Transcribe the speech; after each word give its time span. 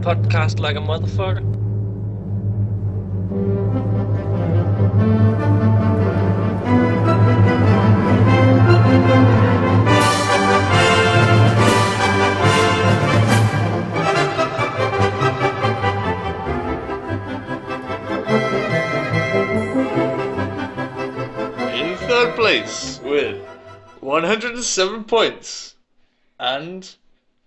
podcast 0.00 0.60
like 0.60 0.76
a 0.76 0.80
motherfucker. 0.80 1.42
In 21.74 21.96
third 21.96 22.36
place 22.36 23.00
with 23.02 23.44
107 24.00 25.04
points. 25.04 25.74
And 26.38 26.94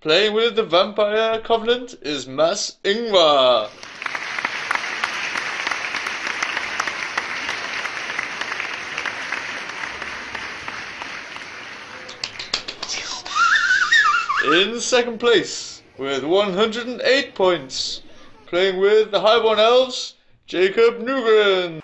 playing 0.01 0.33
with 0.33 0.55
the 0.55 0.63
Vampire 0.63 1.41
Covenant 1.41 1.95
is 2.01 2.25
Mass 2.25 2.77
Ingvar. 2.85 3.69
In 14.45 14.79
second 14.79 15.19
place 15.19 15.83
with 15.97 16.23
108 16.23 17.35
points, 17.35 18.01
playing 18.47 18.79
with 18.79 19.11
the 19.11 19.19
Highborn 19.19 19.59
Elves, 19.59 20.15
Jacob 20.47 20.99
Nugren. 20.99 21.81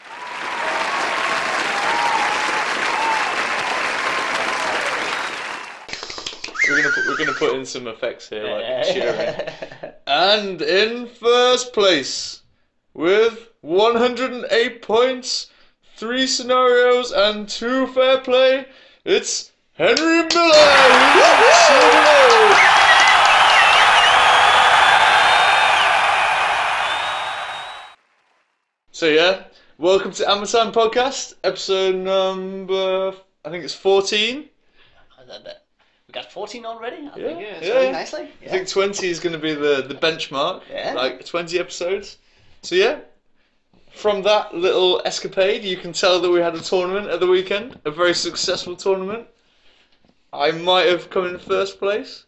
We're 7.07 7.17
gonna 7.17 7.24
put, 7.35 7.41
we're 7.41 7.47
gonna 7.47 7.51
put 7.51 7.59
in 7.59 7.65
some 7.65 7.87
effects 7.87 8.29
here, 8.29 8.43
like 8.43 8.85
cheering. 8.85 9.93
And 10.07 10.61
in 10.61 11.07
first 11.07 11.73
place, 11.73 12.41
with 12.93 13.49
108 13.61 14.81
points, 14.81 15.47
three 15.95 16.27
scenarios, 16.27 17.11
and 17.11 17.49
two 17.49 17.87
fair 17.87 18.19
play, 18.19 18.67
it's 19.03 19.51
Henry 19.73 20.23
Miller. 20.33 20.55
So 28.91 29.07
yeah, 29.07 29.43
welcome 29.77 30.11
to 30.13 30.29
Amazon 30.29 30.71
Podcast, 30.71 31.33
episode 31.43 31.95
number 31.95 33.13
I 33.45 33.49
think 33.51 33.63
it's 33.63 33.75
14. 33.75 34.49
Got 36.15 36.31
14 36.31 36.65
already. 36.65 36.97
I 36.97 37.01
Yeah, 37.19 37.27
think 37.27 37.39
yeah, 37.41 37.57
it's 37.57 37.67
yeah, 37.67 37.73
going 37.73 37.85
yeah. 37.85 37.99
nicely. 37.99 38.29
I 38.45 38.47
think 38.49 38.67
20 38.69 39.09
is 39.09 39.19
going 39.19 39.33
to 39.33 39.39
be 39.39 39.53
the, 39.53 39.81
the 39.87 39.95
benchmark, 39.95 40.61
Yeah. 40.71 40.93
like 40.93 41.25
20 41.25 41.59
episodes. 41.59 42.17
So 42.61 42.75
yeah, 42.75 42.99
from 43.91 44.23
that 44.23 44.55
little 44.55 45.01
escapade, 45.05 45.63
you 45.65 45.77
can 45.77 45.91
tell 45.93 46.21
that 46.21 46.31
we 46.31 46.39
had 46.39 46.55
a 46.55 46.61
tournament 46.61 47.09
at 47.09 47.19
the 47.19 47.27
weekend, 47.27 47.79
a 47.85 47.91
very 47.91 48.13
successful 48.13 48.75
tournament. 48.77 49.27
I 50.31 50.51
might 50.51 50.87
have 50.87 51.09
come 51.09 51.25
in 51.27 51.37
first 51.39 51.79
place. 51.79 52.25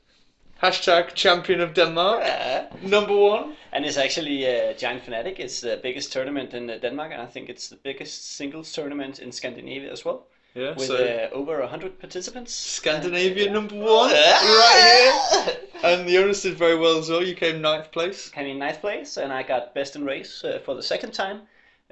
Hashtag 0.62 1.14
champion 1.14 1.62
of 1.62 1.74
Denmark, 1.74 2.20
Yeah. 2.26 2.66
number 2.82 3.16
one. 3.16 3.54
And 3.72 3.86
it's 3.86 3.98
actually 3.98 4.46
uh, 4.48 4.74
Giant 4.74 5.04
Fanatic. 5.04 5.40
It's 5.40 5.62
the 5.62 5.78
biggest 5.84 6.12
tournament 6.12 6.54
in 6.54 6.70
uh, 6.70 6.78
Denmark, 6.82 7.12
and 7.14 7.22
I 7.22 7.26
think 7.28 7.48
it's 7.50 7.70
the 7.70 7.76
biggest 7.84 8.36
singles 8.36 8.72
tournament 8.74 9.20
in 9.20 9.32
Scandinavia 9.32 9.92
as 9.92 10.04
well, 10.06 10.26
Yeah, 10.58 10.74
with 10.76 10.88
so 10.88 10.96
uh, 10.96 11.36
over 11.36 11.60
100 11.60 12.00
participants. 12.00 12.52
Scandinavia 12.52 13.52
number 13.52 13.76
one, 13.76 14.12
right 14.12 15.44
here. 15.46 15.56
And 15.84 16.10
the 16.10 16.14
Jonas 16.14 16.42
did 16.42 16.58
very 16.58 16.76
well 16.76 16.98
as 16.98 17.12
well. 17.12 17.24
You 17.24 17.36
came 17.36 17.62
ninth 17.62 17.92
place. 17.92 18.30
Came 18.30 18.48
in 18.48 18.58
ninth 18.58 18.82
place, 18.82 19.18
and 19.18 19.32
I 19.32 19.44
got 19.44 19.76
best 19.76 19.96
in 19.96 20.04
race 20.04 20.44
uh, 20.44 20.60
for 20.66 20.74
the 20.74 20.82
second 20.82 21.12
time. 21.12 21.42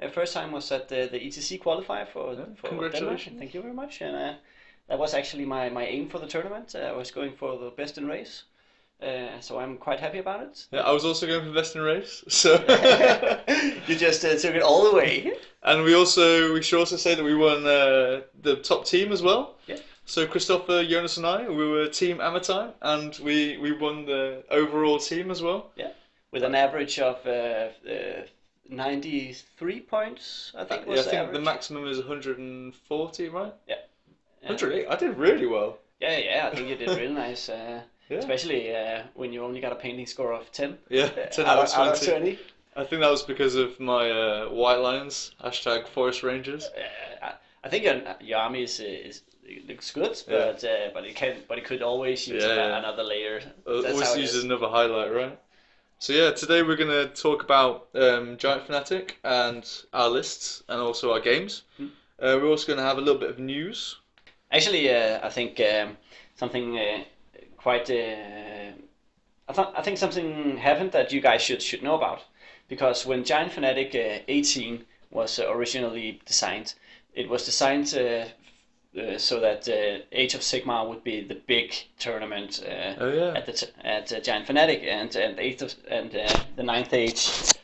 The 0.00 0.08
first 0.08 0.34
time 0.34 0.50
was 0.50 0.72
at 0.72 0.88
the, 0.88 1.08
the 1.10 1.20
ETC 1.20 1.62
qualifier 1.62 2.08
for, 2.08 2.34
Yeah, 2.34 2.46
for 2.56 2.68
congratulations. 2.70 3.24
Denmark. 3.24 3.38
Thank 3.38 3.54
you 3.54 3.62
very 3.62 3.72
much. 3.72 4.00
And 4.02 4.16
uh, 4.16 4.34
that 4.88 4.98
was 4.98 5.14
actually 5.14 5.44
my, 5.44 5.68
my 5.70 5.86
aim 5.86 6.08
for 6.08 6.18
the 6.18 6.26
tournament. 6.26 6.74
Uh, 6.74 6.80
I 6.80 6.92
was 6.92 7.12
going 7.12 7.34
for 7.36 7.56
the 7.56 7.70
best 7.70 7.96
in 7.98 8.08
race. 8.08 8.42
Uh, 9.02 9.38
so 9.40 9.58
I'm 9.58 9.76
quite 9.76 10.00
happy 10.00 10.18
about 10.18 10.42
it. 10.42 10.66
Yeah, 10.72 10.80
I 10.80 10.92
was 10.92 11.04
also 11.04 11.26
going 11.26 11.44
for 11.46 11.52
best 11.52 11.76
in 11.76 11.82
race. 11.82 12.24
So 12.28 12.54
you 13.86 13.96
just 13.96 14.24
uh, 14.24 14.36
took 14.36 14.54
it 14.54 14.62
all 14.62 14.90
the 14.90 14.96
way. 14.96 15.32
And 15.62 15.82
we 15.82 15.94
also 15.94 16.54
we 16.54 16.62
should 16.62 16.78
also 16.78 16.96
say 16.96 17.14
that 17.14 17.24
we 17.24 17.34
won 17.34 17.66
uh, 17.66 18.22
the 18.42 18.56
top 18.62 18.86
team 18.86 19.12
as 19.12 19.22
well. 19.22 19.56
Yeah. 19.66 19.78
So 20.06 20.26
Christopher, 20.26 20.84
Jonas, 20.84 21.16
and 21.16 21.26
I 21.26 21.48
we 21.48 21.68
were 21.68 21.88
team 21.88 22.18
Amatime, 22.18 22.72
and 22.80 23.18
we 23.22 23.58
we 23.58 23.72
won 23.72 24.06
the 24.06 24.44
overall 24.50 24.98
team 24.98 25.30
as 25.30 25.42
well. 25.42 25.72
Yeah, 25.76 25.90
with 26.30 26.44
an 26.44 26.54
average 26.54 26.98
of 27.00 27.26
uh, 27.26 27.68
uh, 27.90 28.22
93 28.68 29.80
points, 29.80 30.52
I 30.56 30.64
think 30.64 30.86
yeah, 30.86 30.94
I 30.94 31.02
think 31.02 31.14
average. 31.14 31.34
the 31.34 31.40
maximum 31.40 31.86
is 31.86 31.98
140, 31.98 33.28
right? 33.28 33.52
Yeah. 33.68 33.76
108. 34.42 34.86
I 34.88 34.96
did 34.96 35.16
really 35.16 35.46
well. 35.46 35.78
Yeah, 36.00 36.18
yeah, 36.18 36.50
I 36.50 36.54
think 36.54 36.68
you 36.68 36.76
did 36.76 36.88
really 36.88 37.12
nice, 37.26 37.48
uh, 37.48 37.80
Yeah. 38.08 38.18
especially 38.18 38.74
uh, 38.74 39.02
when 39.14 39.32
you 39.32 39.42
only 39.42 39.60
got 39.60 39.72
a 39.72 39.76
painting 39.76 40.06
score 40.06 40.32
of 40.32 40.50
10. 40.52 40.78
Yeah, 40.88 41.04
uh, 41.04 41.26
10 41.30 41.46
out, 41.46 41.58
of, 41.58 41.74
out 41.74 41.94
of 41.94 42.00
20. 42.00 42.20
20. 42.20 42.38
I 42.76 42.84
think 42.84 43.00
that 43.00 43.10
was 43.10 43.22
because 43.22 43.54
of 43.54 43.80
my 43.80 44.10
uh, 44.10 44.48
white 44.48 44.76
lions 44.76 45.32
hashtag 45.42 45.88
Forest 45.88 46.22
Rangers. 46.22 46.64
Uh, 46.66 47.24
I, 47.26 47.32
I 47.64 47.68
think 47.68 47.84
your, 47.84 48.00
your 48.20 48.38
army 48.38 48.62
is, 48.62 48.80
is 48.80 49.22
looks 49.68 49.90
good, 49.90 50.20
Yeah. 50.28 50.52
but 50.52 50.64
uh, 50.64 50.90
but 50.92 51.04
it 51.04 51.14
can 51.16 51.36
but 51.48 51.58
it 51.58 51.64
could 51.64 51.82
always 51.82 52.26
use 52.28 52.44
Yeah, 52.44 52.78
another 52.78 53.02
layer. 53.02 53.40
Uh, 53.66 53.80
That's 53.80 53.92
always 53.94 54.08
how 54.08 54.14
it 54.14 54.20
use 54.20 54.34
is. 54.34 54.44
another 54.44 54.68
highlight, 54.68 55.12
right? 55.14 55.38
So 55.98 56.12
yeah, 56.12 56.30
today 56.32 56.62
we're 56.62 56.76
gonna 56.76 57.06
talk 57.06 57.42
about 57.42 57.88
um, 57.94 58.36
Giant 58.36 58.66
Fanatic 58.66 59.18
and 59.24 59.64
our 59.92 60.08
lists 60.10 60.62
and 60.68 60.80
also 60.80 61.12
our 61.12 61.20
games. 61.20 61.62
Hmm. 61.78 61.86
Uh, 62.20 62.38
we're 62.40 62.48
also 62.48 62.66
gonna 62.66 62.86
have 62.86 62.98
a 62.98 63.00
little 63.00 63.20
bit 63.20 63.30
of 63.30 63.38
news. 63.38 63.96
Actually, 64.52 64.94
uh, 64.94 65.20
I 65.26 65.30
think 65.30 65.58
um, 65.60 65.96
something 66.36 66.78
uh, 66.78 67.04
quite. 67.66 67.90
Uh, 67.90 68.72
I, 69.48 69.52
th- 69.52 69.74
I 69.78 69.82
think 69.82 69.98
something 69.98 70.56
happened 70.58 70.92
that 70.92 71.12
you 71.12 71.20
guys 71.20 71.42
should 71.42 71.62
should 71.62 71.82
know 71.82 71.96
about, 71.96 72.20
because 72.68 73.06
when 73.08 73.24
Giant 73.24 73.52
Fanatic 73.52 73.94
uh, 73.94 74.22
18 74.28 74.84
was 75.10 75.38
uh, 75.38 75.44
originally 75.56 76.20
designed, 76.26 76.74
it 77.14 77.28
was 77.28 77.44
designed 77.44 77.88
uh, 77.96 78.00
uh, 79.00 79.18
so 79.18 79.40
that 79.40 79.68
uh, 79.68 80.04
Age 80.12 80.34
of 80.34 80.42
Sigmar 80.42 80.88
would 80.88 81.02
be 81.04 81.20
the 81.28 81.40
big 81.46 81.68
tournament 81.98 82.62
uh, 82.64 82.94
Oh 83.04 83.12
yeah. 83.12 83.38
at 83.38 83.46
the 83.46 83.52
t- 83.52 83.72
at 83.84 84.12
uh, 84.12 84.20
Giant 84.20 84.46
Fanatic, 84.46 84.80
and 84.98 85.16
and 85.16 85.38
eighth 85.38 85.62
of, 85.62 85.74
and 85.90 86.10
uh, 86.14 86.28
the 86.56 86.62
ninth 86.62 86.92
age 86.92 87.22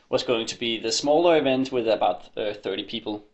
was 0.09 0.23
going 0.25 0.47
to 0.47 0.59
be 0.59 0.81
the 0.81 0.93
smaller 0.93 1.37
event 1.39 1.73
with 1.73 1.89
about 1.89 2.19
uh, 2.37 2.53
30 2.63 2.85
people. 2.85 3.25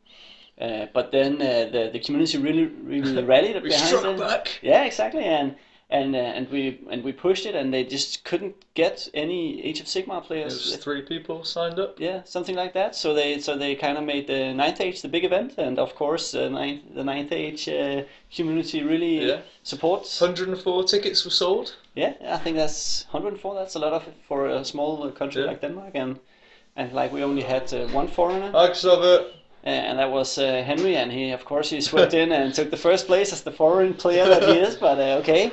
Uh, 0.60 0.86
but 0.94 1.10
then 1.12 1.34
uh, 1.42 1.70
the 1.74 1.90
the 1.92 2.00
community 2.06 2.38
really 2.38 2.66
really 2.92 3.24
rallied 3.32 3.62
We 3.62 3.68
behind 3.70 4.06
it. 4.06 4.18
back. 4.18 4.58
Yeah, 4.62 4.84
exactly, 4.86 5.24
and 5.24 5.54
and 5.90 6.14
uh, 6.14 6.18
and 6.18 6.48
we 6.50 6.80
and 6.90 7.02
we 7.02 7.12
pushed 7.12 7.46
it, 7.46 7.54
and 7.54 7.72
they 7.72 7.82
just 7.84 8.22
couldn't 8.24 8.54
get 8.74 9.08
any 9.14 9.64
Age 9.64 9.80
of 9.80 9.86
Sigmar 9.86 10.18
It 10.18 10.24
players. 10.26 10.54
was 10.54 10.76
three 10.76 11.02
people 11.02 11.44
signed 11.44 11.78
up. 11.78 11.98
Yeah, 12.00 12.20
something 12.24 12.54
like 12.56 12.72
that. 12.74 12.94
So 12.94 13.14
they 13.14 13.38
so 13.40 13.56
they 13.56 13.74
kind 13.74 13.96
of 13.98 14.04
made 14.04 14.26
the 14.26 14.52
ninth 14.54 14.80
age 14.80 15.00
the 15.00 15.08
big 15.08 15.24
event, 15.24 15.54
and 15.58 15.78
of 15.78 15.94
course 15.94 16.32
the 16.32 16.50
ninth 16.50 16.82
the 16.94 17.04
ninth 17.04 17.32
age 17.32 17.68
uh, 17.68 18.02
community 18.36 18.82
really 18.82 19.28
Yeah. 19.28 19.40
supports. 19.62 20.20
104 20.20 20.84
tickets 20.84 21.24
were 21.24 21.30
sold. 21.34 21.74
Yeah, 21.94 22.12
I 22.34 22.38
think 22.38 22.56
that's 22.56 23.06
104. 23.10 23.54
That's 23.54 23.74
a 23.76 23.78
lot 23.78 23.92
of 23.92 24.02
for 24.28 24.46
a 24.48 24.64
small 24.64 25.02
uh, 25.02 25.10
country 25.10 25.42
Yeah. 25.42 25.48
like 25.50 25.60
Denmark, 25.62 25.94
and 25.94 26.18
and 26.76 26.92
like 26.92 27.12
we 27.14 27.24
only 27.24 27.42
had 27.42 27.72
uh, 27.72 27.86
one 27.96 28.08
foreigner, 28.08 28.50
uh, 28.54 29.22
and 29.68 29.98
that 29.98 30.10
was 30.10 30.38
uh, 30.38 30.62
Henry, 30.64 30.96
and 30.96 31.10
he 31.12 31.30
of 31.30 31.44
course 31.44 31.70
he 31.70 31.80
swept 31.80 32.14
in 32.14 32.32
and 32.32 32.54
took 32.54 32.70
the 32.70 32.76
first 32.76 33.06
place 33.06 33.32
as 33.32 33.42
the 33.42 33.52
foreign 33.52 33.94
player 33.94 34.26
that 34.28 34.42
he 34.42 34.58
is. 34.58 34.76
But 34.76 34.98
uh, 34.98 35.20
okay, 35.20 35.50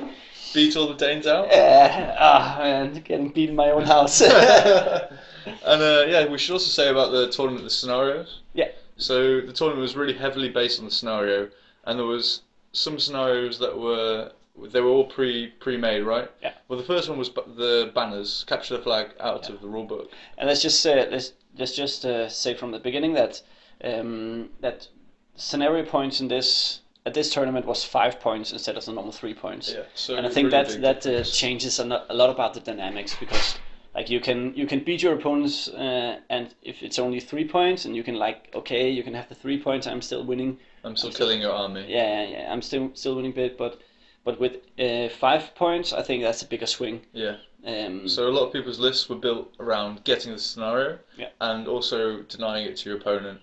Beat 0.54 0.76
all 0.76 0.88
the 0.88 0.94
Danes 0.94 1.26
out. 1.26 1.50
uh, 1.52 2.14
ah, 2.18 2.60
and 2.60 3.04
getting 3.04 3.28
beat 3.30 3.50
in 3.50 3.56
my 3.56 3.70
own 3.70 3.84
house. 3.84 4.20
and 4.22 5.82
uh, 5.82 6.04
yeah, 6.08 6.26
we 6.26 6.38
should 6.38 6.52
also 6.52 6.70
say 6.70 6.88
about 6.88 7.12
the 7.12 7.28
tournament, 7.30 7.64
the 7.64 7.70
scenarios. 7.70 8.40
Yeah. 8.54 8.68
So 8.96 9.40
the 9.40 9.52
tournament 9.52 9.82
was 9.82 9.94
really 9.96 10.14
heavily 10.14 10.48
based 10.48 10.78
on 10.78 10.84
the 10.86 10.90
scenario, 10.90 11.48
and 11.84 11.98
there 11.98 12.06
was 12.06 12.42
some 12.72 12.98
scenarios 12.98 13.58
that 13.58 13.76
were 13.78 14.32
they 14.72 14.80
were 14.80 14.88
all 14.88 15.04
pre 15.04 15.48
pre 15.60 15.76
made, 15.76 16.02
right? 16.02 16.30
Yeah. 16.42 16.54
Well, 16.68 16.78
the 16.78 16.84
first 16.84 17.08
one 17.08 17.18
was 17.18 17.28
the 17.30 17.90
banners, 17.94 18.44
capture 18.48 18.76
the 18.78 18.82
flag 18.82 19.08
out 19.20 19.46
Yeah. 19.48 19.54
of 19.56 19.60
the 19.60 19.68
rule 19.68 19.84
book. 19.84 20.10
And 20.38 20.48
let's 20.48 20.62
just 20.62 20.86
uh, 20.86 21.06
let's 21.10 21.32
let's 21.58 21.76
just 21.76 22.04
uh, 22.06 22.28
say 22.28 22.54
from 22.54 22.70
the 22.70 22.78
beginning 22.78 23.12
that 23.14 23.42
um, 23.84 24.50
that 24.60 24.88
scenario 25.36 25.84
points 25.84 26.20
in 26.20 26.28
this 26.28 26.80
at 27.04 27.14
this 27.14 27.32
tournament 27.32 27.66
was 27.66 27.84
five 27.84 28.18
points 28.18 28.52
instead 28.52 28.76
of 28.76 28.84
the 28.84 28.92
normal 28.92 29.12
three 29.12 29.34
points. 29.34 29.72
Yeah. 29.72 29.84
So 29.94 30.16
and 30.16 30.26
I 30.26 30.30
think 30.30 30.52
really 30.52 30.80
that 30.80 31.02
that 31.02 31.20
uh, 31.20 31.22
changes 31.22 31.78
a, 31.78 31.84
lot 31.84 32.30
about 32.30 32.54
the 32.54 32.60
dynamics 32.60 33.14
because 33.20 33.58
like 33.94 34.10
you 34.10 34.20
can 34.20 34.54
you 34.54 34.66
can 34.66 34.80
beat 34.80 35.02
your 35.02 35.14
opponents 35.14 35.68
uh, 35.68 36.18
and 36.28 36.54
if 36.62 36.82
it's 36.82 36.98
only 36.98 37.20
three 37.20 37.46
points 37.46 37.84
and 37.84 37.94
you 37.96 38.02
can 38.02 38.16
like 38.16 38.50
okay 38.54 38.90
you 38.90 39.02
can 39.02 39.14
have 39.14 39.28
the 39.28 39.34
three 39.34 39.60
points 39.62 39.86
I'm 39.86 40.02
still 40.02 40.24
winning 40.24 40.58
I'm 40.84 40.96
still 40.96 41.10
I'm 41.10 41.16
killing 41.16 41.40
your 41.40 41.52
army. 41.52 41.86
yeah 41.88 42.22
yeah, 42.22 42.28
yeah 42.28 42.52
I'm 42.52 42.62
still 42.62 42.90
still 42.94 43.14
winning 43.16 43.32
bit 43.32 43.56
but 43.56 43.80
but 44.24 44.38
with 44.40 44.56
uh, 44.78 45.08
five 45.08 45.54
points 45.54 45.92
I 45.92 46.02
think 46.02 46.22
that's 46.22 46.42
a 46.42 46.46
bigger 46.46 46.66
swing 46.66 47.00
Yeah. 47.12 47.36
Um, 47.64 48.08
So 48.08 48.28
a 48.28 48.32
lot 48.36 48.46
of 48.46 48.52
people's 48.52 48.78
lists 48.78 49.08
were 49.08 49.16
built 49.16 49.54
around 49.60 50.04
getting 50.04 50.32
the 50.32 50.38
scenario 50.38 50.98
Yeah. 51.16 51.30
and 51.40 51.66
also 51.68 52.22
denying 52.22 52.66
it 52.66 52.76
to 52.78 52.90
your 52.90 52.98
opponent. 52.98 53.40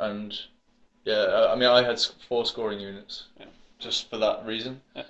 And 0.00 0.36
yeah, 1.04 1.48
I- 1.50 1.54
mean, 1.56 1.68
I 1.68 1.82
had 1.82 2.00
four 2.28 2.44
scoring 2.46 2.80
units 2.80 3.24
Yeah. 3.38 3.46
just 3.78 4.08
for 4.10 4.18
that 4.18 4.44
reason. 4.46 4.80
Yeah. 4.96 5.02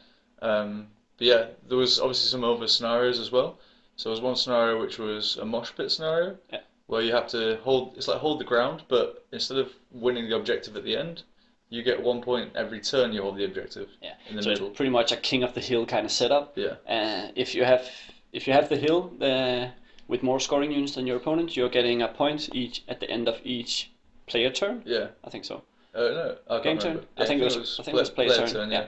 Um, 0.42 0.88
but 1.19 1.26
yeah, 1.26 1.46
there 1.69 1.78
was 1.78 2.00
obviously 2.00 2.28
some 2.28 2.44
other 2.44 2.66
scenarios 2.69 3.19
as 3.19 3.31
well. 3.31 3.58
So 3.96 4.08
there 4.08 4.12
was 4.12 4.20
one 4.20 4.36
scenario 4.36 4.81
which 4.81 4.98
was 4.98 5.36
a 5.36 5.44
mosh 5.44 5.70
pit 5.76 5.90
scenario 5.90 6.36
Yeah. 6.52 6.60
where 6.86 7.02
you 7.02 7.12
have 7.12 7.28
to 7.28 7.58
hold. 7.62 7.96
It's 7.96 8.08
like 8.08 8.19
hold 8.19 8.40
the 8.40 8.44
ground, 8.44 8.82
but 8.88 9.25
instead 9.32 9.58
of 9.58 9.72
winning 9.92 10.28
the 10.28 10.36
objective 10.36 10.76
at 10.76 10.84
the 10.84 10.96
end, 10.96 11.22
you 11.70 11.82
get 11.82 12.02
one 12.02 12.20
point 12.20 12.50
every 12.56 12.81
turn 12.81 13.12
you 13.12 13.22
hold 13.22 13.36
the 13.36 13.44
objective. 13.44 13.88
yeah. 14.02 14.14
in 14.28 14.36
the 14.36 14.42
so 14.42 14.48
middle. 14.50 14.66
it's 14.69 14.76
pretty 14.76 14.90
much 14.90 15.12
a 15.12 15.16
king 15.16 15.42
of 15.44 15.54
the 15.54 15.60
hill 15.60 15.86
kind 15.86 16.04
of 16.04 16.10
setup. 16.12 16.56
Yeah. 16.58 16.75
Uh, 16.88 17.28
if 17.36 17.54
you 17.54 17.64
have 17.64 17.88
if 18.32 18.46
you 18.48 18.52
have 18.52 18.69
the 18.69 18.76
hill 18.76 19.12
uh, 19.20 19.69
with 20.08 20.22
more 20.25 20.40
scoring 20.40 20.72
units 20.72 20.96
than 20.96 21.06
your 21.06 21.16
opponent, 21.16 21.56
you're 21.56 21.69
getting 21.69 22.02
a 22.02 22.08
point 22.08 22.50
each 22.52 22.82
at 22.88 22.98
the 23.00 23.08
end 23.08 23.28
of 23.28 23.40
each 23.44 23.90
player 24.26 24.50
turn. 24.50 24.82
Yeah. 24.86 25.08
I 25.24 25.30
think 25.30 25.44
so. 25.44 25.62
Uh, 25.94 26.00
no, 26.00 26.36
I 26.50 26.60
Game 26.60 26.78
turn. 26.78 26.98
I 27.16 27.20
Yeah, 27.20 27.26
think 27.26 27.40
it 27.40 27.44
was. 27.44 27.78
I 27.78 27.82
think 27.84 27.96
it 27.96 28.00
was 28.00 28.10
play- 28.10 28.26
play 28.26 28.46
turn. 28.46 28.70
yeah. 28.70 28.86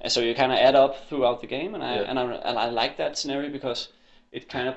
And 0.00 0.12
so 0.12 0.20
you 0.20 0.34
kind 0.34 0.52
of 0.52 0.58
add 0.58 0.74
up 0.74 1.08
throughout 1.08 1.40
the 1.40 1.46
game, 1.46 1.74
and 1.74 1.82
I 1.82 1.94
Yeah. 1.96 2.02
and 2.10 2.18
I 2.18 2.24
and 2.24 2.58
I 2.58 2.68
like 2.70 2.96
that 2.98 3.16
scenario 3.16 3.50
because 3.50 3.88
it 4.32 4.48
kind 4.48 4.68
of 4.68 4.74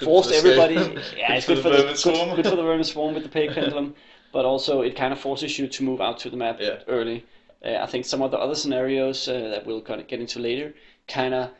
forced 0.00 0.30
for 0.30 0.36
everybody. 0.36 0.74
yeah, 1.16 1.34
it's 1.34 1.46
good 1.46 1.58
for 1.58 1.70
the 1.70 1.76
good, 1.78 1.98
swarm. 1.98 2.36
good 2.36 2.46
for 2.46 2.56
the 2.56 2.62
vermin 2.62 2.84
swarm 2.84 3.14
with 3.14 3.22
the 3.22 3.28
plague 3.28 3.52
pendulum, 3.52 3.94
but 4.32 4.44
also 4.46 4.80
it 4.82 4.96
kind 4.96 5.12
of 5.12 5.18
forces 5.20 5.58
you 5.58 5.66
to 5.68 5.82
move 5.82 6.00
out 6.00 6.18
to 6.20 6.30
the 6.30 6.36
map 6.36 6.58
Yeah. 6.60 6.78
early. 6.86 7.24
Uh, 7.64 7.76
I 7.82 7.86
think 7.86 8.04
some 8.06 8.22
of 8.22 8.30
the 8.30 8.38
other 8.38 8.54
scenarios 8.54 9.28
uh, 9.28 9.48
that 9.50 9.66
we'll 9.66 9.82
kind 9.82 10.00
of 10.00 10.06
get 10.06 10.20
into 10.20 10.38
later 10.38 10.74
kind 11.06 11.34
of. 11.34 11.50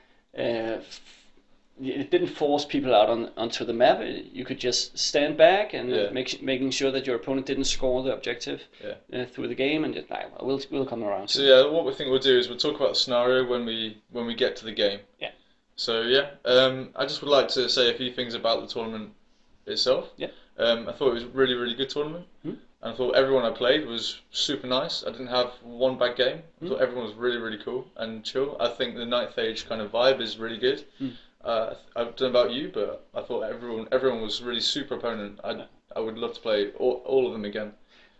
It 1.80 2.10
didn't 2.10 2.28
force 2.28 2.64
people 2.64 2.94
out 2.94 3.08
on 3.08 3.30
onto 3.36 3.64
the 3.64 3.72
map. 3.72 4.00
You 4.32 4.44
could 4.44 4.58
just 4.58 4.98
stand 4.98 5.36
back 5.36 5.74
and 5.74 5.90
Yeah. 5.90 6.10
make 6.10 6.42
making 6.42 6.70
sure 6.72 6.90
that 6.90 7.06
your 7.06 7.16
opponent 7.16 7.46
didn't 7.46 7.64
score 7.64 8.02
the 8.02 8.12
objective 8.12 8.62
Yeah. 8.84 9.20
uh, 9.20 9.26
through 9.26 9.48
the 9.48 9.54
game, 9.54 9.84
and 9.84 9.94
just 9.94 10.10
like 10.10 10.30
well, 10.36 10.46
we'll 10.48 10.60
we'll 10.70 10.86
come 10.86 11.04
around. 11.04 11.28
So 11.28 11.42
yeah, 11.42 11.64
what 11.66 11.84
we 11.84 11.92
think 11.92 12.10
we'll 12.10 12.18
do 12.18 12.36
is 12.38 12.48
we'll 12.48 12.58
talk 12.58 12.76
about 12.76 12.90
the 12.90 12.94
scenario 13.00 13.46
when 13.46 13.64
we 13.64 13.98
when 14.10 14.26
we 14.26 14.34
get 14.34 14.56
to 14.56 14.64
the 14.64 14.72
game. 14.72 15.00
Yeah. 15.20 15.30
So 15.76 16.02
yeah, 16.02 16.30
um, 16.44 16.90
I 16.96 17.04
just 17.04 17.20
would 17.22 17.30
like 17.30 17.48
to 17.48 17.68
say 17.68 17.90
a 17.90 17.94
few 17.94 18.10
things 18.12 18.34
about 18.34 18.60
the 18.60 18.66
tournament 18.66 19.12
itself. 19.66 20.10
Yeah. 20.16 20.28
Um, 20.58 20.88
I 20.88 20.92
thought 20.92 21.10
it 21.10 21.14
was 21.14 21.22
a 21.22 21.28
really 21.28 21.54
really 21.54 21.74
good 21.74 21.90
tournament. 21.90 22.26
Hmm. 22.42 22.54
And 22.80 22.92
I 22.94 22.96
thought 22.96 23.14
everyone 23.16 23.44
I 23.44 23.50
played 23.50 23.86
was 23.86 24.20
super 24.30 24.66
nice. 24.66 25.04
I 25.04 25.10
didn't 25.10 25.28
have 25.28 25.52
one 25.62 25.96
bad 25.98 26.16
game. 26.16 26.38
I 26.38 26.64
Hmm. 26.64 26.68
thought 26.70 26.80
everyone 26.80 27.04
was 27.04 27.14
really 27.14 27.38
really 27.38 27.58
cool 27.58 27.86
and 27.96 28.24
chill. 28.24 28.56
I 28.58 28.68
think 28.68 28.96
the 28.96 29.06
ninth 29.06 29.38
age 29.38 29.68
kind 29.68 29.80
of 29.80 29.92
vibe 29.92 30.20
is 30.20 30.38
really 30.38 30.58
good. 30.58 30.84
Hmm. 30.98 31.10
Uh, 31.44 31.74
I 31.94 32.04
don't 32.04 32.20
know 32.20 32.26
about 32.28 32.52
you, 32.52 32.70
but 32.72 33.06
I 33.14 33.22
thought 33.22 33.42
everyone 33.42 33.88
everyone 33.92 34.22
was 34.22 34.42
really 34.42 34.60
super 34.60 34.94
opponent. 34.94 35.40
I 35.44 35.66
I 35.94 36.00
would 36.00 36.18
love 36.18 36.34
to 36.34 36.40
play 36.40 36.72
all, 36.72 37.02
all 37.06 37.26
of 37.26 37.32
them 37.32 37.44
again. 37.44 37.72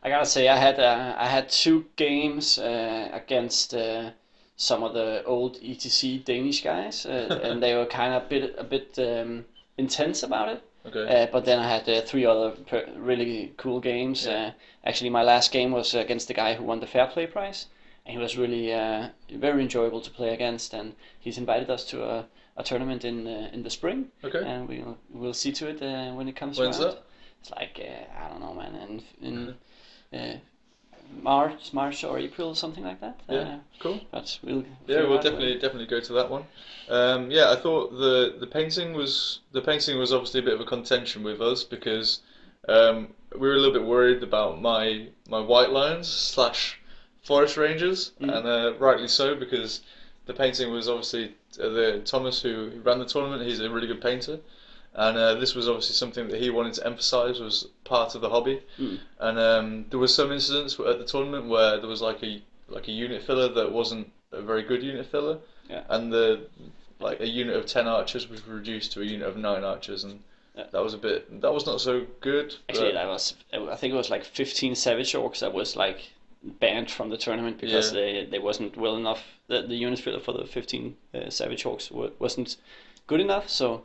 I 0.02 0.10
gotta 0.10 0.26
say, 0.26 0.48
I 0.48 0.56
had 0.56 0.78
uh, 0.78 1.14
I 1.18 1.26
had 1.26 1.48
two 1.48 1.86
games 1.96 2.58
uh, 2.58 3.08
against 3.12 3.74
uh, 3.74 4.10
some 4.56 4.82
of 4.82 4.94
the 4.94 5.24
old 5.24 5.60
ETC 5.60 6.24
Danish 6.24 6.62
guys, 6.62 7.06
uh, 7.06 7.40
and 7.44 7.62
they 7.62 7.74
were 7.74 7.86
kind 7.86 8.14
of 8.14 8.22
a 8.22 8.28
bit 8.28 8.54
a 8.58 8.64
bit 8.64 8.98
um, 8.98 9.44
intense 9.76 10.22
about 10.22 10.48
it. 10.48 10.62
Okay. 10.86 11.22
Uh, 11.22 11.26
but 11.32 11.44
then 11.44 11.58
I 11.58 11.68
had 11.68 11.88
uh, 11.88 12.00
three 12.02 12.24
other 12.24 12.50
per- 12.50 12.88
really 12.96 13.52
cool 13.56 13.80
games. 13.80 14.26
Yeah. 14.26 14.32
Uh, 14.32 14.50
actually, 14.84 15.10
my 15.10 15.22
last 15.22 15.52
game 15.52 15.72
was 15.72 15.94
against 15.94 16.28
the 16.28 16.34
guy 16.34 16.54
who 16.54 16.64
won 16.64 16.80
the 16.80 16.86
Fair 16.86 17.06
Play 17.06 17.26
Prize, 17.26 17.66
and 18.06 18.16
he 18.16 18.22
was 18.22 18.38
really 18.38 18.72
uh, 18.72 19.08
very 19.30 19.62
enjoyable 19.62 20.00
to 20.00 20.10
play 20.10 20.32
against. 20.32 20.72
And 20.72 20.94
he's 21.18 21.38
invited 21.38 21.68
us 21.68 21.84
to 21.86 22.04
a, 22.04 22.26
a 22.58 22.62
tournament 22.62 23.04
in 23.04 23.26
uh, 23.26 23.50
in 23.54 23.62
the 23.62 23.70
spring, 23.70 24.06
okay. 24.24 24.42
and 24.44 24.68
we'll 24.68 24.96
we'll 25.10 25.34
see 25.42 25.52
to 25.52 25.68
it 25.68 25.80
uh, 25.82 26.12
when 26.16 26.28
it 26.28 26.36
comes 26.36 26.58
When's 26.58 26.78
around. 26.80 26.90
that? 26.94 27.02
It's 27.40 27.50
like 27.50 27.80
uh, 27.80 28.24
I 28.24 28.28
don't 28.30 28.40
know, 28.40 28.54
man, 28.54 28.74
in 28.74 29.02
in 29.28 30.18
uh, 30.18 30.36
March, 31.22 31.72
March 31.72 32.04
or 32.04 32.18
April, 32.18 32.54
something 32.54 32.84
like 32.84 33.00
that. 33.00 33.20
Yeah. 33.28 33.38
Uh, 33.38 33.58
Cool. 33.78 34.00
but 34.10 34.38
we'll. 34.42 34.64
Yeah, 34.86 35.02
we'll 35.08 35.22
definitely 35.22 35.54
definitely 35.54 35.86
go 35.86 36.00
to 36.00 36.12
that 36.14 36.28
one. 36.30 36.44
Um, 36.88 37.30
yeah, 37.30 37.50
I 37.50 37.56
thought 37.56 37.92
the 37.92 38.36
the 38.40 38.46
painting 38.46 38.92
was 38.92 39.40
the 39.52 39.62
painting 39.62 39.98
was 39.98 40.12
obviously 40.12 40.40
a 40.40 40.42
bit 40.42 40.54
of 40.54 40.60
a 40.60 40.64
contention 40.76 41.22
with 41.22 41.40
us 41.40 41.64
because 41.64 42.20
um, 42.68 43.08
we 43.32 43.46
were 43.48 43.54
a 43.54 43.58
little 43.58 43.72
bit 43.72 43.84
worried 43.84 44.22
about 44.22 44.60
my 44.60 45.06
my 45.28 45.40
white 45.40 45.70
lions 45.70 46.08
slash 46.08 46.80
forest 47.22 47.56
rangers, 47.56 48.12
Mm. 48.20 48.36
and 48.36 48.46
uh, 48.46 48.74
rightly 48.78 49.08
so 49.08 49.34
because 49.34 49.82
the 50.26 50.34
painting 50.34 50.72
was 50.72 50.88
obviously 50.88 51.34
the 51.56 52.02
Thomas 52.04 52.40
who 52.42 52.70
ran 52.82 52.98
the 52.98 53.04
tournament. 53.04 53.42
He's 53.42 53.60
a 53.60 53.70
really 53.70 53.86
good 53.86 54.00
painter, 54.00 54.38
and 54.94 55.16
uh, 55.16 55.34
this 55.34 55.54
was 55.54 55.68
obviously 55.68 55.94
something 55.94 56.28
that 56.28 56.40
he 56.40 56.50
wanted 56.50 56.74
to 56.74 56.86
emphasise 56.86 57.38
was 57.38 57.68
part 57.84 58.14
of 58.14 58.20
the 58.20 58.28
hobby. 58.28 58.60
Mm. 58.78 58.98
And 59.20 59.38
um, 59.38 59.84
there 59.90 59.98
was 59.98 60.14
some 60.14 60.32
incidents 60.32 60.78
at 60.78 60.98
the 60.98 61.04
tournament 61.04 61.48
where 61.48 61.78
there 61.78 61.88
was 61.88 62.02
like 62.02 62.22
a 62.22 62.42
like 62.68 62.88
a 62.88 62.92
unit 62.92 63.22
filler 63.22 63.48
that 63.48 63.72
wasn't 63.72 64.10
a 64.32 64.42
very 64.42 64.62
good 64.62 64.82
unit 64.82 65.06
filler, 65.06 65.38
Yeah. 65.68 65.84
and 65.88 66.12
the 66.12 66.46
like 67.00 67.20
a 67.20 67.26
unit 67.28 67.56
of 67.56 67.66
ten 67.66 67.86
archers 67.86 68.28
was 68.28 68.46
reduced 68.46 68.92
to 68.92 69.00
a 69.00 69.04
unit 69.04 69.26
of 69.26 69.36
nine 69.36 69.64
archers, 69.64 70.04
and 70.04 70.20
Yeah. 70.56 70.64
that 70.72 70.82
was 70.82 70.92
a 70.94 70.98
bit 70.98 71.40
that 71.40 71.52
was 71.54 71.64
not 71.66 71.80
so 71.80 72.06
good. 72.20 72.54
Actually, 72.68 72.88
but- 72.88 72.94
that 72.94 73.06
was 73.08 73.34
I 73.52 73.76
think 73.76 73.94
it 73.94 73.96
was 73.96 74.10
like 74.10 74.24
15 74.24 74.74
Savage 74.74 75.12
Orcs 75.14 75.38
that 75.40 75.52
was 75.54 75.76
like 75.76 76.10
banned 76.42 76.90
from 76.90 77.10
the 77.10 77.16
tournament 77.16 77.60
because 77.60 77.92
Yeah. 77.92 78.00
they 78.00 78.24
they 78.30 78.38
wasn't 78.38 78.76
well 78.76 78.96
enough. 78.96 79.22
The 79.48 79.62
the 79.62 79.74
unit 79.76 79.98
filler 79.98 80.20
for 80.20 80.32
the 80.32 80.44
15 80.46 80.96
uh, 81.14 81.30
Savage 81.30 81.64
Orcs 81.64 81.90
wa- 81.90 82.10
wasn't 82.18 82.56
good 83.06 83.20
enough, 83.20 83.48
so 83.48 83.84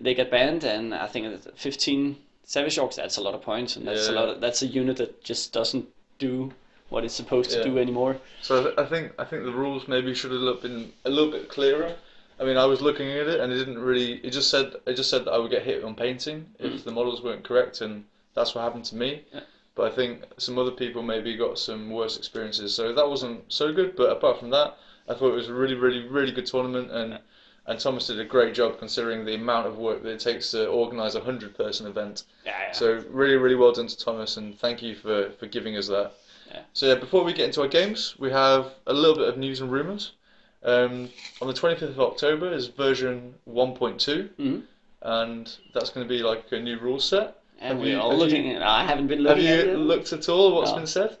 they 0.00 0.14
got 0.14 0.30
banned. 0.30 0.64
And 0.64 0.94
I 0.94 1.06
think 1.06 1.24
15 1.56 2.16
Savage 2.44 2.76
Orcs 2.76 2.96
that's 2.96 3.16
a 3.16 3.20
lot 3.22 3.34
of 3.34 3.42
points, 3.42 3.76
and 3.76 3.86
that's 3.86 4.08
a 4.08 4.12
lot. 4.12 4.28
Of, 4.28 4.40
that's 4.40 4.62
a 4.62 4.66
unit 4.66 4.96
that 4.96 5.22
just 5.22 5.52
doesn't 5.52 5.86
do 6.18 6.52
what 6.88 7.04
it's 7.04 7.14
supposed 7.14 7.50
to 7.50 7.62
do 7.62 7.78
anymore. 7.78 8.16
So 8.42 8.60
I 8.60 8.62
th- 8.64 8.74
I 8.78 8.84
think 8.86 9.12
I 9.18 9.24
think 9.24 9.44
the 9.44 9.52
rules 9.52 9.86
maybe 9.88 10.14
should 10.14 10.32
have 10.32 10.62
been 10.62 10.92
a 11.04 11.10
little 11.10 11.30
bit 11.30 11.48
clearer. 11.48 11.94
I 12.40 12.44
mean, 12.44 12.56
I 12.56 12.64
was 12.66 12.80
looking 12.80 13.08
at 13.10 13.26
it 13.26 13.40
and 13.40 13.52
it 13.52 13.56
didn't 13.56 13.78
really. 13.78 14.14
It 14.26 14.30
just 14.30 14.48
said 14.50 14.74
it 14.86 14.94
just 14.94 15.10
said 15.10 15.24
that 15.26 15.32
I 15.32 15.38
would 15.38 15.50
get 15.50 15.62
hit 15.64 15.84
on 15.84 15.94
painting 15.94 16.46
if 16.58 16.84
the 16.84 16.90
models 16.90 17.20
weren't 17.22 17.44
correct, 17.44 17.80
and 17.82 18.04
that's 18.34 18.54
what 18.54 18.62
happened 18.62 18.84
to 18.86 18.96
me. 18.96 19.10
Mm. 19.10 19.34
Yeah. 19.34 19.40
But 19.78 19.92
I 19.92 19.94
think 19.94 20.24
some 20.38 20.58
other 20.58 20.72
people 20.72 21.02
maybe 21.02 21.36
got 21.36 21.56
some 21.56 21.88
worse 21.88 22.16
experiences, 22.16 22.74
so 22.74 22.92
that 22.92 23.08
wasn't 23.08 23.44
so 23.46 23.72
good. 23.72 23.94
But 23.94 24.10
apart 24.10 24.40
from 24.40 24.50
that, 24.50 24.76
I 25.08 25.14
thought 25.14 25.28
it 25.28 25.36
was 25.36 25.46
a 25.46 25.54
really, 25.54 25.76
really, 25.76 26.02
really 26.08 26.32
good 26.32 26.46
tournament, 26.46 26.90
and 26.90 27.20
and 27.66 27.78
Thomas 27.78 28.08
did 28.08 28.18
a 28.18 28.24
great 28.24 28.54
job 28.54 28.80
considering 28.80 29.24
the 29.24 29.36
amount 29.36 29.68
of 29.68 29.78
work 29.78 30.02
that 30.02 30.08
it 30.08 30.18
takes 30.18 30.50
to 30.50 30.66
organise 30.66 31.14
a 31.14 31.20
hundred 31.20 31.56
person 31.56 31.86
event. 31.86 32.24
Yeah, 32.44 32.58
yeah. 32.60 32.72
So 32.72 33.04
really, 33.08 33.36
really 33.36 33.54
well 33.54 33.70
done 33.70 33.86
to 33.86 33.96
Thomas, 33.96 34.36
and 34.36 34.58
thank 34.58 34.82
you 34.82 34.96
for, 34.96 35.30
for 35.38 35.46
giving 35.46 35.76
us 35.76 35.86
that. 35.86 36.14
Yeah. 36.50 36.62
So 36.72 36.86
yeah, 36.86 36.96
before 36.96 37.22
we 37.22 37.32
get 37.32 37.44
into 37.46 37.60
our 37.62 37.68
games, 37.68 38.16
we 38.18 38.32
have 38.32 38.72
a 38.88 38.92
little 38.92 39.14
bit 39.14 39.28
of 39.28 39.38
news 39.38 39.60
and 39.60 39.70
rumours. 39.70 40.10
Um, 40.64 41.08
on 41.40 41.46
the 41.46 41.54
25th 41.54 41.82
of 41.82 42.00
October 42.00 42.52
is 42.52 42.66
version 42.66 43.34
1.2, 43.48 44.30
Mhm. 44.40 44.62
and 45.02 45.56
that's 45.72 45.90
going 45.90 46.04
to 46.04 46.12
be 46.12 46.20
like 46.24 46.50
a 46.50 46.58
new 46.58 46.80
rule 46.80 46.98
set. 46.98 47.37
And 47.58 47.74
have 47.74 47.78
we're 47.78 47.92
you- 47.94 48.00
all 48.00 48.16
looking. 48.16 48.50
you- 48.52 48.60
I 48.60 48.84
haven't 48.84 49.06
been 49.08 49.24
Have 49.24 49.36
looking 49.36 49.46
at 49.50 49.66
you 49.66 49.72
it. 49.72 49.76
looked 49.78 50.12
at 50.12 50.28
all 50.28 50.54
what's 50.54 50.70
No. 50.70 50.76
been 50.78 50.86
said? 50.86 51.18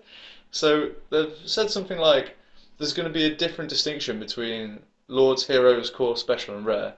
So 0.50 0.90
they've 1.10 1.34
said 1.44 1.70
something 1.70 1.98
like 1.98 2.36
there's 2.78 2.92
going 2.92 3.08
to 3.08 3.12
be 3.12 3.24
a 3.26 3.34
different 3.34 3.68
distinction 3.70 4.18
between 4.20 4.80
Lords, 5.08 5.46
Heroes, 5.46 5.90
Core, 5.90 6.16
Special, 6.16 6.56
and 6.56 6.64
Rare. 6.66 6.94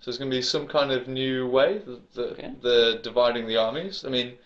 So 0.00 0.10
there's 0.10 0.18
going 0.18 0.30
to 0.30 0.36
be 0.36 0.42
some 0.42 0.66
kind 0.66 0.90
of 0.92 1.08
new 1.08 1.46
way 1.46 1.78
that, 1.78 2.12
that 2.14 2.30
Okay. 2.32 2.52
they're 2.62 2.98
dividing 2.98 3.46
the 3.46 3.56
armies. 3.56 4.04
I 4.04 4.08
mean, 4.08 4.36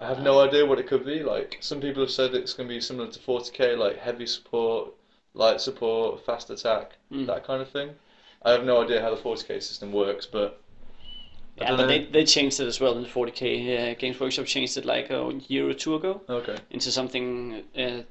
I 0.00 0.06
have 0.06 0.22
no 0.22 0.40
idea 0.40 0.66
what 0.66 0.78
it 0.78 0.86
could 0.86 1.04
be. 1.06 1.22
Like 1.22 1.58
some 1.60 1.80
people 1.80 2.02
have 2.02 2.10
said 2.10 2.34
it's 2.34 2.52
going 2.52 2.68
to 2.68 2.74
be 2.74 2.80
similar 2.80 3.08
to 3.10 3.18
40k, 3.20 3.76
like 3.78 3.96
heavy 3.98 4.26
support, 4.26 4.92
light 5.34 5.60
support, 5.60 6.24
fast 6.26 6.50
attack, 6.50 6.92
Mm. 7.12 7.26
that 7.26 7.44
kind 7.44 7.62
of 7.62 7.68
thing. 7.68 7.90
I 8.42 8.50
have 8.50 8.64
no 8.64 8.82
idea 8.82 9.00
how 9.00 9.10
the 9.10 9.16
40k 9.20 9.60
system 9.62 9.92
works, 9.92 10.26
but 10.26 10.60
Yeah, 11.56 11.76
but 11.76 11.86
they, 11.86 12.04
they 12.04 12.24
changed 12.24 12.58
it 12.60 12.66
as 12.66 12.80
well 12.80 12.96
in 12.96 13.02
the 13.02 13.08
40k. 13.08 13.92
Uh, 13.92 13.94
Games 13.98 14.18
Workshop 14.18 14.46
changed 14.46 14.76
it 14.76 14.84
like 14.84 15.10
a 15.10 15.32
year 15.48 15.68
or 15.68 15.74
two 15.74 15.94
ago 15.94 16.20
okay, 16.28 16.56
into 16.70 16.90
something 16.90 17.62
uh, 17.78 18.02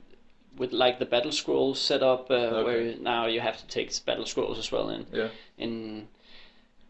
with 0.58 0.72
like 0.72 1.00
the 1.00 1.06
battle 1.06 1.32
scrolls 1.32 1.82
set 1.82 2.02
up, 2.04 2.30
uh, 2.32 2.34
Okay. 2.34 2.64
where 2.64 2.96
now 3.00 3.26
you 3.26 3.42
have 3.42 3.58
to 3.58 3.68
take 3.68 3.92
battle 4.06 4.26
scrolls 4.26 4.58
as 4.58 4.72
well 4.72 4.90
in 4.90 5.06
yeah, 5.12 5.28
in 5.58 6.08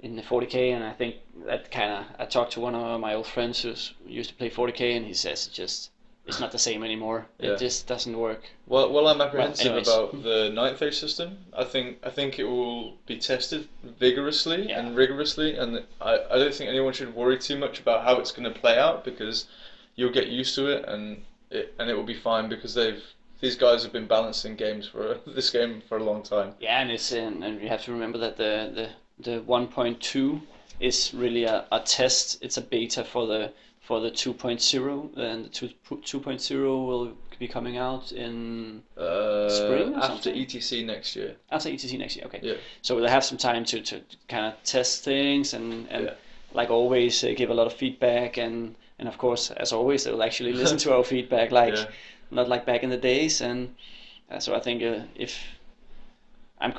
in 0.01 0.15
the 0.15 0.21
40k. 0.21 0.75
And 0.75 0.83
I 0.83 0.93
think 0.93 1.15
that 1.47 1.71
kind 1.71 1.91
of 1.91 2.05
I 2.19 2.25
talked 2.25 2.53
to 2.53 2.59
one 2.59 2.75
of 2.75 2.99
my 2.99 3.15
old 3.15 3.25
friends 3.27 3.61
who 3.61 3.73
used 4.05 4.29
to 4.29 4.35
play 4.35 4.49
40k, 4.49 4.97
and 4.97 5.05
he 5.05 5.13
says 5.13 5.47
it 5.47 5.53
just 5.53 5.89
it's 6.25 6.39
not 6.39 6.51
the 6.51 6.59
same 6.59 6.83
anymore. 6.83 7.25
Yeah. 7.39 7.51
It 7.51 7.59
just 7.59 7.85
doesn't 7.87 8.17
work. 8.17 8.43
Well, 8.67 8.91
well, 8.93 9.07
I'm 9.07 9.19
apprehensive 9.19 9.67
anyways. 9.67 9.87
about 9.87 10.23
the 10.23 10.49
ninth 10.53 10.79
phase 10.79 10.97
system. 10.97 11.37
I 11.57 11.63
think 11.65 11.97
I 12.03 12.09
think 12.09 12.39
it 12.39 12.45
will 12.45 12.97
be 13.05 13.17
tested 13.17 13.67
vigorously 13.83 14.69
Yeah. 14.69 14.79
and 14.79 14.95
rigorously, 14.95 15.57
and 15.57 15.83
I, 15.99 16.19
I 16.31 16.37
don't 16.37 16.53
think 16.53 16.69
anyone 16.69 16.93
should 16.93 17.13
worry 17.13 17.37
too 17.37 17.57
much 17.57 17.79
about 17.79 18.03
how 18.03 18.19
it's 18.19 18.31
going 18.31 18.51
to 18.51 18.59
play 18.59 18.77
out 18.77 19.03
because 19.03 19.47
you'll 19.95 20.13
get 20.13 20.27
used 20.27 20.55
to 20.55 20.67
it 20.67 20.85
and 20.87 21.23
it 21.51 21.73
and 21.77 21.89
it 21.89 21.93
will 21.93 22.03
be 22.03 22.15
fine 22.15 22.49
because 22.49 22.73
they've 22.73 23.03
these 23.41 23.55
guys 23.57 23.83
have 23.83 23.91
been 23.91 24.07
balancing 24.07 24.55
games 24.55 24.87
for 24.87 25.17
this 25.27 25.49
game 25.49 25.81
for 25.89 25.97
a 25.97 26.03
long 26.03 26.23
time. 26.23 26.53
Yeah, 26.59 26.79
and 26.79 26.89
it's 26.89 27.11
and, 27.11 27.43
and 27.43 27.61
you 27.61 27.67
have 27.67 27.83
to 27.83 27.91
remember 27.91 28.17
that 28.19 28.37
the 28.37 28.71
the 28.73 28.89
the 29.19 29.41
1.2 29.41 30.41
is 30.79 31.13
really 31.13 31.43
a, 31.43 31.65
a 31.71 31.79
test. 31.81 32.41
It's 32.41 32.57
a 32.57 32.61
beta 32.61 33.03
for 33.03 33.27
the 33.27 33.51
for 33.83 33.99
the 33.99 34.09
2.0, 34.09 35.17
and 35.17 35.45
the 35.45 35.49
2, 35.49 35.69
2.0 35.89 36.87
will 36.87 37.11
be 37.37 37.47
coming 37.47 37.77
out 37.77 38.11
in 38.13 38.81
Uh, 38.97 39.49
Spring 39.49 39.93
after 39.95 40.07
something? 40.07 40.35
ETC 40.35 40.85
next 40.85 41.15
year. 41.17 41.35
after 41.51 41.69
ETC 41.69 41.97
next 41.99 42.15
year. 42.15 42.25
Okay. 42.27 42.39
Yeah. 42.41 42.53
So 42.81 42.95
we'll 42.95 43.09
have 43.09 43.25
some 43.25 43.37
time 43.37 43.65
to, 43.65 43.81
to 43.81 44.01
kind 44.29 44.45
of 44.45 44.53
test 44.63 45.03
things 45.03 45.53
and, 45.53 45.87
and 45.89 46.05
Yeah. 46.05 46.13
like 46.53 46.69
always 46.69 47.23
uh, 47.23 47.33
give 47.35 47.49
a 47.49 47.53
lot 47.53 47.67
of 47.67 47.73
feedback 47.73 48.37
and 48.37 48.75
and 48.99 49.07
of 49.09 49.17
course 49.17 49.51
as 49.51 49.73
always 49.73 50.03
they'll 50.03 50.23
actually 50.23 50.53
listen 50.53 50.77
to 50.77 50.93
our 50.95 51.03
feedback 51.13 51.51
like 51.51 51.75
Yeah. 51.75 51.85
not 52.31 52.47
like 52.47 52.63
back 52.65 52.83
in 52.83 52.89
the 52.89 52.97
days 53.11 53.41
and 53.41 53.75
uh, 54.31 54.39
so 54.39 54.55
I 54.55 54.59
think 54.61 54.81
uh, 54.83 55.03
if 55.15 55.33
I'm 56.61 56.73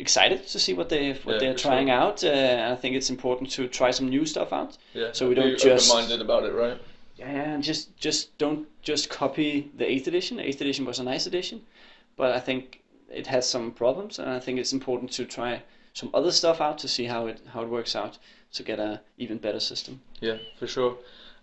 excited 0.00 0.46
to 0.48 0.58
see 0.58 0.72
what 0.74 0.88
they 0.88 1.12
what 1.24 1.34
Yeah, 1.34 1.38
they're 1.40 1.52
for 1.52 1.58
sure. 1.58 1.70
trying 1.70 1.90
out. 1.90 2.24
Uh, 2.24 2.70
I 2.72 2.76
think 2.80 2.96
it's 2.96 3.10
important 3.10 3.50
to 3.52 3.68
try 3.68 3.90
some 3.92 4.08
new 4.08 4.24
stuff 4.26 4.52
out. 4.52 4.76
Yeah. 4.94 5.10
So 5.12 5.28
we 5.28 5.34
don't 5.34 5.58
just- 5.58 5.90
open-minded 5.90 6.20
about 6.20 6.44
it, 6.44 6.52
right? 6.52 6.78
Yeah, 7.18 7.26
and 7.54 7.62
just 7.62 7.96
just 7.96 8.36
don't 8.38 8.66
just 8.82 9.10
copy 9.10 9.70
the 9.76 9.86
eighth 9.92 10.06
edition. 10.08 10.40
Eighth 10.40 10.60
edition 10.60 10.84
was 10.86 10.98
a 11.00 11.04
nice 11.04 11.26
edition, 11.26 11.60
but 12.16 12.30
I 12.34 12.40
think 12.40 12.80
it 13.12 13.26
has 13.26 13.48
some 13.48 13.72
problems, 13.72 14.18
and 14.18 14.28
I 14.30 14.40
think 14.40 14.58
it's 14.58 14.72
important 14.72 15.12
to 15.12 15.24
try 15.24 15.62
some 15.92 16.10
other 16.14 16.30
stuff 16.32 16.60
out 16.60 16.78
to 16.78 16.88
see 16.88 17.04
how 17.04 17.26
it 17.26 17.38
how 17.52 17.62
it 17.62 17.68
works 17.68 17.94
out 17.94 18.18
to 18.56 18.62
get 18.62 18.78
a 18.80 19.00
even 19.18 19.38
better 19.38 19.60
system. 19.60 20.00
Yeah, 20.20 20.38
for 20.58 20.66
sure. 20.66 20.96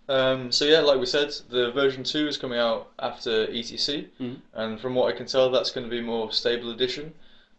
Um, 0.10 0.52
so 0.52 0.64
yeah, 0.66 0.80
like 0.80 1.00
we 1.00 1.06
said, 1.06 1.30
the 1.50 1.72
version 1.72 2.04
two 2.04 2.28
is 2.28 2.38
coming 2.38 2.58
out 2.60 2.88
after 3.00 3.46
ETC, 3.52 4.08
Mhm. 4.20 4.38
and 4.54 4.80
from 4.80 4.96
what 4.96 5.14
I 5.14 5.18
can 5.18 5.26
tell, 5.28 5.52
that's 5.52 5.70
going 5.72 5.86
to 5.90 5.92
be 5.92 6.02
more 6.02 6.32
stable 6.32 6.72
edition, 6.72 7.14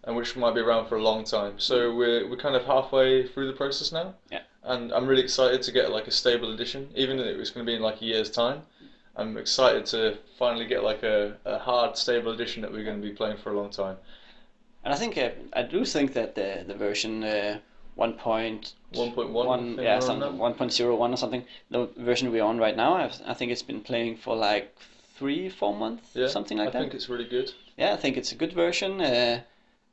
and 0.05 0.17
which 0.17 0.37
might 0.37 0.55
be 0.55 0.61
around 0.61 0.89
for 0.89 0.97
a 0.97 1.03
long 1.03 1.25
time. 1.25 1.55
So 1.59 1.95
we're 1.95 2.29
we're 2.29 2.37
kind 2.37 2.57
of 2.57 2.65
halfway 2.65 3.27
through 3.27 3.47
the 3.49 3.53
process 3.57 3.93
now. 3.93 4.15
Yeah. 4.31 4.41
And 4.65 4.93
I'm 4.93 5.07
really 5.07 5.23
excited 5.23 5.63
to 5.63 5.73
get 5.73 5.91
like 5.91 6.07
a 6.07 6.11
stable 6.11 6.53
edition, 6.53 6.89
even 6.95 7.19
if 7.19 7.27
it 7.27 7.37
was 7.39 7.51
going 7.51 7.65
to 7.65 7.71
be 7.71 7.77
in 7.77 7.83
like 7.83 8.01
a 8.03 8.05
year's 8.05 8.31
time. 8.31 8.63
I'm 9.17 9.37
excited 9.37 9.85
to 9.87 10.19
finally 10.39 10.67
get 10.67 10.85
like 10.85 11.03
a, 11.03 11.37
a 11.45 11.59
hard 11.59 11.97
stable 11.97 12.31
edition 12.33 12.63
that 12.63 12.71
we're 12.71 12.85
going 12.85 13.01
to 13.03 13.09
be 13.09 13.13
playing 13.15 13.39
for 13.39 13.51
a 13.53 13.57
long 13.61 13.71
time. 13.71 13.97
And 14.85 14.95
I 14.95 14.97
think 14.97 15.19
uh, 15.19 15.31
I 15.53 15.63
do 15.63 15.85
think 15.85 16.13
that 16.15 16.35
the 16.35 16.65
the 16.67 16.75
version 16.75 17.25
uh, 17.25 17.59
one 17.97 18.13
point 18.13 18.75
1.1, 18.95 19.19
I 19.19 19.47
one 19.47 19.79
yeah 19.83 19.99
something 19.99 20.39
one 20.39 20.55
point 20.55 20.73
zero 20.73 20.95
one 20.95 21.13
or 21.13 21.17
something 21.17 21.45
the 21.71 21.89
version 21.97 22.31
we're 22.31 22.45
on 22.45 22.59
right 22.59 22.77
now 22.77 22.95
I've, 22.95 23.21
I 23.27 23.35
think 23.35 23.51
it's 23.51 23.63
been 23.63 23.81
playing 23.81 24.17
for 24.19 24.37
like 24.37 24.75
three 25.19 25.49
four 25.49 25.75
months 25.75 26.11
Yeah, 26.15 26.29
something 26.29 26.57
like 26.59 26.69
I 26.69 26.71
that 26.71 26.79
I 26.79 26.81
think 26.83 26.95
it's 26.95 27.09
really 27.09 27.29
good. 27.29 27.51
yeah 27.77 27.93
I 27.93 27.97
think 27.97 28.17
it's 28.17 28.31
a 28.31 28.37
good 28.37 28.53
version 28.53 29.01
uh, 29.01 29.41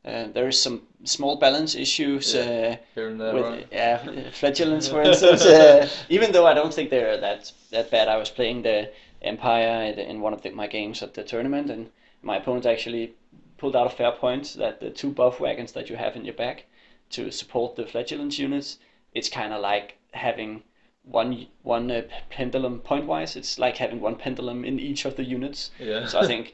uh, 0.05 0.27
there 0.33 0.47
is 0.47 0.61
some 0.61 0.81
small 1.03 1.35
balance 1.37 1.73
issues 1.75 2.35
uh, 2.35 2.75
Here 2.93 3.09
and 3.09 3.19
there, 3.19 3.33
with 3.33 3.65
yeah 3.71 4.29
flagellants 4.31 4.87
for 4.87 5.01
instance. 5.09 5.43
Uh, 5.43 5.89
even 6.09 6.31
though 6.31 6.45
I 6.45 6.53
don't 6.53 6.73
think 6.73 6.89
they're 6.89 7.17
that 7.17 7.51
that 7.71 7.89
bad 7.91 8.07
I 8.07 8.17
was 8.17 8.29
playing 8.29 8.61
the 8.61 8.91
Empire 9.21 9.93
in- 9.97 10.21
one 10.21 10.33
of 10.33 10.41
the, 10.43 10.51
my 10.51 10.67
games 10.67 11.01
at 11.01 11.13
the 11.15 11.23
tournament 11.23 11.69
and 11.71 11.89
my 12.21 12.37
opponent 12.37 12.65
actually 12.65 13.13
pulled 13.57 13.75
out 13.75 13.87
a 13.87 13.89
fair 13.89 14.11
point 14.11 14.55
that 14.57 14.79
the 14.79 14.89
two 14.89 15.09
buff 15.09 15.39
wagons 15.39 15.71
that 15.71 15.89
you 15.89 15.95
have 15.95 16.15
in 16.15 16.25
your 16.25 16.35
back 16.35 16.65
to 17.09 17.31
support 17.31 17.75
the 17.75 17.85
flagellants 17.85 18.37
units 18.37 18.77
it's 19.13 19.29
kind 19.29 19.53
of 19.53 19.61
like 19.61 19.97
having 20.11 20.61
one 21.03 21.47
one 21.63 21.89
uh, 21.89 22.01
pendulum 22.29 22.79
point 22.79 23.05
wise 23.05 23.35
it's 23.35 23.57
like 23.57 23.77
having 23.77 23.99
one 24.01 24.15
pendulum 24.15 24.63
in 24.65 24.79
each 24.79 25.05
of 25.05 25.15
the 25.15 25.23
units. 25.23 25.71
Yeah. 25.79 26.05
so 26.05 26.19
I 26.19 26.27
think 26.27 26.53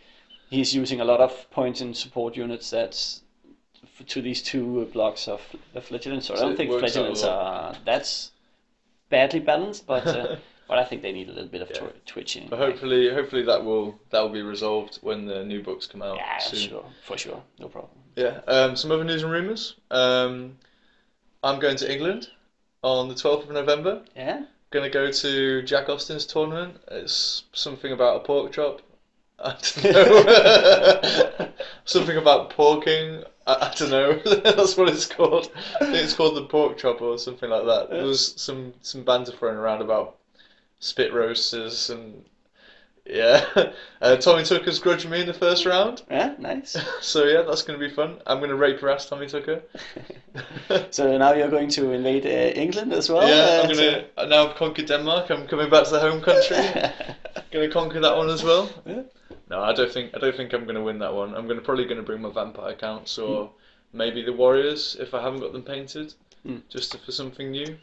he's 0.49 0.75
using 0.75 1.01
a 1.01 1.05
lot 1.05 1.19
of 1.19 1.49
points 1.51 1.81
in 1.81 1.93
support 1.93 2.35
units 2.37 2.69
that's 2.69 3.20
to 4.07 4.21
these 4.21 4.41
two 4.41 4.85
blocks 4.93 5.27
of 5.27 5.41
flagellants. 5.81 6.27
So 6.27 6.35
I 6.35 6.39
don't 6.39 6.55
think 6.55 6.69
works 6.71 6.83
out 6.83 6.87
a 6.87 6.91
flagellants 6.91 7.23
lot. 7.23 7.31
are 7.31 7.75
that's 7.85 8.31
badly 9.09 9.39
balanced, 9.39 9.85
but 9.87 10.05
uh, 10.07 10.35
but 10.67 10.77
I 10.79 10.83
think 10.85 11.01
they 11.01 11.11
need 11.11 11.29
a 11.29 11.33
little 11.33 11.49
bit 11.49 11.61
of 11.61 11.69
Yeah. 11.69 11.77
twi- 11.79 11.93
twitching. 12.05 12.47
But 12.49 12.59
hopefully, 12.59 13.13
hopefully 13.13 13.43
that 13.43 13.63
will 13.63 13.99
that 14.09 14.21
will 14.21 14.29
be 14.29 14.41
resolved 14.41 14.99
when 15.01 15.25
the 15.25 15.43
new 15.43 15.61
books 15.63 15.87
come 15.87 16.01
out 16.01 16.17
yeah, 16.17 16.37
soon. 16.39 16.69
sure, 16.69 16.85
for 17.03 17.17
sure, 17.17 17.41
no 17.59 17.67
problem. 17.67 17.97
Yeah. 18.15 18.41
Um, 18.47 18.75
some 18.75 18.91
other 18.91 19.03
news 19.03 19.23
and 19.23 19.31
rumours. 19.31 19.75
Um, 19.89 20.57
I'm 21.43 21.59
going 21.59 21.77
to 21.77 21.91
England 21.91 22.29
on 22.83 23.07
the 23.07 23.15
12th 23.15 23.43
of 23.43 23.51
November. 23.51 24.03
Yeah, 24.15 24.43
Going 24.71 24.83
to 24.83 24.89
go 24.93 25.11
to 25.11 25.61
Jack 25.63 25.89
Austin's 25.89 26.25
tournament. 26.25 26.77
It's 26.89 27.43
something 27.53 27.91
about 27.91 28.17
a 28.17 28.19
pork 28.19 28.51
chop. 28.53 28.81
I 29.39 29.55
don't 29.59 29.83
know. 29.83 31.47
something 31.85 32.17
about 32.17 32.51
porking. 32.51 33.25
I, 33.47 33.53
I 33.53 33.73
don't 33.75 33.89
know. 33.91 34.13
That's 34.43 34.77
what 34.77 34.89
it's 34.89 35.05
called. 35.05 35.51
I 35.75 35.85
think 35.85 35.97
it's 35.97 36.13
called 36.13 36.35
the 36.35 36.45
pork 36.45 36.77
chop 36.77 37.01
or 37.01 37.17
something 37.17 37.49
like 37.49 37.65
that. 37.65 37.89
There 37.89 38.03
was 38.03 38.33
some 38.41 38.73
some 38.81 39.03
banter 39.03 39.31
thrown 39.31 39.55
around 39.55 39.81
about 39.81 40.17
spit 40.79 41.13
roasters 41.13 41.89
and 41.89 42.25
yeah. 43.05 43.45
Uh, 44.01 44.15
Tommy 44.15 44.43
Tucker's 44.43 44.79
grudging 44.79 45.11
me 45.11 45.21
in 45.21 45.27
the 45.27 45.33
first 45.33 45.63
round. 45.63 46.01
yeah, 46.09 46.33
nice. 46.39 46.75
So 47.01 47.25
yeah, 47.25 47.43
that's 47.43 47.61
going 47.61 47.79
to 47.79 47.87
be 47.87 47.93
fun. 47.93 48.19
I'm 48.25 48.39
going 48.39 48.49
to 48.49 48.55
rape 48.55 48.79
harass 48.79 49.07
Tommy 49.07 49.27
Tucker. 49.27 49.61
so 50.89 51.19
now 51.19 51.33
you're 51.33 51.51
going 51.51 51.69
to 51.69 51.91
invade 51.91 52.25
uh, 52.25 52.59
England 52.59 52.93
as 52.93 53.11
well. 53.11 53.27
yeah, 53.27 53.59
uh, 53.59 53.61
I'm 53.61 53.75
going 53.75 54.05
to 54.17 54.27
now 54.27 54.47
I've 54.47 54.55
conquered 54.55 54.87
Denmark. 54.87 55.29
I'm 55.29 55.45
coming 55.45 55.69
back 55.69 55.83
to 55.83 55.91
the 55.91 55.99
home 55.99 56.19
country. 56.19 56.57
going 57.51 57.69
to 57.69 57.71
conquer 57.71 57.99
that 57.99 58.17
one 58.17 58.31
as 58.31 58.43
well. 58.43 58.71
Yeah. 58.87 59.03
No, 59.49 59.61
I 59.61 59.73
don't 59.73 59.91
think 59.91 60.15
I 60.15 60.19
don't 60.19 60.35
think 60.35 60.53
I'm 60.53 60.63
going 60.63 60.75
to 60.75 60.83
win 60.83 60.99
that 60.99 61.13
one. 61.13 61.35
I'm 61.35 61.45
going 61.45 61.57
to 61.59 61.63
probably 61.63 61.85
going 61.85 61.97
to 61.97 62.03
bring 62.03 62.21
my 62.21 62.29
vampire 62.31 62.73
counts 62.75 63.17
or 63.17 63.51
maybe 63.93 64.21
the 64.23 64.33
warriors 64.33 64.95
if 64.99 65.13
I 65.13 65.21
haven't 65.21 65.39
got 65.41 65.53
them 65.53 65.63
painted, 65.63 66.13
Hmm. 66.43 66.57
just 66.69 66.97
for 66.97 67.11
something 67.11 67.51
new. 67.51 67.77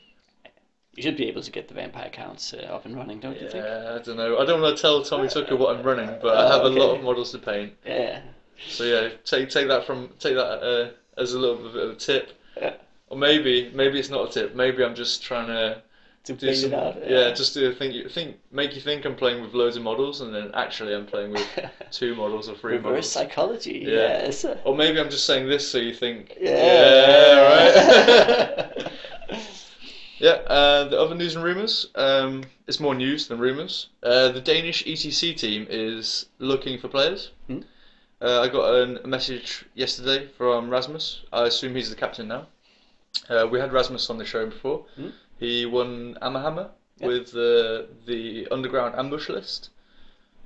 You 0.94 1.02
should 1.02 1.16
be 1.16 1.28
able 1.28 1.42
to 1.42 1.50
get 1.52 1.68
the 1.68 1.74
vampire 1.74 2.10
counts 2.10 2.52
uh, 2.52 2.56
up 2.72 2.84
and 2.84 2.96
running, 2.96 3.20
don't 3.20 3.40
you 3.40 3.48
think? 3.48 3.64
Yeah, 3.64 3.98
I 4.00 4.02
don't 4.02 4.16
know. 4.16 4.38
I 4.38 4.44
don't 4.44 4.60
want 4.60 4.76
to 4.76 4.82
tell 4.82 5.02
Tommy 5.04 5.28
Tucker 5.28 5.54
what 5.56 5.76
I'm 5.76 5.84
running, 5.84 6.10
but 6.20 6.36
I 6.36 6.52
have 6.52 6.64
a 6.64 6.68
lot 6.68 6.96
of 6.96 7.04
models 7.04 7.30
to 7.32 7.38
paint. 7.38 7.74
Yeah. 7.86 8.20
So 8.68 8.82
yeah, 8.82 9.10
take 9.24 9.48
take 9.50 9.68
that 9.68 9.86
from 9.86 10.08
take 10.18 10.34
that 10.34 10.60
uh, 10.60 10.90
as 11.20 11.34
a 11.34 11.38
little 11.38 11.56
bit 11.70 11.84
of 11.84 11.90
a 11.90 11.94
tip. 11.94 12.32
Yeah. 12.56 12.74
Or 13.10 13.16
maybe 13.16 13.70
maybe 13.72 14.00
it's 14.00 14.10
not 14.10 14.28
a 14.28 14.32
tip. 14.32 14.56
Maybe 14.56 14.82
I'm 14.84 14.96
just 14.96 15.22
trying 15.22 15.46
to 15.46 15.82
To 16.24 16.34
do 16.34 16.54
some, 16.54 16.72
it 16.72 16.78
out. 16.78 16.96
yeah, 17.08 17.32
just 17.32 17.54
to 17.54 17.72
think 17.74 17.94
you 17.94 18.06
think 18.08 18.36
make 18.52 18.74
you 18.74 18.82
think 18.82 19.06
I'm 19.06 19.14
playing 19.16 19.40
with 19.40 19.54
loads 19.54 19.76
of 19.76 19.82
models, 19.82 20.20
and 20.20 20.34
then 20.34 20.50
actually 20.52 20.94
I'm 20.94 21.06
playing 21.06 21.32
with 21.32 21.46
two 21.90 22.14
models 22.16 22.48
or 22.50 22.54
three 22.54 22.72
Reverse 22.74 22.84
models. 22.84 23.12
psychology. 23.12 23.82
Yeah. 23.86 24.24
Yes. 24.26 24.44
Or 24.64 24.76
maybe 24.76 25.00
I'm 25.00 25.08
just 25.08 25.24
saying 25.24 25.48
this 25.48 25.66
so 25.70 25.78
you 25.78 25.94
think 25.94 26.36
Yeah. 26.38 27.40
right. 27.48 28.92
yeah. 30.18 30.30
Uh, 30.30 30.84
the 30.88 31.00
other 31.00 31.14
news 31.14 31.34
and 31.34 31.44
rumours. 31.44 31.86
Um, 31.94 32.44
it's 32.66 32.80
more 32.80 32.94
news 32.94 33.28
than 33.28 33.38
rumours. 33.38 33.88
Uh, 34.02 34.28
the 34.30 34.40
Danish 34.40 34.84
ETC 34.84 35.36
team 35.36 35.66
is 35.70 36.26
looking 36.38 36.78
for 36.78 36.88
players. 36.88 37.30
Hmm. 37.46 37.60
Uh, 38.20 38.40
I 38.42 38.48
got 38.48 38.74
an, 38.74 38.98
a 39.04 39.06
message 39.06 39.64
yesterday 39.74 40.26
from 40.36 40.68
Rasmus. 40.68 41.22
I 41.32 41.44
assume 41.46 41.74
he's 41.74 41.88
the 41.88 41.96
captain 41.96 42.26
now. 42.28 42.48
Uh, 43.30 43.46
we 43.50 43.58
had 43.60 43.72
Rasmus 43.72 44.10
on 44.10 44.18
the 44.18 44.24
show 44.24 44.44
before. 44.46 44.84
Hmm. 44.96 45.08
He 45.38 45.66
won 45.66 46.16
Amahammer 46.22 46.68
Yeah. 46.98 47.06
with 47.08 47.32
the 47.32 47.86
the 48.06 48.48
underground 48.50 48.94
ambush 48.96 49.28
list. 49.28 49.70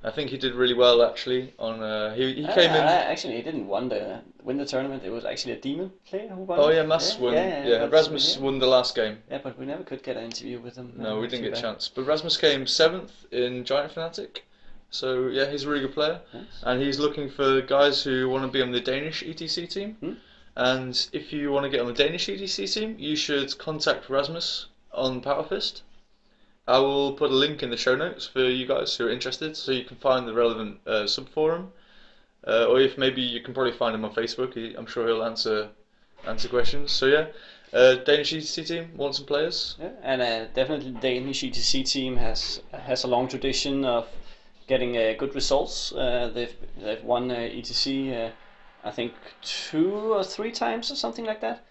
I 0.05 0.11
think 0.11 0.29
he 0.31 0.37
did 0.37 0.53
really 0.53 0.73
well 0.73 1.01
actually. 1.01 1.53
On 1.57 1.81
uh, 1.81 2.13
he 2.13 2.33
he 2.33 2.45
Ah, 2.45 2.53
came 2.53 2.71
in. 2.71 2.83
Actually, 3.13 3.35
he 3.37 3.41
didn't 3.41 3.67
win 3.67 3.89
the 3.89 4.19
win 4.43 4.57
the 4.57 4.65
tournament. 4.65 5.03
It 5.05 5.09
was 5.11 5.23
actually 5.25 5.53
a 5.53 5.61
demon 5.61 5.91
player 6.09 6.27
who 6.27 6.43
won. 6.43 6.59
Oh 6.59 6.69
yeah, 6.69 6.83
Mas 6.83 7.17
won. 7.17 7.33
Yeah, 7.33 7.65
Yeah, 7.65 7.79
but- 7.79 7.91
Rasmus 7.91 8.35
yeah. 8.35 8.43
won 8.43 8.59
the 8.59 8.67
last 8.67 8.95
game. 8.95 9.15
Yeah, 9.31 9.39
but 9.43 9.57
we 9.57 9.65
never 9.65 9.83
could 9.83 10.03
get 10.03 10.17
an 10.17 10.25
interview 10.25 10.59
with 10.59 10.75
him. 10.75 10.93
No, 10.97 11.17
Uh, 11.17 11.21
we 11.21 11.27
didn't 11.27 11.45
get 11.45 11.57
a 11.57 11.61
chance. 11.61 11.89
But 11.95 12.03
Rasmus 12.05 12.37
came 12.37 12.67
seventh 12.67 13.11
in 13.31 13.63
Giant 13.65 13.91
Fanatic. 13.93 14.43
So 14.91 15.27
yeah, 15.29 15.49
he's 15.49 15.63
a 15.63 15.69
really 15.69 15.81
good 15.87 15.95
player, 15.95 16.19
and 16.63 16.79
he's 16.83 16.99
looking 16.99 17.29
for 17.31 17.61
guys 17.61 18.03
who 18.03 18.29
want 18.29 18.43
to 18.45 18.51
be 18.57 18.61
on 18.61 18.71
the 18.71 18.79
Danish 18.81 19.23
ETC 19.23 19.65
team. 19.67 19.95
Hmm. 20.01 20.13
And 20.55 20.93
if 21.13 21.33
you 21.33 21.51
want 21.51 21.63
to 21.63 21.69
get 21.69 21.79
on 21.81 21.87
the 21.87 21.93
Danish 22.05 22.27
ETC 22.29 22.67
team, 22.71 22.95
you 22.99 23.15
should 23.15 23.57
contact 23.57 24.07
Rasmus 24.09 24.67
on 24.93 25.21
Powerfist. 25.21 25.81
I 26.67 26.79
will 26.79 27.13
put 27.13 27.31
a 27.31 27.35
link 27.35 27.61
in 27.61 27.69
the 27.69 27.77
show 27.77 27.95
notes 27.95 28.25
for 28.25 28.43
you 28.43 28.65
guys 28.65 28.95
who 28.95 29.07
are 29.07 29.09
interested, 29.09 29.57
so 29.57 29.71
you 29.71 29.83
can 29.83 29.97
find 29.97 30.27
the 30.27 30.33
relevant 30.33 30.79
uh, 30.87 31.03
subforum. 31.03 31.69
Uh, 32.45 32.65
or 32.65 32.79
if 32.79 32.97
maybe 32.97 33.21
you 33.21 33.41
can 33.41 33.53
probably 33.53 33.73
find 33.73 33.95
him 33.95 34.05
on 34.05 34.13
Facebook. 34.13 34.53
He, 34.53 34.73
I'm 34.75 34.85
sure 34.85 35.07
he'll 35.07 35.23
answer 35.23 35.69
answer 36.25 36.47
questions. 36.47 36.91
So 36.91 37.05
yeah, 37.07 37.27
uh, 37.73 37.95
Danish 37.95 38.33
ETC 38.33 38.67
team 38.67 38.91
want 38.95 39.15
some 39.15 39.25
players. 39.25 39.75
Yeah, 39.79 39.91
and 40.01 40.21
uh, 40.21 40.45
definitely 40.53 40.91
the 40.91 40.99
Danish 40.99 41.41
ETC 41.41 41.89
team 41.89 42.17
has 42.17 42.61
has 42.71 43.03
a 43.03 43.07
long 43.07 43.27
tradition 43.27 43.85
of 43.85 44.07
getting 44.67 44.97
uh, 44.97 45.13
good 45.17 45.35
results. 45.35 45.91
Uh, 45.93 46.31
they've 46.33 46.55
they've 46.77 47.03
won 47.03 47.31
uh, 47.31 47.35
ETC, 47.35 48.27
uh, 48.27 48.31
I 48.83 48.91
think 48.91 49.13
two 49.41 50.13
or 50.13 50.23
three 50.23 50.51
times 50.51 50.91
or 50.91 50.95
something 50.95 51.25
like 51.25 51.41
that. 51.41 51.65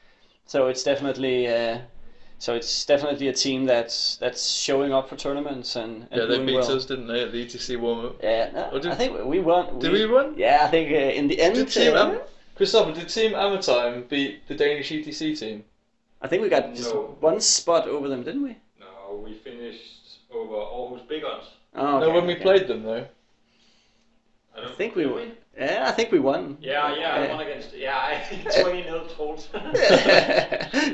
So 0.47 0.69
it's 0.69 0.83
definitely 0.83 1.49
uh, 1.49 1.79
so 2.43 2.55
it's 2.57 2.85
definitely 2.85 3.29
a 3.29 3.33
team 3.33 3.67
that's 3.67 4.17
that's 4.17 4.51
showing 4.51 4.93
up 4.93 5.09
for 5.09 5.15
tournaments 5.15 5.77
and, 5.77 6.09
and 6.11 6.21
Yeah, 6.21 6.27
they 6.27 6.35
doing 6.35 6.47
beat 6.47 6.57
well. 6.57 6.73
us, 6.73 6.85
didn't 6.87 7.07
they, 7.07 7.23
at 7.23 7.31
the 7.31 7.47
ETC 7.47 7.79
warm 7.79 8.07
up? 8.07 8.17
Yeah, 8.21 8.51
no, 8.53 8.81
did- 8.81 8.91
I 8.91 8.97
think 8.97 9.25
we 9.25 9.39
won. 9.39 9.79
Did 9.79 9.93
we 9.93 10.07
win? 10.07 10.35
Yeah, 10.37 10.65
I 10.65 10.69
think 10.69 10.91
uh, 10.91 11.19
in 11.21 11.29
the 11.29 11.41
end. 11.41 11.55
Did 11.55 11.69
Team 11.69 11.95
uh, 11.95 12.05
Am- 12.05 12.21
Christopher, 12.57 12.93
did 12.95 13.09
Team 13.09 13.31
Amatime 13.35 14.09
beat 14.09 14.49
the 14.49 14.57
Danish 14.57 14.91
ETC 14.91 15.39
team? 15.39 15.63
I 16.21 16.27
think 16.27 16.43
we 16.43 16.49
got 16.49 16.75
just 16.75 16.93
No. 16.93 17.17
one 17.21 17.41
spot 17.41 17.87
over 17.87 18.09
them, 18.09 18.25
didn't 18.25 18.43
we? 18.43 18.57
No, 18.81 19.23
we 19.25 19.35
finished 19.35 20.19
over 20.35 20.57
Aarhus 20.57 21.07
Bigons. 21.07 21.45
Oh, 21.77 22.01
no, 22.01 22.07
okay, 22.07 22.13
when 22.13 22.27
we 22.27 22.35
okay. 22.35 22.43
played 22.43 22.67
them 22.67 22.83
though. 22.83 23.07
I, 24.57 24.59
I 24.59 24.61
don't, 24.63 24.77
think 24.77 24.97
we 24.97 25.05
did 25.05 25.13
won. 25.13 25.33
Yeah, 25.59 25.85
I 25.87 25.93
think 25.93 26.11
we 26.11 26.19
won. 26.19 26.57
Yeah, 26.63 26.95
yeah, 26.97 27.15
I 27.15 27.25
Yeah. 27.25 27.35
won 27.37 27.47
against. 27.47 27.75
Yeah, 27.77 27.99
I 27.99 28.61
20 28.63 28.83
nil 28.83 29.07
told. 29.07 29.47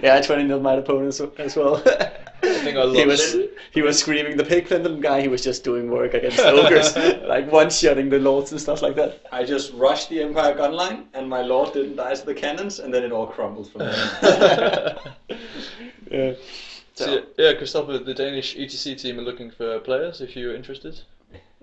yeah, 0.03 0.21
20 0.21 0.43
nil 0.45 0.61
my 0.61 0.75
opponent 0.75 1.09
as- 1.09 1.21
as 1.39 1.57
well. 1.57 1.77
I 1.87 2.61
think 2.65 2.77
I 2.77 2.87
he 2.87 3.05
lost. 3.05 3.07
was 3.07 3.37
he 3.73 3.83
was 3.83 3.99
screaming 3.99 4.37
the 4.37 4.45
pig 4.45 4.67
Clinton 4.67 5.01
guy. 5.01 5.21
He 5.21 5.29
was 5.29 5.43
just 5.45 5.63
doing 5.65 5.91
work 5.91 6.15
against 6.15 6.41
ogres, 6.41 6.97
like 7.27 7.51
one 7.53 7.71
shotting 7.71 8.09
the 8.11 8.19
lords 8.19 8.51
and 8.53 8.61
stuff 8.61 8.83
like 8.83 8.97
that. 8.97 9.21
I 9.33 9.45
just 9.45 9.73
rushed 9.75 10.09
the 10.11 10.23
Empire 10.23 10.55
gun 10.55 10.73
line, 10.73 11.07
and 11.15 11.29
my 11.29 11.43
lord 11.43 11.73
didn't 11.73 11.97
die 11.97 12.15
to 12.15 12.27
the 12.27 12.35
cannons, 12.35 12.79
and 12.81 12.93
then 12.93 13.05
it 13.05 13.13
all 13.13 13.27
crumbled 13.27 13.71
from 13.71 13.81
there. 13.81 14.99
Yeah. 16.11 16.33
So, 16.95 17.23
yeah, 17.37 17.53
Christopher, 17.55 17.99
the 17.99 18.15
Danish 18.15 18.57
ETC 18.57 19.01
team 19.01 19.19
are 19.21 19.23
looking 19.23 19.51
for 19.53 19.79
players 19.81 20.21
if 20.21 20.35
you're 20.35 20.55
interested. 20.57 21.01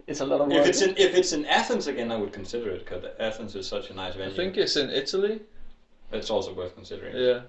It's 0.07 0.19
a 0.19 0.25
lot 0.25 0.41
of 0.41 0.47
work. 0.47 0.57
if 0.61 0.67
it's 0.67 0.81
in 0.81 0.91
if 0.97 1.15
it's 1.15 1.33
in 1.33 1.45
Athens 1.45 1.87
again, 1.87 2.11
I 2.11 2.17
would 2.17 2.31
consider 2.31 2.69
it 2.69 2.85
because 2.85 3.05
Athens 3.19 3.55
is 3.55 3.67
such 3.67 3.89
a 3.89 3.93
nice 3.93 4.15
venue. 4.15 4.33
I 4.33 4.35
think 4.35 4.57
it's 4.57 4.75
in 4.75 4.89
Italy. 4.89 5.41
it's 6.11 6.29
also 6.29 6.53
worth 6.53 6.75
considering. 6.75 7.15
Yeah. 7.15 7.41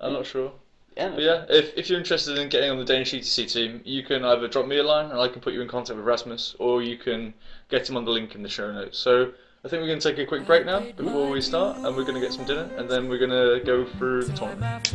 I'm 0.00 0.12
not 0.12 0.26
sure. 0.26 0.52
yeah, 0.96 1.10
But 1.10 1.22
yeah, 1.22 1.44
if, 1.48 1.76
if 1.76 1.88
you're 1.88 1.98
interested 1.98 2.36
in 2.38 2.48
getting 2.48 2.70
on 2.70 2.78
the 2.78 2.84
Danish 2.84 3.12
ETC 3.12 3.50
team, 3.52 3.80
you 3.84 4.02
can 4.02 4.24
either 4.24 4.48
drop 4.48 4.66
me 4.66 4.78
a 4.78 4.82
line 4.82 5.10
and 5.10 5.20
I 5.20 5.28
can 5.28 5.40
put 5.40 5.52
you 5.52 5.62
in 5.62 5.68
contact 5.68 5.96
with 5.96 6.04
Rasmus, 6.04 6.56
or 6.58 6.82
you 6.82 6.96
can 6.96 7.32
get 7.68 7.88
him 7.88 7.96
on 7.96 8.04
the 8.04 8.10
link 8.10 8.34
in 8.34 8.42
the 8.42 8.48
show 8.48 8.72
notes. 8.72 8.98
So 8.98 9.32
I 9.64 9.68
think 9.68 9.80
we're 9.80 9.88
going 9.88 10.00
to 10.00 10.10
take 10.10 10.18
a 10.18 10.26
quick 10.26 10.46
break 10.46 10.66
now 10.66 10.80
before 10.80 11.30
we 11.30 11.40
start, 11.40 11.78
and 11.78 11.96
we're 11.96 12.02
going 12.02 12.14
to 12.14 12.20
get 12.20 12.32
some 12.32 12.44
dinner, 12.44 12.68
and 12.76 12.88
then 12.88 13.08
we're 13.08 13.18
going 13.18 13.30
to 13.30 13.64
go 13.64 13.86
through 13.86 14.24
the 14.24 14.32
tournament. 14.36 14.94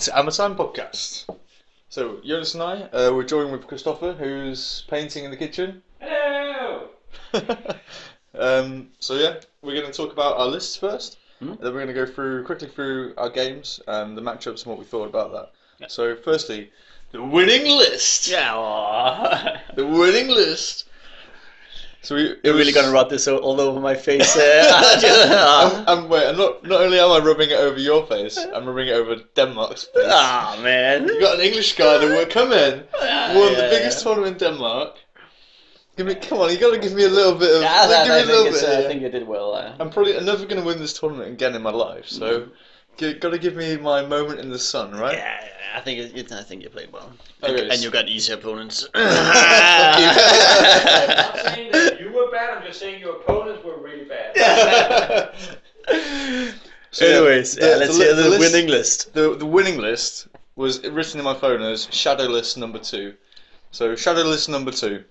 to 0.00 0.10
Amatime 0.12 0.56
Podcast. 0.56 1.26
So 1.90 2.20
Jonas 2.24 2.54
and 2.54 2.62
I, 2.62 2.82
uh, 2.84 3.12
we're 3.12 3.22
joined 3.22 3.52
with 3.52 3.66
Christopher, 3.66 4.14
who's 4.14 4.84
painting 4.88 5.24
in 5.24 5.30
the 5.30 5.36
kitchen. 5.36 5.82
Hello. 6.00 6.88
um, 8.34 8.88
so 8.98 9.14
yeah, 9.16 9.40
we're 9.60 9.78
going 9.78 9.84
to 9.84 9.92
talk 9.92 10.10
about 10.10 10.38
our 10.38 10.46
lists 10.46 10.74
first. 10.74 11.18
Hmm? 11.40 11.50
and 11.50 11.58
Then 11.58 11.74
we're 11.74 11.84
going 11.84 11.88
to 11.88 11.92
go 11.92 12.06
through 12.06 12.44
quickly 12.44 12.68
through 12.68 13.12
our 13.18 13.28
games 13.28 13.78
and 13.88 14.16
the 14.16 14.22
matchups 14.22 14.62
and 14.62 14.66
what 14.68 14.78
we 14.78 14.86
thought 14.86 15.06
about 15.06 15.32
that. 15.32 15.52
Yeah. 15.78 15.88
So 15.88 16.16
firstly, 16.16 16.70
the 17.12 17.22
winning 17.22 17.66
list. 17.66 18.26
Yeah. 18.26 19.60
The 19.74 19.86
winning 19.86 20.28
list. 20.28 20.88
So 22.02 22.14
we, 22.14 22.34
You're 22.42 22.54
really 22.54 22.72
gonna 22.72 22.90
rub 22.90 23.10
this 23.10 23.28
all- 23.28 23.38
all 23.40 23.60
over 23.60 23.78
my 23.78 23.94
face. 23.94 24.34
I'm, 24.40 25.84
I'm, 25.88 26.08
wait, 26.08 26.26
I'm 26.28 26.36
not, 26.38 26.64
not 26.66 26.80
only 26.80 26.98
am 26.98 27.10
I 27.10 27.18
rubbing 27.18 27.50
it 27.50 27.58
over 27.58 27.78
your 27.78 28.06
face, 28.06 28.38
I'm 28.38 28.64
rubbing 28.66 28.88
it 28.88 28.92
over 28.92 29.16
Denmark's 29.36 29.84
face. 29.84 30.06
Ah 30.08 30.58
man. 30.62 31.06
You 31.08 31.20
got 31.20 31.34
an 31.38 31.42
English 31.42 31.74
guy 31.76 31.98
that 31.98 32.08
will 32.08 32.24
come 32.26 32.52
in, 32.52 32.84
Ah, 32.94 33.32
won 33.36 33.52
yeah, 33.52 33.60
the 33.60 33.68
biggest 33.68 33.98
yeah. 33.98 34.04
tournament 34.04 34.40
in 34.42 34.52
Denmark. 34.52 34.96
Give 35.96 36.06
me, 36.06 36.14
come 36.14 36.38
on, 36.38 36.50
you 36.50 36.58
got 36.58 36.70
to 36.72 36.78
give 36.78 36.94
me 36.94 37.04
a 37.04 37.08
little 37.08 37.34
bit 37.34 37.54
of. 37.54 37.60
Yeah, 37.62 37.74
I, 37.74 38.04
give 38.04 38.12
I 38.12 38.16
me 38.16 38.22
a 38.22 38.26
little 38.26 38.44
think, 38.44 38.54
bit. 38.60 38.64
uh, 38.70 38.78
I 38.78 38.82
think 38.88 39.02
you 39.02 39.08
did 39.10 39.26
well. 39.28 39.54
Uh, 39.54 39.74
I'm 39.78 39.90
probably 39.90 40.16
I'm 40.16 40.24
never 40.24 40.46
going 40.46 40.60
to 40.60 40.66
win 40.66 40.78
this 40.78 40.94
tournament 40.98 41.30
again 41.32 41.54
in 41.54 41.60
my 41.62 41.70
life, 41.72 42.06
so 42.08 42.24
Mm. 42.40 42.48
you 43.00 43.14
got 43.14 43.30
to 43.30 43.38
give 43.38 43.56
me 43.56 43.76
my 43.76 44.00
moment 44.06 44.40
in 44.40 44.48
the 44.50 44.58
sun, 44.58 44.92
right? 44.92 45.16
yeah, 45.18 45.40
yeah, 45.42 45.78
I 45.78 45.80
think 45.80 45.98
it, 45.98 46.16
it, 46.16 46.32
I 46.32 46.42
think 46.42 46.62
you 46.62 46.70
played 46.70 46.92
well. 46.92 47.10
Okay, 47.42 47.68
and 47.68 47.74
so- 47.78 47.84
you 47.84 47.90
got 47.90 48.08
easy 48.08 48.32
opponents. 48.32 48.86
bad. 52.50 52.58
I'm 52.58 52.66
just 52.66 52.80
saying 52.80 53.00
your 53.00 53.16
opponents 53.16 53.64
were 53.64 53.78
really 53.78 54.04
bad. 54.04 55.34
So, 56.92 57.04
yeah, 57.06 57.16
Anyways, 57.18 57.54
the- 57.54 57.68
yeah, 57.68 57.76
let's 57.76 57.96
the 57.96 58.04
hear 58.04 58.14
the, 58.16 58.22
the 58.22 58.28
list- 58.30 58.52
winning 58.52 58.68
list. 58.68 59.14
The 59.14 59.36
the 59.36 59.46
winning 59.46 59.78
list 59.78 60.26
was 60.56 60.82
written 60.84 61.20
in 61.20 61.24
my 61.24 61.34
phone 61.34 61.62
as 61.62 61.86
Shadow 61.92 62.24
List 62.24 62.58
number 62.58 62.80
two. 62.80 63.14
So 63.70 63.94
Shadow 63.94 64.22
List 64.22 64.48
number 64.48 64.72
two. 64.72 65.04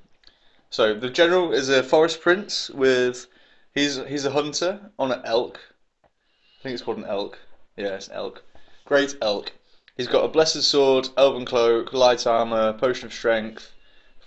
So 0.71 0.93
the 0.93 1.09
general 1.09 1.53
is 1.53 1.69
a 1.69 1.81
forest 1.81 2.19
prince 2.19 2.69
with 2.69 3.27
he's 3.73 3.95
he's 4.07 4.25
a 4.25 4.31
hunter 4.31 4.91
on 4.99 5.13
an 5.13 5.21
elk. 5.23 5.57
I 6.03 6.63
think 6.63 6.73
it's 6.73 6.83
called 6.83 6.97
an 6.97 7.05
elk. 7.05 7.39
Yeah, 7.77 7.95
it's 7.95 8.09
an 8.09 8.15
elk. 8.15 8.43
Great 8.83 9.15
elk. 9.21 9.53
He's 9.95 10.07
got 10.07 10.25
a 10.25 10.27
blessed 10.27 10.63
sword, 10.63 11.07
elven 11.15 11.45
cloak, 11.45 11.93
light 11.93 12.27
armor, 12.27 12.73
potion 12.73 13.05
of 13.05 13.13
strength, 13.13 13.71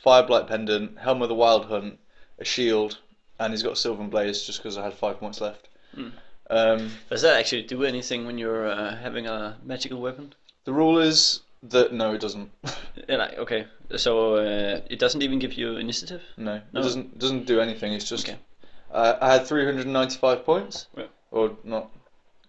fireblight 0.05 0.49
pendant, 0.49 0.99
helm 0.99 1.21
of 1.21 1.29
the 1.29 1.35
wild 1.35 1.67
hunt, 1.67 1.99
a 2.39 2.45
shield, 2.47 2.99
and 3.43 3.53
he's 3.53 3.63
got 3.63 3.77
Sylvan 3.79 4.09
Blades 4.09 4.45
just 4.47 4.59
because 4.63 4.79
I 4.79 4.85
had 4.85 4.95
five 4.95 5.19
points 5.19 5.41
left. 5.41 5.69
Hmm. 5.95 6.09
Um, 6.51 6.91
Does 7.11 7.23
that 7.23 7.39
actually 7.39 7.63
do 7.63 7.85
anything 7.85 8.27
when 8.27 8.39
you're 8.39 8.69
uh, 8.71 8.97
having 8.97 9.27
a 9.27 9.57
magical 9.65 10.01
weapon? 10.01 10.35
the 10.65 10.73
rule 10.73 10.99
is 10.99 11.41
that 11.65 11.93
no, 11.93 12.13
it 12.15 12.21
doesn't. 12.21 12.51
Yeah, 13.09 13.17
like, 13.17 13.39
okay, 13.39 13.67
so 13.97 14.37
uh, 14.37 14.81
it 14.89 14.99
doesn't 14.99 15.23
even 15.23 15.39
give 15.41 15.55
you 15.55 15.77
initiative. 15.77 16.23
No, 16.37 16.61
No. 16.73 16.81
it 16.81 16.83
doesn't 16.85 17.19
doesn't 17.19 17.47
do 17.47 17.61
anything. 17.61 17.93
It's 17.95 18.09
just 18.09 18.29
Okay. 18.29 18.39
uh, 18.93 19.17
I 19.21 19.33
had 19.33 19.47
395 19.47 20.45
points, 20.45 20.87
Yeah. 20.97 21.07
or 21.31 21.57
not, 21.65 21.91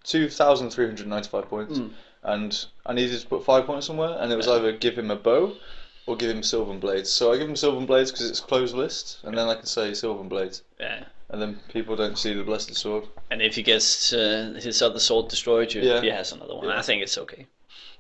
2,395 0.04 1.50
points, 1.50 1.80
Mm. 1.80 1.90
and 2.24 2.66
I 2.86 2.94
needed 2.94 3.20
to 3.22 3.28
put 3.28 3.44
five 3.46 3.66
points 3.66 3.88
somewhere, 3.88 4.16
and 4.20 4.32
it 4.32 4.36
was 4.36 4.48
Yeah. 4.48 4.54
either 4.56 4.72
give 4.74 4.98
him 4.98 5.10
a 5.12 5.16
bow 5.16 5.54
or 6.06 6.16
give 6.16 6.30
him 6.30 6.44
Sylvan 6.44 6.80
Blades. 6.80 7.10
So 7.10 7.32
I 7.32 7.38
give 7.38 7.48
him 7.50 7.56
Sylvan 7.56 7.86
Blades 7.86 8.12
because 8.12 8.30
it's 8.30 8.40
closed 8.40 8.76
list, 8.76 9.20
and 9.24 9.38
then 9.38 9.48
I 9.48 9.56
can 9.56 9.66
say 9.66 9.94
Sylvan 9.94 10.28
Blades, 10.28 10.62
Yeah. 10.80 11.06
and 11.30 11.42
then 11.42 11.60
people 11.70 11.96
don't 11.96 12.18
see 12.18 12.34
the 12.34 12.44
Blessed 12.44 12.76
Sword. 12.76 13.06
And 13.32 13.42
if 13.42 13.56
he 13.56 13.64
gets 13.64 14.12
uh, 14.14 14.60
his 14.62 14.82
other 14.82 15.00
sword 15.00 15.30
destroyed, 15.30 15.74
you, 15.74 15.82
Yeah. 15.82 16.02
he 16.02 16.10
has 16.10 16.32
another 16.32 16.56
one. 16.56 16.68
Yeah. 16.68 16.78
I 16.78 16.82
think 16.82 17.02
it's 17.04 17.18
okay. 17.18 17.48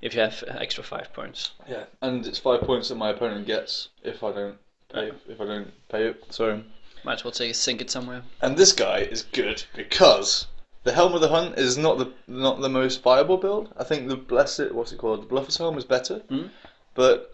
If 0.02 0.13
you 0.13 0.20
have 0.22 0.44
extra 0.48 0.84
five 0.84 1.13
points. 1.13 1.52
Yeah, 1.68 1.86
and 2.02 2.28
it's 2.28 2.39
five 2.39 2.62
points 2.62 2.89
that 2.89 2.96
my 2.96 3.12
opponent 3.12 3.48
gets 3.48 3.88
if 4.04 4.22
I 4.22 4.34
don't 4.34 4.58
pay 4.92 5.12
if 5.30 5.39
I 5.39 5.46
don't 5.46 5.72
pay 5.89 6.08
it. 6.08 6.24
So. 6.30 6.62
Might 7.06 7.13
as 7.16 7.24
well 7.26 7.32
take 7.32 7.54
sink 7.56 7.82
it 7.82 7.89
somewhere. 7.92 8.22
And 8.42 8.56
this 8.56 8.72
guy 8.72 9.00
is 9.00 9.24
good 9.34 9.63
because 9.76 10.48
the 10.84 10.94
Helm 10.94 11.13
of 11.13 11.20
the 11.22 11.28
Hunt 11.30 11.58
is 11.58 11.78
not 11.78 11.98
the 11.98 12.12
not 12.28 12.60
the 12.62 12.70
most 12.70 13.02
viable 13.02 13.38
build. 13.38 13.74
I 13.78 13.84
think 13.86 14.08
the 14.10 14.16
Blessed, 14.18 14.72
what's 14.74 14.92
it 14.94 14.98
called, 15.00 15.22
the 15.24 15.26
Bluffer's 15.28 15.58
Helm 15.58 15.78
is 15.78 15.84
better, 15.86 16.22
Mm. 16.30 16.50
but 16.96 17.33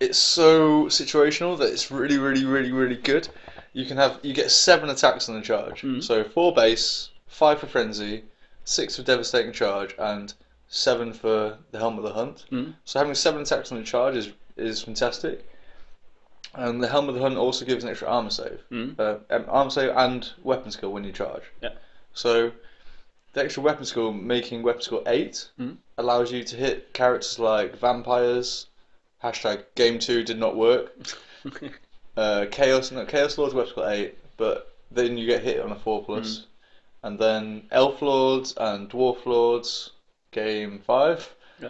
it's 0.00 0.18
so 0.18 0.84
situational 0.86 1.58
that 1.58 1.72
it's 1.72 1.90
really, 1.90 2.18
really, 2.18 2.44
really, 2.44 2.72
really 2.72 2.96
good. 2.96 3.28
You 3.72 3.84
can 3.86 3.96
have 3.96 4.18
you 4.22 4.32
get 4.34 4.50
seven 4.50 4.88
attacks 4.90 5.28
on 5.28 5.34
the 5.36 5.42
charge, 5.42 5.82
Mm. 5.82 6.02
so 6.02 6.24
four 6.24 6.52
base, 6.54 7.10
five 7.26 7.58
for 7.60 7.66
frenzy, 7.66 8.24
six 8.64 8.96
for 8.96 9.02
devastating 9.02 9.52
charge, 9.52 9.94
and 9.98 10.32
seven 10.68 11.12
for 11.12 11.58
the 11.70 11.78
Helm 11.78 11.96
of 11.98 12.04
the 12.04 12.12
Hunt. 12.12 12.44
Mm. 12.52 12.74
So 12.84 12.98
having 12.98 13.14
seven 13.14 13.42
attacks 13.42 13.72
on 13.72 13.78
the 13.78 13.84
charge 13.84 14.16
is 14.16 14.30
is 14.56 14.82
fantastic. 14.82 15.44
And 16.54 16.82
the 16.82 16.88
Helm 16.88 17.08
of 17.08 17.14
the 17.14 17.20
Hunt 17.20 17.36
also 17.36 17.64
gives 17.64 17.84
an 17.84 17.90
extra 17.90 18.08
armor 18.08 18.30
save 18.30 18.60
Mm. 18.70 18.98
uh, 18.98 19.18
um, 19.30 19.44
arm 19.48 19.70
save 19.70 19.90
and 19.96 20.28
weapon 20.42 20.70
skill 20.70 20.90
when 20.92 21.04
you 21.04 21.12
charge. 21.12 21.42
Yeah. 21.62 21.74
So 22.14 22.52
the 23.34 23.44
extra 23.44 23.62
weapon 23.62 23.84
skill, 23.84 24.12
making 24.12 24.62
weapon 24.62 24.82
skill 24.82 25.02
eight, 25.06 25.48
Mhm. 25.60 25.76
allows 25.98 26.32
you 26.32 26.42
to 26.44 26.56
hit 26.56 26.92
characters 26.94 27.38
like 27.38 27.76
vampires. 27.78 28.66
Hashtag 29.22 29.64
game 29.74 29.98
two 29.98 30.22
did 30.24 30.38
not 30.38 30.56
work. 30.56 30.92
Uh, 32.16 32.46
chaos, 32.50 32.90
no, 32.90 33.04
chaos 33.06 33.38
lords 33.38 33.54
weapon 33.54 33.70
skill 33.70 33.88
eight, 33.88 34.18
but 34.38 34.74
then 34.90 35.16
you 35.16 35.24
get 35.24 35.40
hit 35.40 35.60
on 35.60 35.70
a 35.70 35.76
four 35.76 36.02
plus, 36.04 36.46
and 37.04 37.16
then 37.16 37.62
elf 37.70 38.02
lords 38.02 38.54
and 38.56 38.90
dwarf 38.90 39.24
lords, 39.24 39.90
game 40.32 40.80
five. 40.84 41.32
Yeah. 41.62 41.68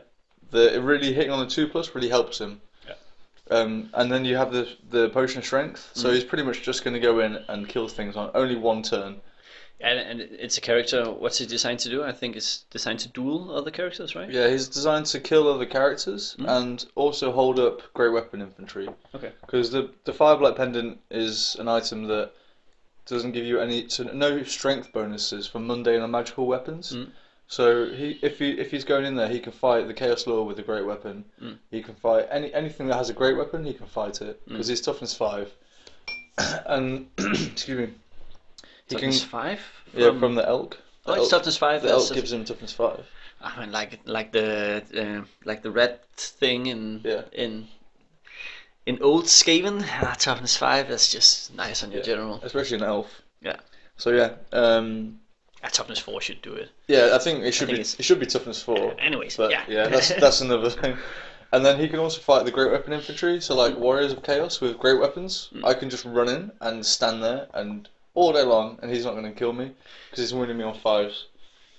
The 0.51 0.81
really 0.81 1.13
hitting 1.13 1.31
on 1.33 1.41
the 1.41 1.51
two 1.51 1.69
plus 1.69 1.95
really 1.95 2.09
helps 2.09 2.39
him. 2.41 2.63
Yeah. 2.87 2.95
Um, 3.51 3.91
and 3.93 4.11
then 4.11 4.25
you 4.25 4.37
have 4.37 4.53
the 4.53 4.67
the 4.89 5.11
potion 5.11 5.41
of 5.41 5.45
strength, 5.45 5.91
so 5.93 6.09
Mhm. 6.09 6.15
he's 6.15 6.25
pretty 6.25 6.45
much 6.45 6.63
just 6.63 6.83
going 6.83 6.95
to 6.95 7.01
go 7.01 7.21
in 7.21 7.37
and 7.49 7.69
kill 7.69 7.87
things 7.87 8.17
on 8.17 8.31
only 8.33 8.57
one 8.57 8.83
turn. 8.83 9.21
And, 9.81 9.99
and 9.99 10.21
it's 10.21 10.59
a 10.59 10.61
character. 10.61 11.05
What's 11.05 11.39
he 11.39 11.47
designed 11.47 11.79
to 11.81 11.89
do? 11.89 12.03
I 12.03 12.11
think 12.13 12.35
it's 12.35 12.65
designed 12.71 12.99
to 13.01 13.09
duel 13.09 13.55
other 13.57 13.71
characters, 13.71 14.17
right? 14.17 14.29
Yeah, 14.29 14.49
he's 14.49 14.67
designed 14.69 15.07
to 15.07 15.21
kill 15.21 15.47
other 15.53 15.67
characters 15.67 16.35
Mm. 16.39 16.49
and 16.49 16.87
also 16.97 17.31
hold 17.31 17.61
up 17.61 17.83
great 17.95 18.13
weapon 18.13 18.41
infantry. 18.43 18.89
Okay. 19.15 19.31
Because 19.43 19.71
the 19.71 19.91
the 20.05 20.13
Fireblight 20.13 20.57
Pendant 20.57 20.99
is 21.11 21.57
an 21.61 21.69
item 21.69 22.05
that 22.09 22.33
doesn't 23.07 23.33
give 23.33 23.45
you 23.47 23.61
any 23.61 23.89
so 23.89 24.03
no 24.05 24.43
strength 24.43 24.93
bonuses 24.93 25.47
for 25.47 25.61
mundane 25.61 26.01
or 26.03 26.09
magical 26.09 26.47
weapons. 26.47 26.93
Mm. 26.97 27.11
So 27.47 27.89
he 27.89 28.19
if 28.21 28.39
he 28.41 28.51
if 28.59 28.73
he's 28.73 28.85
going 28.85 29.05
in 29.05 29.15
there, 29.15 29.29
he 29.29 29.39
can 29.39 29.53
fight 29.53 29.87
the 29.87 29.95
Chaos 29.95 30.27
Lord 30.27 30.49
with 30.49 30.59
a 30.59 30.63
great 30.63 30.85
weapon. 30.87 31.25
Mm. 31.41 31.57
He 31.71 31.83
can 31.83 31.95
fight 31.95 32.27
any 32.31 32.53
anything 32.53 32.89
that 32.89 32.97
has 32.97 33.11
a 33.11 33.15
great 33.15 33.37
weapon. 33.37 33.65
He 33.65 33.75
can 33.75 33.87
fight 33.87 34.21
it 34.23 34.41
Mm. 34.47 34.49
because 34.53 34.67
he's 34.67 34.81
toughness 34.81 35.15
five. 35.15 35.51
and 36.67 37.07
excuse 37.19 37.79
me, 37.89 37.95
he 38.89 38.95
Toughness 38.97 39.21
can 39.21 39.29
five. 39.29 39.61
yeah 39.95 40.19
from 40.19 40.35
the 40.35 40.47
elk. 40.49 40.79
oh, 41.07 41.15
The 41.15 41.23
it's 41.23 41.33
elk- 41.33 41.41
toughness 41.43 41.57
five. 41.57 41.83
The 41.83 41.91
elk 41.91 42.11
a- 42.11 42.15
gives 42.15 42.33
him 42.33 42.45
toughness 42.45 42.73
five. 42.73 43.05
I 43.41 43.61
mean, 43.61 43.71
like 43.73 44.01
like 44.05 44.33
the 44.33 44.83
uh, 44.97 45.27
like 45.45 45.63
the 45.63 45.71
red 45.71 46.01
thing 46.17 46.67
in 46.67 47.01
Yeah. 47.05 47.23
in 47.33 47.69
in 48.87 49.03
old 49.03 49.25
Skaven. 49.27 49.85
Ah, 50.03 50.17
toughness 50.19 50.57
five. 50.57 50.89
That's 50.89 51.11
just 51.13 51.55
nice 51.55 51.83
on 51.85 51.91
your 51.93 52.01
Yeah. 52.01 52.07
general. 52.07 52.41
especially 52.43 52.79
an 52.79 52.85
elf. 52.85 53.23
Yeah. 53.43 53.57
So 53.97 54.11
yeah, 54.11 54.31
um, 54.53 55.21
Ah, 55.63 55.69
toughness 55.73 55.99
four 55.99 56.21
should 56.21 56.41
do 56.43 56.55
it. 56.55 56.71
yeah, 56.87 57.11
I 57.15 57.19
think 57.19 57.45
it 57.45 57.53
should 57.53 57.67
think 57.69 57.79
be 57.79 57.83
it 58.01 58.05
should 58.05 58.21
be 58.21 58.27
toughness 58.27 58.63
four. 58.63 58.95
Anyways, 58.99 59.37
But 59.37 59.51
yeah. 59.51 59.65
yeah, 59.69 59.89
that's 59.89 60.09
that's 60.25 60.41
another 60.41 60.71
thing. 60.71 60.97
And 61.53 61.65
then 61.65 61.79
he 61.81 61.89
can 61.89 61.99
also 61.99 62.21
fight 62.21 62.45
the 62.45 62.51
great 62.51 62.71
weapon 62.71 62.93
infantry. 62.93 63.41
So 63.41 63.55
like 63.55 63.77
warriors 63.77 64.13
of 64.13 64.23
chaos 64.23 64.61
with 64.61 64.79
great 64.79 64.99
weapons, 65.01 65.49
Mm. 65.55 65.65
I 65.65 65.75
can 65.75 65.89
just 65.91 66.05
run 66.05 66.29
in 66.29 66.51
and 66.61 66.85
stand 66.85 67.23
there 67.23 67.49
and 67.55 67.89
all 68.19 68.33
day 68.33 68.43
long, 68.55 68.79
and 68.83 68.91
he's 68.93 69.05
not 69.07 69.13
going 69.19 69.25
to 69.33 69.39
kill 69.43 69.53
me 69.53 69.67
because 70.11 70.21
he's 70.25 70.35
winning 70.35 70.59
me 70.59 70.65
on 70.65 70.75
fives. 70.75 71.27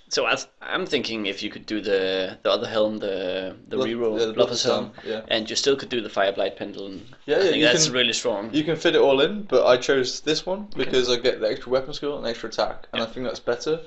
So 0.08 0.26
I, 0.26 0.34
I'm 0.60 0.86
thinking 0.86 1.26
if 1.26 1.40
you 1.42 1.50
could 1.54 1.66
do 1.66 1.80
the 1.80 2.36
the 2.44 2.50
other 2.50 2.66
helm, 2.76 2.98
the 2.98 3.54
the 3.68 3.76
Blood- 3.76 3.88
reroll, 3.88 4.18
yeah, 4.18 4.26
the 4.26 4.32
Bluffer's 4.32 4.64
helm, 4.64 4.86
Yeah, 5.06 5.20
and 5.28 5.48
you 5.48 5.54
still 5.54 5.76
could 5.76 5.88
do 5.96 6.00
the 6.00 6.08
Fireblight 6.18 6.56
Pendulum. 6.56 6.96
yeah, 7.26 7.36
I 7.36 7.42
yeah. 7.42 7.50
think 7.50 7.62
that's 7.62 7.84
can 7.86 7.94
really 8.00 8.12
strong. 8.22 8.42
you 8.52 8.64
can 8.64 8.76
fit 8.84 8.94
it 8.96 9.00
all 9.06 9.20
in, 9.20 9.42
but 9.52 9.62
I 9.72 9.76
chose 9.76 10.20
this 10.30 10.44
one 10.44 10.62
because 10.76 11.08
I 11.14 11.16
get 11.28 11.40
the 11.40 11.48
extra 11.52 11.70
weapon 11.70 11.94
skill 11.94 12.18
and 12.18 12.26
extra 12.26 12.48
attack, 12.48 12.88
and 12.92 13.02
I 13.02 13.06
think 13.06 13.24
that's 13.26 13.40
better. 13.40 13.80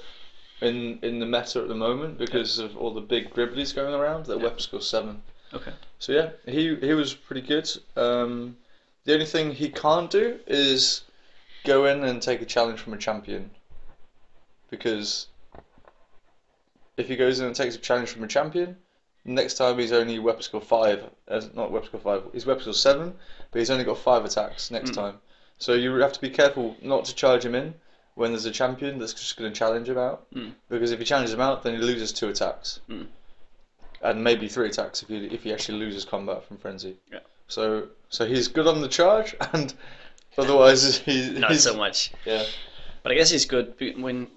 In, 0.61 0.99
in 1.01 1.19
the 1.19 1.25
meta 1.25 1.59
at 1.59 1.67
the 1.67 1.75
moment 1.87 2.17
because 2.17 2.57
of 2.57 2.77
all 2.77 2.93
the 2.93 3.01
big 3.01 3.33
gribblies 3.33 3.75
going 3.75 3.93
around, 3.93 4.27
that 4.27 4.37
Yeah. 4.37 4.43
weapon 4.45 4.59
skill 4.59 4.79
seven. 4.79 5.21
Okay. 5.53 5.73
So 5.99 6.13
yeah, 6.13 6.29
he 6.45 6.63
he 6.87 6.93
was 6.93 7.13
pretty 7.13 7.41
good. 7.53 7.67
Um, 7.97 8.55
the 9.03 9.13
only 9.13 9.25
thing 9.25 9.51
he 9.51 9.67
can't 9.67 10.09
do 10.09 10.39
is 10.47 11.01
go 11.63 11.85
in 11.85 12.03
and 12.03 12.21
take 12.21 12.41
a 12.41 12.45
challenge 12.45 12.79
from 12.79 12.93
a 12.93 12.97
champion, 12.97 13.49
because 14.69 15.27
if 16.97 17.07
he 17.07 17.15
goes 17.15 17.39
in 17.39 17.45
and 17.47 17.55
takes 17.55 17.75
a 17.75 17.79
challenge 17.79 18.09
from 18.09 18.23
a 18.23 18.27
champion, 18.27 18.75
next 19.25 19.55
time 19.55 19.79
he's 19.79 19.91
only 19.91 20.19
weapon 20.19 20.41
score 20.41 20.61
five, 20.61 21.03
as 21.27 21.53
not 21.53 21.71
weapon 21.71 21.87
score 21.89 22.01
five, 22.01 22.23
he's 22.33 22.45
weapon 22.45 22.63
score 22.63 22.73
seven, 22.73 23.13
but 23.51 23.59
he's 23.59 23.69
only 23.69 23.83
got 23.83 23.97
five 23.97 24.25
attacks 24.25 24.71
next 24.71 24.91
Mm. 24.91 24.95
time. 24.95 25.19
So 25.57 25.73
you 25.73 25.93
have 25.95 26.13
to 26.13 26.21
be 26.21 26.29
careful 26.29 26.75
not 26.81 27.05
to 27.05 27.15
charge 27.15 27.45
him 27.45 27.55
in 27.55 27.73
when 28.15 28.31
there's 28.31 28.45
a 28.45 28.51
champion 28.51 28.99
that's 28.99 29.13
just 29.13 29.37
going 29.37 29.51
to 29.51 29.57
challenge 29.57 29.87
him 29.89 29.97
out, 29.97 30.27
Mm. 30.33 30.53
because 30.69 30.91
if 30.91 30.99
he 30.99 31.05
challenges 31.05 31.33
him 31.33 31.41
out, 31.41 31.63
then 31.63 31.73
he 31.75 31.79
loses 31.81 32.11
two 32.11 32.29
attacks 32.29 32.79
Mm. 32.89 33.07
and 34.01 34.23
maybe 34.23 34.47
three 34.47 34.67
attacks 34.67 35.01
if 35.01 35.09
he 35.09 35.25
if 35.27 35.43
he 35.43 35.53
actually 35.53 35.79
loses 35.79 36.05
combat 36.05 36.43
from 36.45 36.57
frenzy. 36.57 36.97
Yeah. 37.11 37.19
So 37.47 37.87
so 38.09 38.25
he's 38.25 38.47
good 38.47 38.67
on 38.67 38.81
the 38.81 38.87
charge, 38.87 39.35
and 39.53 39.73
otherwise 40.37 40.97
he 40.99 41.29
Not 41.31 41.51
he's, 41.51 41.63
so 41.63 41.75
much. 41.75 42.11
Yeah. 42.25 42.43
But 43.03 43.11
I 43.11 43.15
guess 43.15 43.31
it's 43.31 43.45
good 43.45 43.73
when 43.97 44.27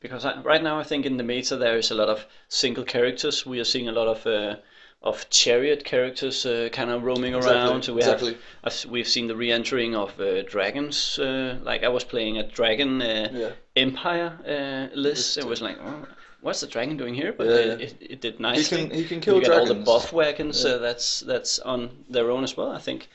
because 0.00 0.24
I, 0.24 0.40
right 0.42 0.62
now 0.62 0.78
I 0.78 0.82
think 0.82 1.06
in 1.06 1.16
the 1.16 1.22
meta 1.24 1.56
there 1.56 1.76
is 1.78 1.90
a 1.90 1.94
lot 1.94 2.08
of 2.08 2.26
single 2.48 2.84
characters. 2.84 3.46
We 3.46 3.60
are 3.60 3.64
seeing 3.64 3.88
a 3.88 3.92
lot 3.92 4.08
of 4.08 4.26
uh, 4.26 4.56
of 5.02 5.30
chariot 5.30 5.84
characters 5.84 6.44
uh, 6.44 6.68
kind 6.72 6.90
of 6.90 7.02
roaming 7.02 7.34
around. 7.34 7.76
Exactly, 7.88 7.94
We 7.94 8.00
exactly. 8.00 8.38
have 8.64 8.84
we've 8.90 9.08
seen 9.08 9.28
the 9.28 9.36
re-entering 9.36 9.94
of 9.94 10.20
uh, 10.20 10.42
dragons. 10.42 11.18
Uh, 11.18 11.58
like 11.62 11.82
I 11.84 11.88
was 11.88 12.04
playing 12.04 12.36
a 12.38 12.42
dragon 12.46 13.00
uh, 13.00 13.28
Yeah. 13.32 13.50
empire 13.76 14.38
uh, 14.46 14.94
list. 14.94 15.38
It 15.38 15.46
was 15.46 15.62
like, 15.62 15.78
oh, 15.82 16.06
what's 16.42 16.60
the 16.60 16.66
dragon 16.66 16.96
doing 16.98 17.14
here? 17.14 17.32
But 17.32 17.46
Yeah, 17.46 17.52
it, 17.54 17.66
yeah. 17.80 17.86
It, 17.86 17.96
it 18.12 18.20
did 18.20 18.34
He 18.36 18.42
nicely. 18.42 18.88
can 18.88 18.90
he 18.90 19.04
can 19.04 19.20
kill 19.20 19.36
you 19.36 19.42
get 19.42 19.52
all 19.52 19.66
the 19.66 19.74
buff 19.74 20.12
wagons. 20.12 20.64
Uh, 20.64 20.78
that's 20.78 21.20
that's 21.20 21.58
on 21.60 22.04
their 22.10 22.30
own 22.30 22.44
as 22.44 22.56
well. 22.56 22.70
I 22.72 22.78
think. 22.78 23.08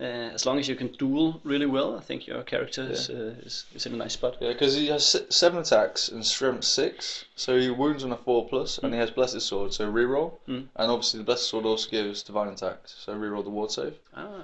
Uh, 0.00 0.32
as 0.34 0.46
long 0.46 0.58
as 0.58 0.66
you 0.66 0.74
can 0.74 0.88
duel 0.98 1.40
really 1.44 1.66
well, 1.66 1.94
I 1.98 2.00
think 2.00 2.26
your 2.26 2.42
character 2.42 2.82
is, 2.90 3.10
uh, 3.10 3.34
is, 3.44 3.66
is 3.74 3.84
in 3.84 3.92
a 3.92 3.96
nice 3.96 4.14
spot. 4.14 4.36
Yeah, 4.40 4.52
because 4.54 4.74
he 4.74 4.86
has 4.86 5.04
si- 5.06 5.26
seven 5.28 5.58
attacks 5.58 6.08
and 6.08 6.24
strength 6.24 6.64
six, 6.64 7.26
so 7.36 7.58
he 7.58 7.68
wounds 7.68 8.02
on 8.02 8.10
a 8.12 8.16
four 8.16 8.48
plus, 8.48 8.78
and 8.78 8.94
he 8.94 8.98
has 9.00 9.10
blessed 9.10 9.40
sword, 9.42 9.74
so 9.74 9.92
reroll, 9.92 10.38
Mm. 10.48 10.68
and 10.76 10.90
obviously 10.90 11.18
the 11.18 11.24
blessed 11.24 11.46
sword 11.48 11.66
also 11.66 11.90
gives 11.90 12.22
divine 12.22 12.48
attack, 12.48 12.78
so 12.86 13.12
reroll 13.14 13.44
the 13.44 13.50
ward 13.50 13.70
save. 13.72 13.92
Ah, 14.16 14.42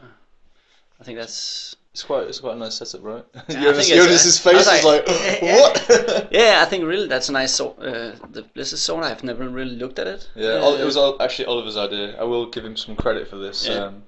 I 1.01 1.05
think 1.05 1.19
that's 1.19 1.75
It's 1.95 2.03
quite 2.03 2.27
it's 2.29 2.40
quite 2.40 2.57
a 2.57 2.59
nice 2.59 2.75
setup, 2.75 3.03
right? 3.03 3.25
Yeah, 3.35 3.42
I 3.49 3.62
Jonas, 3.62 3.88
think 3.88 4.01
Jonas's 4.03 4.38
face 4.38 4.55
was 4.55 4.66
is 4.66 4.85
like, 4.85 5.09
like, 5.09 5.42
what? 5.42 6.29
yeah. 6.33 6.61
I 6.62 6.66
think 6.66 6.85
really 6.85 7.09
that's 7.09 7.31
a 7.31 7.33
nice 7.33 7.55
sword. 7.55 7.79
Uh, 7.81 8.12
the 8.31 8.42
Blizzard 8.55 8.79
sword. 8.79 9.05
I've 9.05 9.25
never 9.25 9.49
really 9.49 9.77
looked 9.77 9.99
at 9.99 10.07
it. 10.07 10.29
Yeah, 10.35 10.61
Uh, 10.64 10.73
it 10.77 10.85
was 10.85 10.99
actually 11.21 11.47
Oliver's 11.47 11.79
idea. 11.79 12.14
I 12.21 12.25
will 12.25 12.47
give 12.51 12.62
him 12.66 12.77
some 12.77 12.95
credit 12.97 13.27
for 13.29 13.38
this. 13.38 13.66
Yeah. 13.66 13.85
Um, 13.87 14.03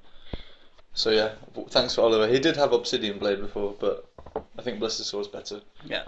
so 0.99 1.11
yeah, 1.11 1.31
thanks 1.71 1.95
for 1.95 2.01
Oliver. 2.01 2.27
He 2.27 2.41
did 2.41 2.57
have 2.57 2.73
Obsidian 2.73 3.21
Blade 3.21 3.41
before, 3.41 3.73
but 3.79 4.11
I 4.59 4.63
think 4.63 4.83
Sword's 4.91 5.29
better. 5.29 5.61
Yeah. 5.85 6.03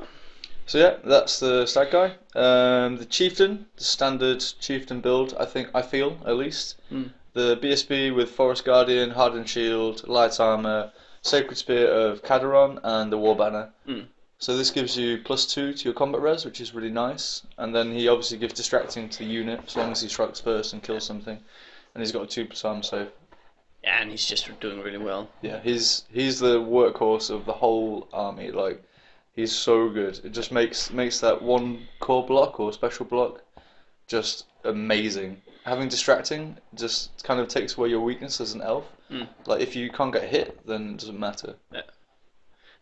So 0.67 0.79
yeah, 0.79 0.97
that's 1.05 1.39
the 1.39 1.65
stag 1.67 1.93
guy. 1.93 2.17
Um, 2.35 2.97
the 2.97 3.05
chieftain, 3.05 3.67
the 3.77 3.85
standard 3.85 4.45
chieftain 4.59 5.01
build. 5.01 5.37
I 5.39 5.45
think 5.45 5.69
I 5.77 5.83
feel 5.83 6.19
at 6.27 6.35
least 6.37 6.81
Mm. 6.91 7.13
the 7.35 7.57
BSB 7.63 8.11
with 8.13 8.31
Forest 8.31 8.65
Guardian, 8.65 9.11
Hardened 9.11 9.49
Shield, 9.49 10.09
Light 10.09 10.41
Armor, 10.41 10.91
Sacred 11.23 11.57
Spear 11.57 11.87
of 11.89 12.23
Cadaron, 12.25 12.81
and 12.83 13.13
the 13.13 13.19
War 13.19 13.37
Banner. 13.37 13.71
Mm. 13.87 14.07
So 14.41 14.57
this 14.57 14.73
gives 14.73 14.97
you 14.97 15.19
plus 15.19 15.47
two 15.47 15.73
to 15.73 15.85
your 15.85 15.95
combat 15.95 16.21
res, 16.21 16.45
which 16.45 16.61
is 16.61 16.75
really 16.75 16.91
nice. 16.91 17.43
And 17.59 17.73
then 17.73 17.93
he 17.93 18.09
obviously 18.09 18.39
gives 18.39 18.55
distracting 18.55 19.09
to 19.11 19.19
the 19.19 19.25
unit 19.25 19.61
as 19.69 19.77
long 19.77 19.93
as 19.93 20.01
he 20.03 20.09
strikes 20.09 20.41
first 20.41 20.73
and 20.73 20.83
kills 20.83 21.05
something. 21.07 21.39
And 21.95 22.03
he's 22.03 22.11
got 22.11 22.25
a 22.25 22.27
two 22.27 22.47
plus 22.47 22.65
armor 22.65 22.83
save. 22.83 23.09
And 23.83 24.11
he's 24.11 24.27
just 24.27 24.49
doing 24.61 24.81
really 24.81 24.99
well. 24.99 25.29
Yeah, 25.43 25.61
he's 25.63 26.05
he's 26.13 26.39
the 26.39 26.61
workhorse 26.61 27.31
of 27.31 27.47
the 27.47 27.53
whole 27.53 28.09
army. 28.13 28.51
Like, 28.51 28.83
he's 29.35 29.53
so 29.53 29.89
good. 29.89 30.21
It 30.25 30.33
just 30.33 30.53
makes 30.53 30.91
makes 30.91 31.21
that 31.21 31.41
one 31.41 31.89
core 31.99 32.27
block 32.27 32.61
or 32.61 32.73
special 32.73 33.07
block 33.07 33.43
just 34.07 34.45
amazing. 34.65 35.41
Having 35.65 35.89
distracting 35.89 36.57
just 36.75 37.23
kind 37.25 37.41
of 37.41 37.49
takes 37.49 37.77
away 37.79 37.89
your 37.89 38.01
weakness 38.01 38.41
as 38.41 38.55
an 38.55 38.61
elf. 38.63 38.85
Mm. 39.11 39.29
Like, 39.47 39.61
if 39.61 39.75
you 39.77 39.91
can't 39.91 40.13
get 40.13 40.25
hit, 40.25 40.67
then 40.67 40.91
it 40.91 40.99
doesn't 40.99 41.19
matter. 41.19 41.55
Yeah. 41.73 41.83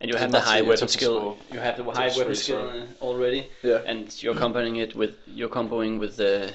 And 0.01 0.11
you 0.11 0.17
have 0.17 0.31
the 0.33 0.41
high 0.41 0.63
weapon 0.63 0.89
skill. 0.89 1.37
You 1.53 1.59
have 1.59 1.77
the 1.77 1.85
high 1.85 2.07
weapon 2.09 2.25
three, 2.27 2.35
skill 2.35 2.69
sorry. 2.69 2.83
uh, 2.83 2.87
already, 3.05 3.51
Yeah. 3.63 3.83
and 3.85 4.21
you're 4.23 4.35
comboing 4.35 4.81
it 4.81 4.95
with 4.95 5.15
you're 5.27 5.49
comboing 5.49 5.99
with 5.99 6.17
the 6.17 6.55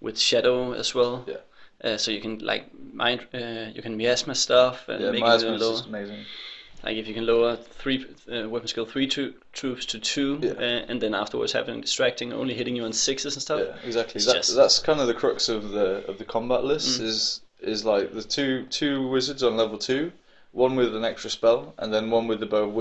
with 0.00 0.18
shadow 0.18 0.72
as 0.72 0.94
well. 0.94 1.24
Yeah. 1.26 1.36
Uh, 1.84 1.96
so 1.98 2.10
you 2.10 2.20
can 2.20 2.38
like 2.38 2.64
mind, 2.92 3.20
uh, 3.34 3.70
you 3.74 3.82
can 3.82 3.96
miasma 3.96 4.34
stuff 4.34 4.88
and 4.88 5.00
Yeah, 5.04 5.10
make 5.10 5.22
it 5.24 5.34
is 5.34 5.44
low. 5.44 5.72
just 5.72 5.86
amazing. 5.86 6.24
Like 6.82 6.96
if 6.96 7.06
you 7.08 7.14
can 7.14 7.26
lower 7.26 7.56
three 7.56 8.06
uh, 8.30 8.48
weapon 8.48 8.68
skill 8.68 8.86
three 8.86 9.06
to, 9.08 9.34
troops 9.52 9.86
to 9.86 9.98
two, 9.98 10.38
Yeah. 10.42 10.50
uh, 10.52 10.84
and 10.90 11.00
then 11.00 11.14
afterwards 11.14 11.52
having 11.52 11.80
distracting, 11.80 12.32
only 12.32 12.54
hitting 12.54 12.76
you 12.76 12.84
on 12.84 12.92
sixes 12.92 13.34
and 13.34 13.42
stuff. 13.42 13.60
Yeah, 13.60 13.76
exactly. 13.88 14.20
That, 14.22 14.34
just- 14.36 14.54
That's 14.56 14.78
kind 14.78 15.00
of 15.00 15.06
the 15.06 15.14
crux 15.14 15.48
of 15.48 15.70
the 15.70 16.04
of 16.10 16.18
the 16.18 16.24
combat 16.24 16.64
list 16.64 17.00
Mm. 17.00 17.04
is 17.04 17.40
is 17.60 17.84
like 17.84 18.12
the 18.14 18.22
two 18.22 18.66
two 18.70 19.08
wizards 19.08 19.42
on 19.42 19.56
level 19.56 19.78
two, 19.78 20.12
one 20.52 20.76
with 20.76 20.94
an 20.96 21.04
extra 21.04 21.30
spell, 21.30 21.74
and 21.78 21.92
then 21.92 22.10
one 22.10 22.26
with 22.28 22.40
the 22.40 22.46
bow 22.46 22.64
of 22.68 22.74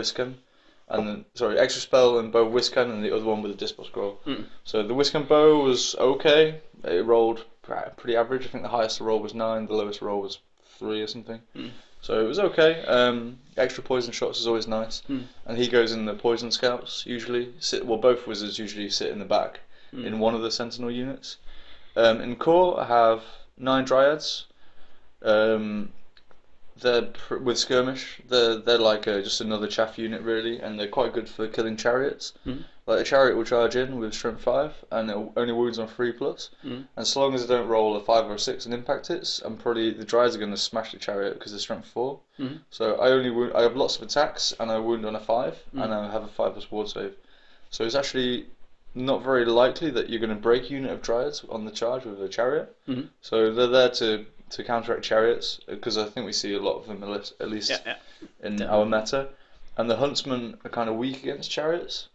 and 0.89 1.07
then 1.07 1.25
sorry, 1.33 1.57
extra 1.57 1.81
spell 1.81 2.19
and 2.19 2.31
bow 2.31 2.45
of 2.45 2.51
Wiscan, 2.53 2.91
and 2.91 3.03
the 3.03 3.15
other 3.15 3.23
one 3.25 3.41
with 3.41 3.51
the 3.53 3.57
Dispel 3.57 3.85
Scroll. 3.85 4.19
Mm. 4.27 4.43
So 4.65 4.83
the 4.83 4.93
Wiscan 4.93 5.27
bow 5.27 5.63
was 5.63 5.95
okay. 5.95 6.59
It 6.83 7.05
rolled 7.05 7.45
pretty 7.63 8.15
average. 8.15 8.45
I 8.45 8.49
think 8.49 8.63
the 8.63 8.69
highest 8.69 8.99
roll 8.99 9.19
was 9.19 9.33
nine, 9.33 9.65
the 9.67 9.73
lowest 9.73 10.01
roll 10.01 10.21
was 10.21 10.39
three 10.77 11.01
or 11.01 11.07
something. 11.07 11.39
Mm. 11.55 11.71
So 12.01 12.19
it 12.23 12.27
was 12.27 12.37
okay. 12.39 12.83
Um, 12.85 13.37
extra 13.55 13.81
poison 13.83 14.11
shots 14.11 14.39
is 14.39 14.47
always 14.47 14.67
nice, 14.67 15.01
Mm. 15.09 15.23
and 15.45 15.57
he 15.57 15.67
goes 15.69 15.93
in 15.93 16.05
the 16.05 16.13
poison 16.13 16.51
scouts 16.51 17.05
usually. 17.05 17.53
Sit 17.59 17.85
well, 17.85 17.97
both 17.97 18.27
wizards 18.27 18.59
usually 18.59 18.89
sit 18.89 19.11
in 19.11 19.19
the 19.19 19.25
back 19.25 19.61
Mm. 19.93 20.05
in 20.05 20.19
one 20.19 20.35
of 20.35 20.41
the 20.41 20.51
sentinel 20.51 20.91
units. 20.91 21.37
Um, 21.95 22.19
in 22.21 22.35
core, 22.35 22.79
I 22.79 22.85
have 22.85 23.21
nine 23.57 23.85
dryads. 23.85 24.45
Um, 25.21 25.93
they're 26.81 27.03
pr- 27.03 27.37
with 27.37 27.57
skirmish. 27.59 28.19
They're 28.27 28.55
they're 28.57 28.77
like 28.77 29.07
a, 29.07 29.21
just 29.21 29.41
another 29.41 29.67
chaff 29.67 29.97
unit 29.97 30.21
really, 30.21 30.59
and 30.59 30.79
they're 30.79 30.87
quite 30.87 31.13
good 31.13 31.29
for 31.29 31.47
killing 31.47 31.77
chariots. 31.77 32.33
Mhm. 32.45 32.63
Like 32.85 32.99
a 32.99 33.03
chariot 33.03 33.37
will 33.37 33.45
charge 33.45 33.75
in 33.77 33.97
with 33.99 34.13
strength 34.13 34.41
five, 34.41 34.73
and 34.91 35.09
it 35.09 35.15
only 35.37 35.53
wounds 35.53 35.79
on 35.79 35.87
three 35.87 36.11
plus. 36.11 36.49
Mhm. 36.65 36.85
And 36.97 37.07
so 37.07 37.21
long 37.21 37.33
as 37.33 37.47
they 37.47 37.55
don't 37.55 37.67
roll 37.69 37.95
a 37.95 38.01
five 38.01 38.25
or 38.29 38.33
a 38.33 38.39
six 38.39 38.65
and 38.65 38.73
impact 38.73 39.07
hits, 39.07 39.41
I'm 39.45 39.55
probably 39.55 39.91
the 39.91 40.03
dryads 40.03 40.35
are 40.35 40.39
going 40.39 40.51
to 40.51 40.57
smash 40.57 40.91
the 40.91 40.97
chariot 40.99 41.35
because 41.35 41.51
they're 41.53 41.59
strength 41.59 41.87
4 41.87 42.19
Mhm. 42.39 42.59
So 42.71 42.95
I 42.95 43.09
only 43.11 43.29
wound, 43.29 43.53
I 43.55 43.61
have 43.61 43.75
lots 43.77 43.95
of 43.95 44.01
attacks, 44.01 44.53
and 44.59 44.69
I 44.69 44.79
wound 44.79 45.05
on 45.05 45.15
a 45.15 45.19
five, 45.19 45.63
and 45.73 45.93
I 45.93 46.11
have 46.11 46.23
a 46.23 46.27
five 46.27 46.53
plus 46.53 46.69
ward 46.71 46.89
save. 46.89 47.15
So 47.69 47.83
it's 47.85 47.95
actually 47.95 48.47
not 48.95 49.23
very 49.23 49.45
likely 49.45 49.89
that 49.89 50.09
you're 50.09 50.19
going 50.19 50.29
to 50.29 50.35
break 50.35 50.63
a 50.69 50.73
unit 50.73 50.91
of 50.91 51.01
Dryads 51.01 51.43
on 51.49 51.65
the 51.65 51.71
charge 51.71 52.03
with 52.05 52.21
a 52.21 52.27
chariot. 52.29 52.75
Mhm. 52.87 53.07
So 53.21 53.51
they're 53.51 53.65
there 53.67 53.89
to, 53.89 54.25
to 54.53 54.63
counteract 54.63 55.03
chariots 55.03 55.59
because 55.67 55.97
I 55.97 56.05
think 56.05 56.25
we 56.25 56.33
see 56.33 56.53
a 56.53 56.59
lot 56.61 56.77
of 56.77 56.87
them 56.87 57.03
at 57.03 57.49
least, 57.49 57.69
Yeah, 57.69 57.77
yeah. 57.85 57.95
in 58.47 58.61
our 58.61 58.85
meta. 58.85 59.29
And 59.77 59.89
the 59.89 59.97
huntsmen 59.97 60.57
are 60.63 60.69
kind 60.69 60.89
of 60.89 60.95
weak 60.95 61.23
against 61.23 61.49
chariots. 61.49 62.07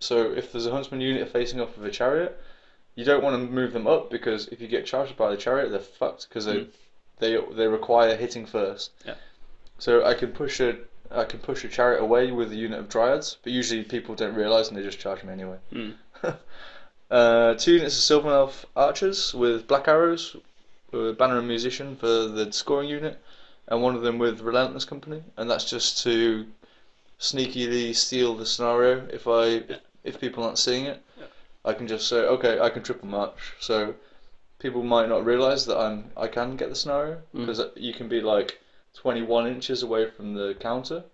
So 0.00 0.32
if 0.32 0.52
there's 0.52 0.66
a 0.66 0.72
huntsman 0.72 1.00
unit 1.00 1.28
facing 1.30 1.60
off 1.60 1.76
with 1.76 1.86
a 1.86 1.90
chariot, 1.90 2.38
you 2.96 3.04
don't 3.04 3.22
want 3.22 3.36
to 3.36 3.52
move 3.52 3.72
them 3.72 3.86
up 3.86 4.10
because 4.10 4.48
if 4.48 4.60
you 4.60 4.68
get 4.68 4.86
charged 4.86 5.16
by 5.16 5.30
the 5.30 5.36
chariot, 5.36 5.70
they're 5.70 5.78
fucked 5.80 6.28
because 6.28 6.44
they, 6.46 6.66
they 7.18 7.38
they 7.52 7.66
require 7.68 8.16
hitting 8.16 8.46
first. 8.46 8.90
Yeah. 9.06 9.14
So 9.78 10.04
I 10.04 10.14
can 10.14 10.32
push 10.32 10.60
a 10.60 10.76
I 11.10 11.24
can 11.24 11.38
push 11.38 11.64
a 11.64 11.68
chariot 11.68 12.00
away 12.02 12.32
with 12.32 12.50
a 12.52 12.56
unit 12.56 12.80
of 12.80 12.88
dryads, 12.88 13.36
but 13.42 13.52
usually 13.52 13.84
people 13.84 14.14
don't 14.14 14.34
realise 14.34 14.68
and 14.68 14.76
they 14.76 14.82
just 14.82 14.98
charge 14.98 15.22
me 15.22 15.32
anyway. 15.32 15.58
Mm. 15.72 15.94
uh, 17.10 17.54
two 17.54 17.74
units 17.74 17.96
of 17.96 18.02
Sylvan 18.02 18.32
Elf 18.32 18.66
archers 18.74 19.32
with 19.34 19.68
black 19.68 19.88
arrows, 19.88 20.36
with 20.92 21.18
banner 21.18 21.38
and 21.38 21.48
musician 21.48 21.96
for 21.96 22.06
the 22.26 22.52
scoring 22.52 22.88
unit, 22.88 23.20
and 23.68 23.82
one 23.82 23.94
of 23.96 24.02
them 24.02 24.18
with 24.18 24.40
relentless 24.40 24.84
company, 24.84 25.22
and 25.36 25.50
that's 25.50 25.68
just 25.68 26.02
to 26.04 26.46
sneakily 27.18 27.94
steal 27.94 28.34
the 28.34 28.46
scenario 28.46 29.06
if 29.10 29.26
I 29.26 29.44
if, 29.46 29.80
if 30.04 30.20
people 30.20 30.44
aren't 30.44 30.58
seeing 30.58 30.86
it. 30.86 31.02
I 31.64 31.72
can 31.72 31.86
just 31.88 32.08
say 32.08 32.18
okay, 32.18 32.60
I 32.60 32.70
can 32.70 32.82
triple 32.82 33.08
march. 33.08 33.54
So 33.60 33.94
people 34.58 34.82
might 34.82 35.08
not 35.08 35.24
realise 35.24 35.64
that 35.64 35.78
I'm 35.78 36.10
I 36.16 36.28
can 36.28 36.56
get 36.56 36.68
the 36.68 36.76
scenario 36.76 37.22
Mm. 37.34 37.46
because 37.46 37.62
you 37.76 37.92
can 37.92 38.08
be 38.08 38.20
like 38.20 38.60
21 38.94 39.46
inches 39.46 39.82
away 39.82 40.08
from 40.10 40.34
the 40.34 40.54
counter, 40.54 41.04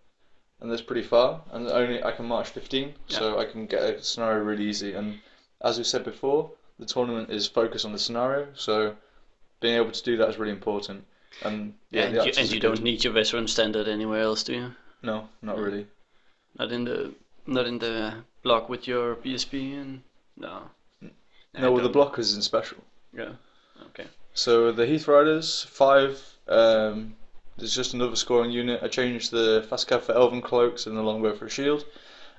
and 0.60 0.70
that's 0.70 0.82
pretty 0.82 1.02
far. 1.02 1.42
And 1.50 1.66
only 1.68 2.02
I 2.02 2.12
can 2.12 2.26
march 2.26 2.48
15, 2.50 2.94
so 3.08 3.38
I 3.38 3.44
can 3.44 3.66
get 3.66 3.82
a 3.82 4.02
scenario 4.02 4.44
really 4.44 4.68
easy. 4.68 4.92
And 4.92 5.20
as 5.60 5.78
we 5.78 5.84
said 5.84 6.04
before, 6.04 6.50
the 6.78 6.86
tournament 6.86 7.30
is 7.30 7.48
focused 7.48 7.84
on 7.84 7.92
the 7.92 7.98
scenario, 7.98 8.48
so 8.54 8.96
being 9.62 9.76
able 9.76 9.92
to 9.92 10.02
do 10.02 10.16
that 10.18 10.28
is 10.28 10.38
really 10.38 10.52
important. 10.52 11.04
And 11.42 11.74
yeah, 11.90 12.02
and 12.02 12.14
you, 12.14 12.32
and 12.36 12.52
you 12.52 12.60
don't 12.60 12.82
need 12.82 13.04
your 13.04 13.12
veteran 13.12 13.48
standard 13.48 13.88
anywhere 13.88 14.20
else, 14.20 14.42
do 14.42 14.52
you? 14.52 14.72
No, 15.02 15.28
not 15.40 15.56
really. 15.56 15.86
Not 16.58 16.70
in 16.72 16.84
the 16.84 17.14
not 17.46 17.66
in 17.66 17.78
the 17.78 18.14
block 18.42 18.68
with 18.68 18.86
your 18.86 19.16
BSB 19.16 19.80
and 19.80 20.02
no. 20.36 20.62
No, 21.58 21.72
well, 21.72 21.82
the 21.82 21.90
blockers 21.90 22.34
in 22.34 22.42
special. 22.42 22.78
Yeah. 23.12 23.32
Okay. 23.88 24.06
So 24.34 24.72
the 24.72 24.86
Heath 24.86 25.08
Riders 25.08 25.66
five. 25.70 26.22
Um, 26.48 27.14
there's 27.56 27.74
just 27.74 27.94
another 27.94 28.16
scoring 28.16 28.50
unit. 28.50 28.82
I 28.82 28.88
changed 28.88 29.30
the 29.30 29.66
fast 29.68 29.86
cab 29.86 30.02
for 30.02 30.12
Elven 30.12 30.40
cloaks 30.40 30.86
and 30.86 30.96
the 30.96 31.02
longbow 31.02 31.34
for 31.34 31.46
a 31.46 31.50
shield. 31.50 31.84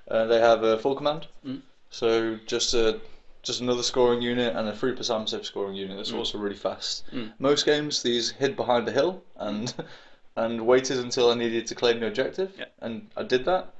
Uh, 0.07 0.25
they 0.25 0.39
have 0.39 0.63
a 0.63 0.79
full 0.79 0.95
command. 0.95 1.27
Mm. 1.45 1.61
So 1.91 2.37
just 2.47 2.73
a 2.73 2.99
just 3.43 3.61
another 3.61 3.83
scoring 3.83 4.21
unit 4.21 4.55
and 4.55 4.67
a 4.67 4.75
three 4.75 4.93
per 4.93 5.01
Samsev 5.03 5.45
scoring 5.45 5.75
unit 5.75 5.97
that's 5.97 6.11
Mm. 6.11 6.17
also 6.17 6.37
really 6.37 6.55
fast. 6.55 7.03
Mm. 7.13 7.33
Most 7.39 7.65
games 7.65 8.01
these 8.01 8.31
hid 8.31 8.55
behind 8.55 8.87
a 8.87 8.91
hill 8.91 9.21
and 9.35 9.73
and 10.35 10.65
waited 10.65 10.97
until 10.97 11.29
I 11.29 11.35
needed 11.35 11.67
to 11.67 11.75
claim 11.75 11.99
the 11.99 12.07
objective, 12.07 12.53
Yeah. 12.57 12.65
and 12.79 13.07
I 13.15 13.23
did 13.23 13.45
that 13.45 13.73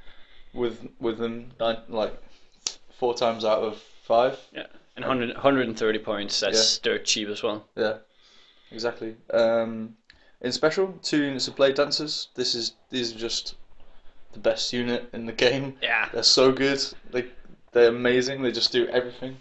with 0.53 0.87
with 0.99 1.17
them 1.17 1.51
nine, 1.59 1.77
like 1.89 2.13
four 2.99 3.15
times 3.15 3.43
out 3.43 3.63
of 3.63 3.77
five. 4.03 4.37
Yeah. 4.53 4.67
And 4.95 5.03
100, 5.05 5.33
130 5.33 5.99
points. 5.99 6.39
That's 6.39 6.77
dirt 6.77 7.03
cheap 7.05 7.27
as 7.29 7.41
well. 7.41 7.65
Yeah, 7.75 7.95
exactly. 8.71 9.15
Um, 9.33 9.95
in 10.41 10.51
special, 10.51 10.99
two 11.01 11.23
units 11.23 11.47
of 11.47 11.55
blade 11.55 11.73
dancers. 11.75 12.27
This 12.35 12.53
is 12.53 12.73
these 12.91 13.15
are 13.15 13.17
just 13.17 13.55
the 14.33 14.39
best 14.39 14.71
unit 14.73 15.09
in 15.13 15.25
the 15.25 15.31
game. 15.31 15.77
Yeah. 15.81 16.09
They're 16.13 16.21
so 16.23 16.51
good. 16.51 16.79
They 17.11 17.25
they're 17.71 17.89
amazing. 17.89 18.43
They 18.43 18.51
just 18.51 18.71
do 18.71 18.87
everything. 18.89 19.37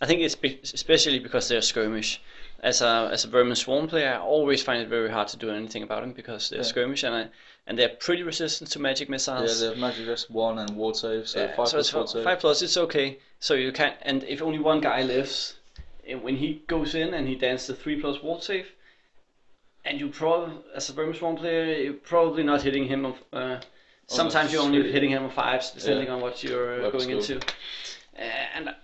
I 0.00 0.06
think 0.06 0.20
it's 0.20 0.34
be- 0.34 0.60
especially 0.62 1.18
because 1.18 1.48
they're 1.48 1.62
skirmish. 1.62 2.20
As 2.60 2.80
a 2.82 3.08
as 3.12 3.24
a 3.24 3.28
Vermin 3.28 3.54
Swarm 3.56 3.86
player, 3.86 4.14
I 4.14 4.18
always 4.18 4.62
find 4.62 4.82
it 4.82 4.88
very 4.88 5.10
hard 5.10 5.28
to 5.28 5.36
do 5.36 5.50
anything 5.50 5.82
about 5.82 6.00
them 6.02 6.12
because 6.12 6.48
they're 6.48 6.58
Yeah. 6.60 6.64
skirmish 6.64 7.02
and 7.04 7.14
I, 7.14 7.28
and 7.66 7.78
they're 7.78 7.90
pretty 7.90 8.22
resistant 8.22 8.70
to 8.72 8.78
magic 8.78 9.08
missiles. 9.08 9.60
Yeah, 9.60 9.68
they 9.68 9.74
have 9.74 9.78
magic 9.80 10.08
rest 10.08 10.30
one 10.30 10.58
and 10.58 10.70
ward 10.76 10.96
save, 10.96 11.28
so 11.28 11.40
Yeah, 11.40 11.54
five 11.56 11.68
so 11.68 11.76
plus 11.76 11.86
it's 11.86 11.94
ward 11.94 12.08
save. 12.08 12.24
five 12.24 12.40
plus. 12.40 12.62
It's 12.62 12.76
okay. 12.76 13.18
So 13.40 13.54
you 13.54 13.72
can 13.72 13.94
and 14.02 14.22
if 14.24 14.40
only 14.42 14.58
one 14.58 14.80
guy 14.80 15.02
lives, 15.02 15.54
eh, 16.06 16.14
when 16.14 16.36
he 16.36 16.62
goes 16.66 16.94
in 16.94 17.12
and 17.14 17.28
he 17.28 17.34
dances 17.34 17.66
the 17.68 17.74
three 17.74 18.00
plus 18.00 18.22
ward 18.22 18.42
save, 18.42 18.68
and 19.84 20.00
you 20.00 20.08
probably 20.08 20.56
as 20.74 20.88
a 20.88 20.92
Vermin 20.92 21.14
Swarm 21.14 21.36
player, 21.36 21.64
you're 21.82 21.92
probably 21.94 22.42
not 22.42 22.62
hitting 22.62 22.86
him. 22.86 23.04
Of, 23.06 23.16
uh, 23.32 23.60
sometimes 24.08 24.52
you're 24.52 24.62
only 24.62 24.90
hitting 24.90 25.10
him 25.10 25.24
on 25.24 25.30
fives, 25.30 25.70
depending 25.70 26.06
Yeah. 26.06 26.14
on 26.14 26.20
what 26.20 26.42
you're 26.42 26.80
uh, 26.80 26.82
Web 26.84 26.92
going 26.92 27.22
skill. 27.22 27.36
into. 27.36 27.46
Uh, 28.18 28.22
and 28.54 28.74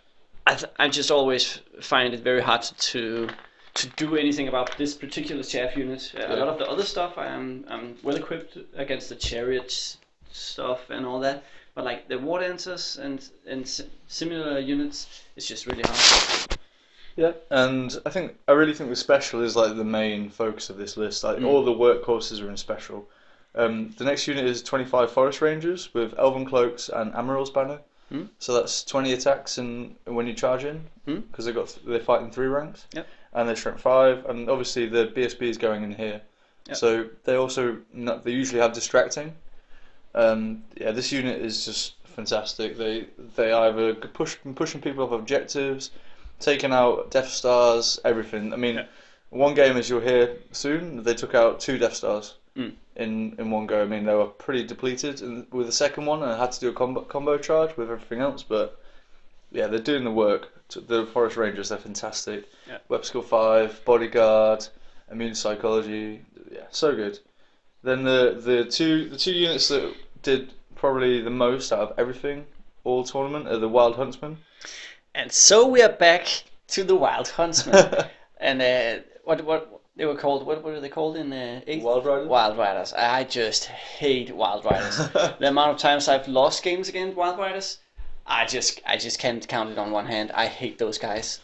I, 0.46 0.54
th- 0.54 0.72
I 0.78 0.88
just 0.88 1.10
always 1.10 1.60
find 1.80 2.14
it 2.14 2.20
very 2.20 2.42
hard 2.42 2.62
to 2.62 3.28
to 3.74 3.88
do 3.96 4.16
anything 4.16 4.48
about 4.48 4.76
this 4.76 4.94
particular 4.94 5.42
chaff 5.42 5.76
unit. 5.76 6.12
Uh, 6.14 6.26
A 6.34 6.36
lot 6.36 6.48
of 6.48 6.58
the 6.58 6.68
other 6.68 6.82
stuff, 6.82 7.16
I'm 7.16 7.64
I'm 7.68 7.96
well 8.02 8.16
equipped 8.16 8.58
against 8.74 9.08
the 9.08 9.14
chariots 9.16 9.98
stuff 10.30 10.90
and 10.90 11.06
all 11.06 11.20
that. 11.20 11.44
But 11.74 11.84
like 11.84 12.08
the 12.08 12.18
war 12.18 12.40
dancers 12.40 12.98
and 12.98 13.26
and 13.46 13.66
si- 13.66 13.88
similar 14.08 14.58
units, 14.58 15.22
it's 15.36 15.46
just 15.46 15.66
really 15.66 15.82
hard. 15.84 16.58
Yeah, 17.16 17.32
and 17.50 17.98
I 18.04 18.10
think 18.10 18.36
I 18.48 18.52
really 18.52 18.74
think 18.74 18.90
the 18.90 18.96
special 18.96 19.42
is 19.42 19.54
like 19.56 19.76
the 19.76 19.84
main 19.84 20.28
focus 20.30 20.68
of 20.70 20.76
this 20.76 20.96
list. 20.96 21.24
Like 21.24 21.38
Mm. 21.38 21.46
all 21.46 21.64
the 21.64 21.72
workhorses 21.72 22.42
are 22.42 22.50
in 22.50 22.56
special. 22.56 23.08
Um, 23.54 23.94
the 23.98 24.04
next 24.04 24.26
unit 24.26 24.46
is 24.46 24.62
25 24.62 25.10
Forest 25.12 25.42
Rangers 25.42 25.92
with 25.94 26.14
Elven 26.18 26.46
Cloaks 26.46 26.88
and 26.88 27.14
Amaryl's 27.14 27.50
Banner. 27.50 27.80
Mm. 28.12 28.28
So 28.38 28.52
that's 28.54 28.84
20 28.84 29.12
attacks 29.14 29.58
and 29.58 29.96
when 30.04 30.26
you 30.26 30.34
charge 30.34 30.64
in 30.64 30.84
Mm. 31.06 31.22
because 31.30 31.46
they 31.46 31.52
got 31.52 31.76
they 31.86 31.98
fight 31.98 32.22
in 32.22 32.30
three 32.30 32.46
ranks. 32.46 32.86
Yep. 32.92 33.06
And 33.34 33.48
they're 33.48 33.56
strength 33.56 33.80
five, 33.80 34.26
and 34.26 34.50
obviously 34.50 34.86
the 34.86 35.06
BSB 35.06 35.42
is 35.48 35.56
going 35.58 35.82
in 35.82 35.92
here. 35.94 36.20
Yep. 36.68 36.76
So 36.76 37.06
they 37.24 37.36
also 37.36 37.78
not, 37.92 38.22
they 38.24 38.30
usually 38.32 38.60
have 38.60 38.72
distracting. 38.72 39.34
Um, 40.14 40.62
yeah, 40.78 40.90
this 40.92 41.10
unit 41.10 41.40
is 41.40 41.64
just 41.64 41.94
fantastic. 42.04 42.76
They 42.76 43.06
they 43.36 43.52
either 43.52 43.94
push 43.94 44.36
pushing 44.54 44.80
people 44.82 45.04
off 45.04 45.12
objectives, 45.12 45.90
taking 46.40 46.72
out 46.72 47.10
Death 47.10 47.30
Stars, 47.30 47.98
everything. 48.04 48.52
I 48.52 48.56
mean, 48.56 48.74
Yeah. 48.76 48.86
one 49.30 49.54
game 49.54 49.76
as 49.78 49.88
you'll 49.88 50.00
hear 50.02 50.36
soon, 50.52 51.02
they 51.02 51.14
took 51.14 51.34
out 51.34 51.60
two 51.60 51.78
Death 51.78 51.94
Stars 51.94 52.34
Mm. 52.56 52.74
In 52.96 53.34
in 53.38 53.50
one 53.50 53.66
go. 53.66 53.82
I 53.82 53.86
mean, 53.86 54.04
they 54.04 54.14
were 54.14 54.26
pretty 54.26 54.64
depleted 54.64 55.22
and 55.22 55.46
with 55.50 55.66
the 55.66 55.72
second 55.72 56.06
one, 56.06 56.22
and 56.22 56.32
I 56.32 56.38
had 56.38 56.52
to 56.52 56.60
do 56.60 56.68
a 56.68 56.72
combo 56.72 57.02
combo 57.02 57.38
charge 57.38 57.76
with 57.76 57.90
everything 57.90 58.20
else. 58.20 58.42
But 58.42 58.78
yeah, 59.50 59.66
they're 59.66 59.80
doing 59.80 60.04
the 60.04 60.10
work. 60.10 60.48
The 60.68 61.06
Forest 61.06 61.36
Rangers, 61.36 61.68
they're 61.68 61.78
fantastic. 61.78 62.48
Yeah. 62.66 62.78
Web 62.88 63.04
Skill 63.04 63.22
Five, 63.22 63.84
Bodyguard, 63.84 64.66
Immune 65.10 65.34
Psychology, 65.34 66.22
yeah, 66.50 66.64
so 66.70 66.94
good. 66.96 67.18
Then 67.82 68.04
the 68.04 68.40
the 68.42 68.64
two 68.64 69.08
the 69.08 69.16
two 69.16 69.32
units 69.32 69.68
that 69.68 69.94
did 70.22 70.52
probably 70.74 71.20
the 71.20 71.30
most 71.30 71.72
out 71.72 71.90
of 71.90 71.98
everything 71.98 72.46
all 72.84 73.04
tournament 73.04 73.48
are 73.48 73.58
the 73.58 73.68
Wild 73.68 73.96
Huntsmen. 73.96 74.38
And 75.14 75.30
so 75.30 75.66
we 75.66 75.82
are 75.82 75.92
back 75.92 76.44
to 76.68 76.84
the 76.84 76.96
Wild 76.96 77.28
Huntsman. 77.28 77.94
and 78.38 78.62
uh, 78.62 79.02
what 79.24 79.44
what 79.44 79.71
they 79.96 80.04
were 80.04 80.16
called? 80.16 80.46
What 80.46 80.62
what 80.62 80.74
are 80.74 80.80
they 80.80 80.88
called 80.88 81.16
in 81.16 81.32
uh, 81.32 81.60
eighth? 81.66 81.82
Wild 81.84 82.06
Riders. 82.06 82.28
Wild 82.28 82.58
Riders. 82.58 82.92
I 82.92 83.24
just 83.24 83.66
hate 83.66 84.34
Wild 84.34 84.64
Riders. 84.64 84.96
the 85.12 85.48
amount 85.48 85.72
of 85.72 85.78
times 85.78 86.08
I've 86.08 86.28
lost 86.28 86.62
games 86.62 86.88
against 86.88 87.16
Wild 87.16 87.38
Riders, 87.38 87.78
I 88.26 88.46
just 88.46 88.80
I 88.86 88.96
just 88.96 89.18
can't 89.18 89.46
count 89.46 89.70
it 89.70 89.78
on 89.78 89.90
one 89.90 90.06
hand. 90.06 90.30
I 90.32 90.46
hate 90.46 90.78
those 90.78 90.98
guys. 90.98 91.40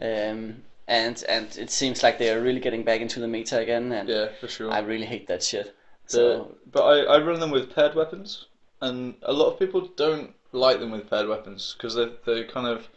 Um, 0.00 0.62
and 0.88 1.22
and 1.28 1.56
it 1.58 1.70
seems 1.70 2.02
like 2.02 2.18
they 2.18 2.30
are 2.32 2.40
really 2.40 2.60
getting 2.60 2.84
back 2.84 3.00
into 3.00 3.20
the 3.20 3.28
meta 3.28 3.58
again, 3.58 3.92
and 3.92 4.08
Yeah, 4.08 4.28
for 4.40 4.48
sure. 4.48 4.70
I 4.70 4.80
really 4.80 5.06
hate 5.06 5.26
that 5.28 5.42
shit. 5.42 5.74
The- 6.06 6.12
So 6.12 6.56
but 6.72 6.82
I, 6.82 7.16
I 7.16 7.18
run 7.20 7.38
them 7.40 7.50
with 7.50 7.74
paired 7.74 7.94
weapons, 7.94 8.46
and 8.80 9.14
a 9.22 9.32
lot 9.32 9.52
of 9.52 9.58
people 9.58 9.88
don't 9.96 10.34
like 10.52 10.80
them 10.80 10.90
with 10.90 11.08
paired 11.08 11.28
weapons 11.28 11.74
because 11.76 11.94
they 11.94 12.10
they 12.24 12.44
kind 12.44 12.66
of 12.66 12.88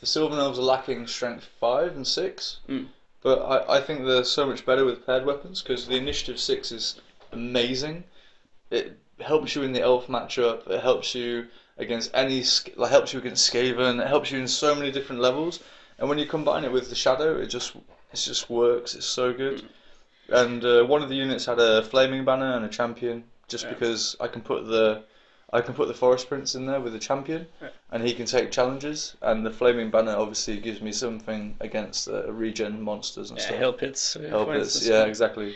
the 0.00 0.06
Sylvan 0.06 0.38
Elves 0.38 0.58
are 0.58 0.62
lacking 0.62 1.06
strength 1.06 1.48
five 1.60 1.94
and 1.96 2.06
six. 2.06 2.60
Mm. 2.68 2.86
But 3.22 3.38
I, 3.38 3.76
I 3.76 3.80
think 3.80 4.04
they're 4.04 4.24
so 4.24 4.46
much 4.46 4.66
better 4.66 4.84
with 4.84 5.06
paired 5.06 5.24
weapons 5.24 5.62
because 5.62 5.86
the 5.86 5.96
initiative 5.96 6.40
six 6.40 6.72
is 6.72 7.00
amazing. 7.32 8.04
It 8.70 8.98
helps 9.20 9.54
you 9.54 9.62
in 9.62 9.72
the 9.72 9.82
elf 9.82 10.08
matchup. 10.08 10.68
It 10.68 10.80
helps 10.80 11.14
you 11.14 11.46
against 11.78 12.10
any 12.14 12.44
like 12.76 12.90
helps 12.90 13.12
you 13.12 13.20
against 13.20 13.50
Skaven. 13.52 14.00
It 14.00 14.08
helps 14.08 14.30
you 14.30 14.38
in 14.38 14.48
so 14.48 14.74
many 14.74 14.90
different 14.90 15.22
levels. 15.22 15.60
And 15.98 16.08
when 16.08 16.18
you 16.18 16.26
combine 16.26 16.64
it 16.64 16.72
with 16.72 16.88
the 16.88 16.94
shadow, 16.96 17.36
it 17.38 17.46
just 17.46 17.76
it 17.76 18.16
just 18.16 18.50
works. 18.50 18.94
It's 18.94 19.06
so 19.06 19.32
good. 19.32 19.68
And 20.28 20.64
uh, 20.64 20.84
one 20.84 21.02
of 21.02 21.08
the 21.08 21.14
units 21.14 21.46
had 21.46 21.58
a 21.60 21.82
flaming 21.82 22.24
banner 22.24 22.56
and 22.56 22.64
a 22.64 22.68
champion, 22.68 23.24
just 23.48 23.64
Yeah. 23.64 23.74
because 23.74 24.16
I 24.20 24.28
can 24.28 24.40
put 24.42 24.66
the 24.66 25.04
I 25.54 25.60
can 25.60 25.74
put 25.74 25.88
the 25.88 25.94
forest 25.94 26.28
prince 26.28 26.54
in 26.54 26.64
there 26.66 26.80
with 26.80 26.94
the 26.94 26.98
champion, 26.98 27.46
Yeah. 27.60 27.68
and 27.90 28.02
he 28.02 28.14
can 28.14 28.24
take 28.26 28.50
challenges. 28.50 29.16
And 29.20 29.44
the 29.44 29.50
flaming 29.50 29.90
banner 29.90 30.16
obviously 30.16 30.58
gives 30.58 30.80
me 30.80 30.92
something 30.92 31.56
against 31.60 32.08
uh, 32.08 32.32
regen 32.32 32.80
monsters 32.80 33.30
and 33.30 33.38
yeah, 33.38 33.44
stuff. 33.46 33.58
hell 33.58 33.72
pits. 33.72 34.14
Help 34.14 34.48
for 34.48 34.84
yeah, 34.84 35.04
exactly. 35.04 35.54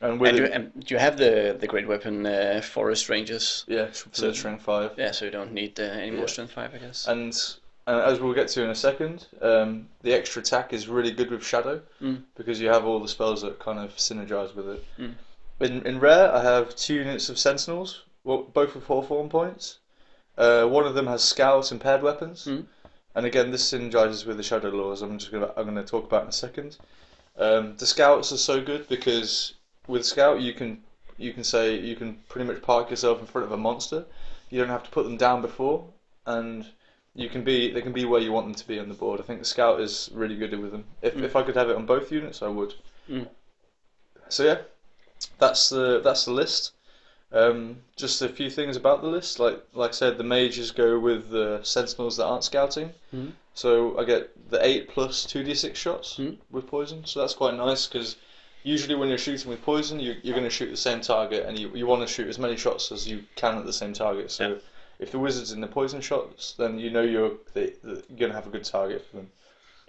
And 0.00 0.20
with 0.20 0.28
And 0.30 0.38
you, 0.38 0.44
it, 0.44 0.52
and 0.52 0.90
you 0.90 0.98
have 0.98 1.16
the 1.18 1.56
the 1.58 1.66
great 1.66 1.88
weapon 1.88 2.24
uh, 2.24 2.60
Forest 2.62 3.08
Rangers. 3.08 3.64
yeah, 3.66 3.86
for 3.90 4.08
the 4.10 4.32
strength 4.34 4.62
five. 4.62 4.92
Yeah, 4.96 5.10
so 5.10 5.24
you 5.24 5.32
don't 5.32 5.52
need 5.52 5.80
uh, 5.80 5.82
any 5.82 6.12
more 6.12 6.20
Yeah. 6.20 6.26
strength 6.26 6.52
five, 6.52 6.72
I 6.74 6.78
guess. 6.78 7.08
And 7.08 7.34
and 7.88 8.00
as 8.00 8.20
we'll 8.20 8.34
get 8.34 8.48
to 8.48 8.62
in 8.62 8.70
a 8.70 8.74
second, 8.76 9.26
um, 9.42 9.88
the 10.02 10.12
extra 10.12 10.42
attack 10.42 10.72
is 10.72 10.86
really 10.88 11.10
good 11.10 11.30
with 11.30 11.42
Shadow 11.44 11.80
Mm. 12.00 12.22
because 12.36 12.60
you 12.60 12.68
have 12.68 12.84
all 12.84 13.00
the 13.00 13.08
spells 13.08 13.42
that 13.42 13.58
kind 13.58 13.78
of 13.80 13.96
synergize 13.96 14.54
with 14.54 14.68
it. 14.68 14.84
Mm. 15.00 15.14
In 15.60 15.86
in 15.86 15.98
rare, 15.98 16.32
I 16.32 16.42
have 16.42 16.76
two 16.76 16.94
units 16.94 17.28
of 17.28 17.36
Sentinels, 17.36 18.02
well, 18.28 18.42
both 18.42 18.74
with 18.74 18.84
four 18.84 19.02
form 19.02 19.28
points. 19.30 19.78
Uh, 20.36 20.66
one 20.66 20.84
of 20.86 20.94
them 20.94 21.06
has 21.06 21.24
Scouts 21.24 21.72
and 21.72 21.80
paired 21.80 22.02
weapons, 22.02 22.44
Mm. 22.46 22.66
and 23.14 23.26
again 23.26 23.50
this 23.50 23.72
synergizes 23.72 24.26
with 24.26 24.36
the 24.36 24.42
Shadow 24.42 24.70
lores. 24.70 25.02
I'm 25.02 25.18
just 25.18 25.32
gonna 25.32 25.50
I'm 25.56 25.64
gonna 25.64 25.82
talk 25.84 26.04
about 26.04 26.24
in 26.24 26.28
a 26.28 26.32
second. 26.46 26.76
Um, 27.38 27.76
the 27.78 27.86
Scouts 27.86 28.30
are 28.32 28.36
so 28.36 28.60
good 28.60 28.86
because 28.88 29.54
with 29.86 30.04
Scout 30.04 30.40
you 30.40 30.52
can 30.52 30.82
you 31.16 31.32
can 31.32 31.42
say 31.42 31.76
you 31.90 31.96
can 31.96 32.18
pretty 32.28 32.46
much 32.50 32.62
park 32.62 32.90
yourself 32.90 33.18
in 33.18 33.26
front 33.26 33.46
of 33.46 33.52
a 33.52 33.56
monster. 33.56 34.04
You 34.50 34.60
don't 34.60 34.68
have 34.76 34.84
to 34.84 34.90
put 34.90 35.04
them 35.04 35.16
down 35.16 35.40
before, 35.42 35.86
and 36.26 36.66
you 37.14 37.28
can 37.30 37.42
be 37.42 37.70
they 37.72 37.80
can 37.82 37.92
be 37.94 38.04
where 38.04 38.20
you 38.20 38.30
want 38.32 38.46
them 38.46 38.54
to 38.54 38.68
be 38.68 38.78
on 38.78 38.88
the 38.88 38.94
board. 39.02 39.20
I 39.20 39.24
think 39.24 39.38
the 39.40 39.46
Scout 39.54 39.80
is 39.80 40.10
really 40.12 40.36
good 40.36 40.56
with 40.60 40.72
them. 40.72 40.84
If 41.02 41.14
Mm. 41.14 41.24
if 41.24 41.34
I 41.34 41.42
could 41.42 41.56
have 41.56 41.70
it 41.70 41.76
on 41.76 41.86
both 41.86 42.12
units, 42.12 42.42
I 42.42 42.48
would. 42.48 42.74
Mm. 43.08 43.26
So 44.28 44.44
yeah, 44.44 44.58
that's 45.38 45.70
the 45.70 46.00
that's 46.04 46.26
the 46.26 46.32
list. 46.32 46.72
Um, 47.30 47.82
just 47.96 48.22
a 48.22 48.28
few 48.28 48.48
things 48.48 48.76
about 48.76 49.02
the 49.02 49.08
list. 49.08 49.38
Like 49.38 49.62
like 49.74 49.90
I 49.90 49.94
said, 49.94 50.16
the 50.18 50.24
mages 50.24 50.70
go 50.70 50.98
with 50.98 51.28
the 51.30 51.60
sentinels 51.62 52.16
that 52.16 52.24
aren't 52.26 52.44
scouting. 52.44 52.94
Mhm. 53.14 53.32
So 53.54 53.98
I 53.98 54.04
get 54.04 54.50
the 54.50 54.64
eight 54.64 54.88
plus 54.88 55.26
two 55.26 55.42
d 55.44 55.54
six 55.54 55.78
shots 55.78 56.16
Mhm. 56.16 56.38
with 56.50 56.66
poison. 56.66 57.04
So 57.04 57.20
that's 57.20 57.34
quite 57.34 57.54
nice 57.54 57.86
because 57.86 58.16
usually 58.62 58.94
when 58.94 59.08
you're 59.08 59.18
shooting 59.18 59.50
with 59.50 59.62
poison, 59.62 60.00
you, 60.00 60.16
you're 60.22 60.34
going 60.34 60.44
to 60.44 60.50
shoot 60.58 60.70
the 60.70 60.76
same 60.76 61.00
target, 61.00 61.44
and 61.46 61.58
you, 61.58 61.70
you 61.74 61.86
want 61.86 62.06
to 62.06 62.12
shoot 62.12 62.28
as 62.28 62.38
many 62.38 62.56
shots 62.56 62.90
as 62.92 63.06
you 63.06 63.24
can 63.36 63.58
at 63.58 63.66
the 63.66 63.72
same 63.72 63.92
target. 63.92 64.30
So 64.30 64.48
Yeah. 64.48 64.54
if 64.98 65.10
the 65.10 65.18
wizard's 65.18 65.52
in 65.52 65.60
the 65.60 65.66
poison 65.66 66.00
shots, 66.00 66.54
then 66.54 66.78
you 66.78 66.90
know 66.90 67.02
you're 67.02 67.32
they, 67.52 67.74
you're 67.84 68.02
going 68.22 68.30
to 68.32 68.38
have 68.40 68.46
a 68.46 68.50
good 68.50 68.64
target 68.64 69.04
for 69.10 69.16
them. 69.18 69.30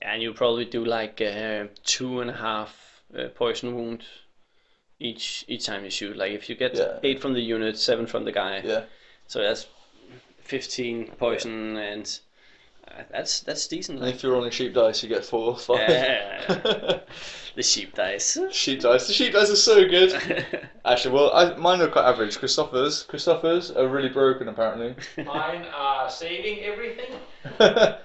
And 0.01 0.21
you 0.21 0.33
probably 0.33 0.65
do 0.65 0.83
like 0.83 1.21
uh, 1.21 1.67
two 1.83 2.19
and 2.21 2.29
a 2.29 2.33
half 2.33 3.01
uh, 3.17 3.27
poison 3.29 3.75
wound 3.75 4.03
each 4.99 5.45
each 5.47 5.65
time 5.65 5.83
you 5.83 5.89
shoot. 5.89 6.17
Like 6.17 6.31
if 6.33 6.49
you 6.49 6.55
get 6.55 6.75
Yeah. 6.75 6.99
eight 7.03 7.21
from 7.21 7.33
the 7.33 7.41
unit, 7.41 7.77
seven 7.77 8.05
from 8.07 8.25
the 8.25 8.31
guy, 8.31 8.61
Yeah. 8.63 8.83
so 9.27 9.41
that's 9.41 9.67
fifteen 10.41 11.07
poison, 11.17 11.77
and 11.77 12.19
uh, 12.97 13.03
that's 13.11 13.41
that's 13.41 13.67
decent. 13.67 13.99
And 13.99 14.07
if 14.07 14.23
you're 14.23 14.35
on 14.35 14.47
a 14.47 14.51
sheep 14.51 14.73
dice, 14.73 15.03
you 15.03 15.09
get 15.09 15.25
four 15.25 15.47
or 15.53 15.57
five. 15.57 15.89
Yeah. 15.89 16.99
the 17.55 17.63
sheep 17.63 17.95
dice. 17.95 18.37
sheep 18.51 18.81
dice. 18.81 19.07
The 19.07 19.13
sheep 19.13 19.33
dice 19.33 19.49
are 19.49 19.55
so 19.55 19.87
good. 19.87 20.45
Actually, 20.85 21.15
well, 21.15 21.31
I, 21.33 21.55
mine 21.55 21.81
are 21.81 21.87
quite 21.87 22.05
average. 22.05 22.37
Christopher's, 22.37 23.03
Christopher's 23.03 23.71
are 23.71 23.87
really 23.87 24.09
broken 24.09 24.47
apparently, 24.47 24.95
Mine 25.23 25.65
are 25.75 26.09
saving 26.09 26.63
everything. 26.63 27.11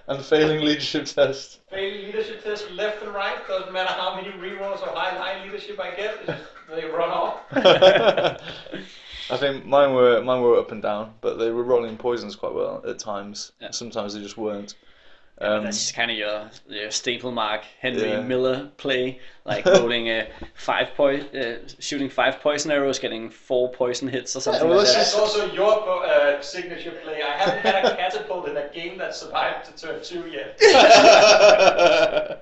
and 0.06 0.24
failing 0.24 0.60
leadership 0.60 1.06
test. 1.06 1.60
Failing 1.70 2.06
leadership 2.06 2.42
test 2.44 2.70
left 2.72 3.02
and 3.02 3.14
right. 3.14 3.36
Doesn't 3.48 3.72
matter 3.72 3.92
how 3.92 4.14
many 4.16 4.28
rerolls 4.32 4.82
or 4.82 4.94
high 4.94 5.16
high 5.16 5.44
leadership 5.44 5.78
I 5.80 5.94
get. 5.94 6.38
They 6.68 6.84
run 6.86 7.10
off. 7.10 8.40
I 9.30 9.36
think 9.36 9.64
mine 9.64 9.94
were 9.94 10.22
mine 10.22 10.42
were 10.42 10.58
up 10.58 10.70
and 10.70 10.82
down, 10.82 11.14
but 11.20 11.38
they 11.38 11.50
were 11.50 11.62
rolling 11.62 11.96
poisons 11.96 12.36
quite 12.36 12.54
well 12.54 12.82
at 12.86 12.98
times. 12.98 13.52
Yeah. 13.60 13.70
Sometimes 13.70 14.14
they 14.14 14.20
just 14.20 14.36
weren't. 14.36 14.74
Um, 15.40 15.64
That's 15.64 15.90
kind 15.90 16.12
of 16.12 16.16
your 16.16 16.48
your 16.68 16.90
staple 16.92 17.32
mark 17.32 17.62
Henry 17.80 18.10
Yeah. 18.10 18.20
Miller 18.20 18.70
play, 18.76 19.18
like 19.44 19.66
rolling 19.66 20.06
a 20.08 20.28
five 20.54 20.94
point, 20.94 21.34
uh, 21.34 21.66
shooting 21.80 22.08
five 22.08 22.38
poison 22.40 22.70
arrows, 22.70 23.00
getting 23.00 23.30
four 23.30 23.68
poison 23.72 24.06
hits 24.06 24.36
or 24.36 24.40
something 24.40 24.68
well, 24.68 24.78
like 24.78 24.86
let's 24.86 24.94
that. 24.94 24.98
That's 25.00 25.14
also 25.18 25.52
your 25.52 26.04
uh, 26.06 26.40
signature 26.40 26.92
play. 27.02 27.20
I 27.22 27.32
haven't 27.36 27.60
had 27.62 27.84
a 27.84 27.96
catapult 27.96 28.46
in 28.48 28.56
a 28.56 28.68
game 28.72 28.96
that 28.98 29.12
survived 29.16 29.64
to 29.66 29.72
turn 29.76 30.00
two 30.02 30.24
yet. 30.30 30.56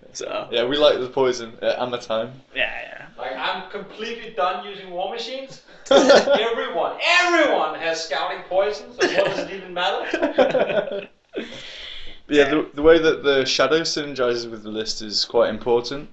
So 0.12 0.48
yeah, 0.50 0.64
we 0.66 0.76
like 0.76 0.98
the 0.98 1.08
poison 1.08 1.52
at 1.62 1.78
Hammer 1.78 1.98
time. 1.98 2.32
yeah, 2.54 3.06
Like 3.18 3.36
I'm 3.36 3.70
completely 3.70 4.32
done 4.32 4.64
using 4.66 4.90
war 4.90 5.10
machines. 5.10 5.62
everyone, 5.90 6.98
everyone 7.20 7.74
has 7.78 8.04
scouting 8.04 8.42
poison. 8.48 8.92
So 8.92 9.06
what 9.08 9.26
does 9.26 9.38
it 9.40 9.50
even 9.52 9.74
matter? 9.74 11.08
Yeah, 12.30 12.48
the, 12.48 12.70
the 12.74 12.82
way 12.82 12.98
that 12.98 13.22
the 13.22 13.44
shadow 13.44 13.80
synergizes 13.80 14.50
with 14.50 14.62
the 14.62 14.70
list 14.70 15.02
is 15.02 15.24
quite 15.24 15.50
important. 15.50 16.08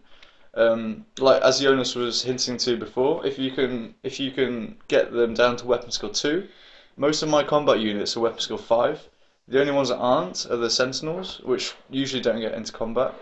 Um, 0.54 1.06
like 1.20 1.42
as 1.44 1.60
Jonas 1.60 1.94
was 1.96 2.24
hinting 2.24 2.58
to 2.58 2.78
before, 2.78 3.26
if 3.26 3.38
you 3.38 3.52
can 3.52 3.94
if 4.02 4.20
you 4.20 4.32
can 4.32 4.78
get 4.88 5.12
them 5.12 5.36
down 5.36 5.56
to 5.58 5.68
weapon 5.68 5.92
skill 5.92 6.10
two, 6.10 6.48
most 6.96 7.22
of 7.22 7.30
my 7.30 7.44
combat 7.44 7.80
units 7.80 8.18
are 8.18 8.22
weapon 8.22 8.40
skill 8.40 8.58
five. 8.58 9.08
The 9.48 9.62
only 9.62 9.72
ones 9.72 9.90
that 9.90 9.98
aren't 9.98 10.48
are 10.50 10.58
the 10.58 10.70
sentinels, 10.70 11.40
which 11.44 11.74
usually 11.90 12.22
don't 12.22 12.42
get 12.42 12.54
into 12.54 12.74
combat 12.74 13.14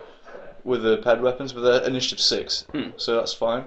with 0.64 0.82
the 0.82 0.96
paired 0.96 1.20
weapons, 1.20 1.52
but 1.52 1.60
they're 1.60 1.82
initiative 1.86 2.20
six, 2.20 2.64
Hmm. 2.72 2.90
so 2.96 3.14
that's 3.16 3.32
fine. 3.32 3.66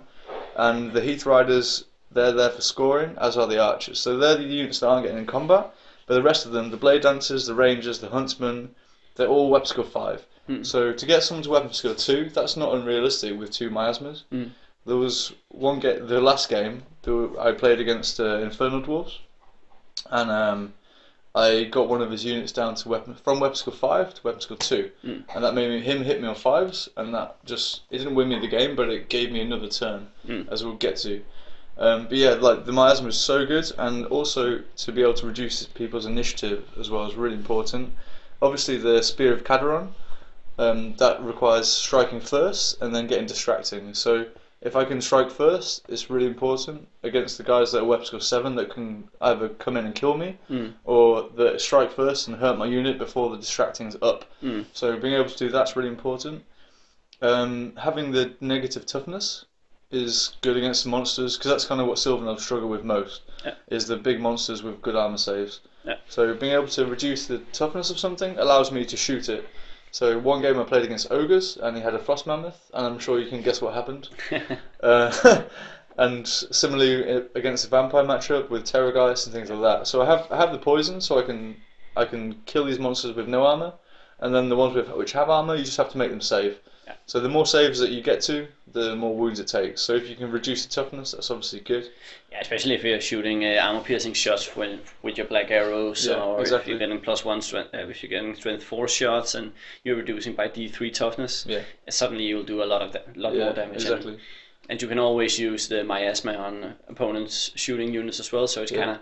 And 0.56 0.92
the 0.92 1.02
Heath 1.02 1.26
Riders, 1.26 1.86
they're 2.12 2.34
there 2.34 2.50
for 2.50 2.62
scoring, 2.62 3.16
as 3.22 3.38
are 3.38 3.48
the 3.48 3.60
archers. 3.60 4.00
So 4.00 4.18
they're 4.18 4.36
the 4.36 4.44
units 4.44 4.80
that 4.80 4.90
aren't 4.90 5.06
getting 5.06 5.20
in 5.20 5.26
combat, 5.26 5.74
but 6.08 6.16
the 6.16 6.24
rest 6.24 6.46
of 6.46 6.52
them, 6.52 6.72
the 6.72 6.76
Blade 6.78 7.04
Dancers, 7.04 7.46
the 7.46 7.54
Rangers, 7.54 8.00
the 8.00 8.10
Huntsmen, 8.10 8.76
they're 9.20 9.28
all 9.28 9.50
weapon 9.52 9.68
skill 9.68 9.84
five. 9.84 10.26
Hmm. 10.48 10.64
So 10.64 10.94
to 10.94 11.06
get 11.06 11.22
someone 11.24 11.44
to 11.44 11.50
weapon 11.52 11.74
skill 11.74 11.94
two, 11.94 12.30
that's 12.34 12.58
not 12.58 12.74
unrealistic 12.74 13.38
with 13.38 13.52
two 13.52 13.70
miasmas. 13.70 14.24
Hmm. 14.32 14.46
There 14.86 14.96
was 14.98 15.34
one 15.50 15.80
game, 15.80 16.08
the 16.08 16.20
last 16.22 16.50
game, 16.50 16.84
were- 17.06 17.40
I 17.40 17.52
played 17.52 17.80
against 17.80 18.20
uh, 18.20 18.40
Infernal 18.40 18.82
Dwarves, 18.82 19.18
and 20.10 20.32
um, 20.32 20.74
I 21.36 21.66
got 21.66 21.88
one 21.90 22.02
of 22.02 22.10
his 22.10 22.26
units 22.26 22.52
down 22.52 22.74
to 22.76 22.90
weapon 22.90 23.14
from 23.14 23.40
weapon 23.40 23.56
skill 23.58 23.74
five 23.74 24.14
to 24.16 24.22
weapon 24.24 24.42
skill 24.42 24.58
two, 24.58 24.90
Hmm. 25.04 25.20
and 25.36 25.44
that 25.44 25.54
made 25.54 25.70
me, 25.70 25.82
him 25.82 26.04
hit 26.04 26.22
me 26.22 26.28
on 26.28 26.36
fives, 26.36 26.90
and 26.98 27.14
that 27.14 27.44
just 27.46 27.82
it 27.92 27.98
didn't 28.00 28.16
win 28.16 28.30
me 28.30 28.40
the 28.40 28.48
game, 28.48 28.76
but 28.76 28.90
it 28.90 29.10
gave 29.10 29.32
me 29.32 29.42
another 29.42 29.68
turn, 29.68 30.08
Hmm. 30.26 30.44
as 30.50 30.64
we'll 30.64 30.76
get 30.88 30.96
to. 30.98 31.22
Um, 31.78 32.08
but 32.10 32.18
yeah, 32.18 32.32
like 32.32 32.66
the 32.66 32.74
miasma 32.74 33.10
is 33.10 33.18
so 33.18 33.46
good, 33.46 33.72
and 33.78 34.06
also 34.08 34.62
to 34.84 34.92
be 34.92 35.02
able 35.02 35.14
to 35.16 35.28
reduce 35.28 35.66
people's 35.66 36.06
initiative 36.06 36.64
as 36.80 36.90
well 36.90 37.06
is 37.06 37.16
really 37.16 37.36
important. 37.36 37.94
Obviously, 38.42 38.78
the 38.78 39.02
Spear 39.02 39.34
of 39.34 39.44
Cadaron, 39.44 39.90
um, 40.58 40.96
that 40.96 41.22
requires 41.24 41.68
striking 41.68 42.20
first 42.20 42.82
and 42.82 42.94
then 42.94 43.08
getting 43.08 43.26
distracting. 43.26 43.94
So 43.94 44.26
if 44.62 44.76
I 44.76 44.84
can 44.84 45.00
strike 45.02 45.32
first, 45.32 45.86
it's 45.88 46.10
really 46.10 46.26
important 46.28 46.88
against 47.04 47.38
the 47.38 47.44
guys 47.44 47.72
that 47.72 47.82
are 47.82 47.86
weapon 47.86 48.06
skill 48.06 48.20
seven 48.20 48.56
that 48.56 48.70
can 48.70 49.08
either 49.22 49.50
come 49.50 49.78
in 49.78 49.86
and 49.86 49.96
kill 49.96 50.18
me, 50.18 50.38
Mm. 50.50 50.74
or 50.84 51.30
that 51.38 51.62
strike 51.62 51.92
first 51.92 52.28
and 52.28 52.38
hurt 52.38 52.58
my 52.58 52.66
unit 52.66 52.98
before 52.98 53.30
the 53.30 53.38
distracting's 53.38 53.96
up. 54.02 54.26
Mm. 54.44 54.66
So 54.74 54.98
being 54.98 55.14
able 55.14 55.30
to 55.30 55.38
do 55.38 55.50
that's 55.50 55.76
really 55.78 55.90
important. 55.90 56.44
Um, 57.22 57.74
having 57.78 58.12
the 58.12 58.34
negative 58.42 58.86
toughness 58.86 59.46
is 59.92 60.36
good 60.42 60.56
against 60.56 60.86
monsters 60.86 61.38
because 61.38 61.50
that's 61.52 61.66
kind 61.66 61.82
of 61.82 61.88
what 61.88 61.98
Sylvan 61.98 62.28
Elves 62.28 62.44
struggle 62.44 62.70
with 62.70 62.84
most. 62.84 63.22
Yeah. 63.44 63.56
Is 63.70 63.88
the 63.88 63.98
big 63.98 64.20
monsters 64.20 64.62
with 64.62 64.82
good 64.82 64.96
armor 64.96 65.18
saves. 65.18 65.62
Yeah. 65.84 65.96
So 66.08 66.34
being 66.34 66.54
able 66.54 66.68
to 66.68 66.86
reduce 66.86 67.26
the 67.28 67.40
toughness 67.54 67.90
of 67.90 67.98
something 67.98 68.38
allows 68.38 68.72
me 68.72 68.86
to 68.86 68.98
shoot 68.98 69.30
it. 69.30 69.48
So 69.92 70.20
one 70.20 70.42
game 70.42 70.60
I 70.60 70.64
played 70.64 70.84
against 70.84 71.12
ogres 71.12 71.58
and 71.58 71.76
he 71.76 71.82
had 71.82 71.96
a 71.96 72.00
frost 72.00 72.28
mammoth, 72.28 72.70
and 72.74 72.86
I'm 72.86 73.00
sure 73.00 73.20
you 73.20 73.30
can 73.30 73.42
guess 73.42 73.62
what 73.62 73.74
happened. 73.74 74.10
Uh, 74.82 75.44
and 75.98 76.26
similarly 76.26 77.04
uh, 77.12 77.22
against 77.36 77.64
the 77.66 77.70
vampire 77.70 78.06
matchup 78.06 78.50
with 78.50 78.64
terrorgeist 78.64 79.26
and 79.26 79.36
things 79.36 79.50
like 79.50 79.62
that. 79.62 79.88
So 79.88 80.02
I 80.02 80.06
have 80.06 80.26
I 80.32 80.38
have 80.38 80.54
the 80.54 80.58
poison, 80.58 81.02
so 81.02 81.20
I 81.20 81.24
can 81.24 81.58
I 81.98 82.06
can 82.06 82.42
kill 82.46 82.64
these 82.64 82.80
monsters 82.80 83.14
with 83.14 83.28
no 83.28 83.46
armor, 83.46 83.74
and 84.20 84.34
then 84.34 84.48
the 84.48 84.56
ones 84.56 84.76
with 84.76 84.88
which 84.96 85.12
have 85.12 85.30
armor, 85.30 85.56
you 85.56 85.66
just 85.66 85.76
have 85.76 85.92
to 85.92 85.98
make 85.98 86.12
them 86.12 86.22
save. 86.22 86.60
Yeah. 86.90 86.96
So 87.06 87.20
the 87.20 87.30
more 87.30 87.46
saves 87.46 87.78
that 87.80 87.92
you 87.92 88.02
get 88.02 88.20
to, 88.24 88.48
the 88.72 88.96
more 88.96 89.16
wounds 89.16 89.40
it 89.40 89.48
takes. 89.48 89.82
So 89.82 89.94
if 89.94 90.10
you 90.10 90.16
can 90.16 90.32
reduce 90.32 90.66
the 90.66 90.72
toughness, 90.72 91.12
that's 91.12 91.30
obviously 91.30 91.60
good. 91.60 91.88
Yeah, 92.32 92.40
especially 92.42 92.74
if 92.76 92.84
you're 92.84 93.00
shooting 93.00 93.46
uh, 93.46 93.60
armor-piercing 93.62 94.14
shots 94.14 94.56
when, 94.56 94.80
with 95.04 95.18
your 95.18 95.28
black 95.28 95.52
arrows, 95.52 96.08
Yeah, 96.08 96.16
or 96.16 96.42
if 96.42 96.68
you're 96.68 96.80
getting 96.80 97.00
plus 97.00 97.24
one 97.24 97.42
strength, 97.42 97.74
uh, 97.76 97.78
if 97.90 98.02
you're 98.02 98.10
getting 98.10 98.34
strength 98.36 98.64
four 98.64 98.88
shots, 98.88 99.36
and 99.36 99.52
you're 99.84 99.98
reducing 99.98 100.34
by 100.34 100.48
D3 100.48 100.92
toughness, 100.92 101.46
Yeah. 101.48 101.62
suddenly 101.90 102.24
you'll 102.26 102.44
do 102.44 102.64
a 102.64 102.66
lot 102.66 102.82
of 102.82 102.96
lot 103.16 103.36
yeah, 103.36 103.44
more 103.46 103.54
damage. 103.54 103.84
And- 103.84 103.94
exactly. 103.94 104.20
And, 104.70 104.80
you 104.82 104.88
can 104.88 105.00
always 105.00 105.40
use 105.40 105.68
the 105.68 105.84
miasma 105.84 106.34
on 106.34 106.76
opponents' 106.88 107.52
shooting 107.56 107.92
units 107.94 108.20
as 108.20 108.32
well, 108.32 108.48
so 108.48 108.62
it 108.64 108.72
Yeah. 108.72 108.78
kind 108.78 108.92
of 108.92 108.98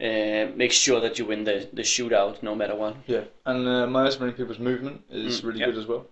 uh, 0.00 0.56
makes 0.56 0.76
sure 0.76 1.00
that 1.00 1.18
you 1.18 1.24
win 1.26 1.44
the, 1.44 1.68
the 1.72 1.82
shootout 1.82 2.42
no 2.42 2.54
matter 2.54 2.74
what. 2.76 2.96
Yeah, 3.06 3.24
and 3.44 3.66
uh, 3.68 3.86
miasma 3.86 4.26
in 4.28 4.32
people's 4.32 4.58
movement 4.58 5.02
is 5.10 5.40
Mm, 5.40 5.44
really 5.46 5.60
yeah. 5.60 5.66
good 5.66 5.78
as 5.78 5.86
well. 5.86 6.06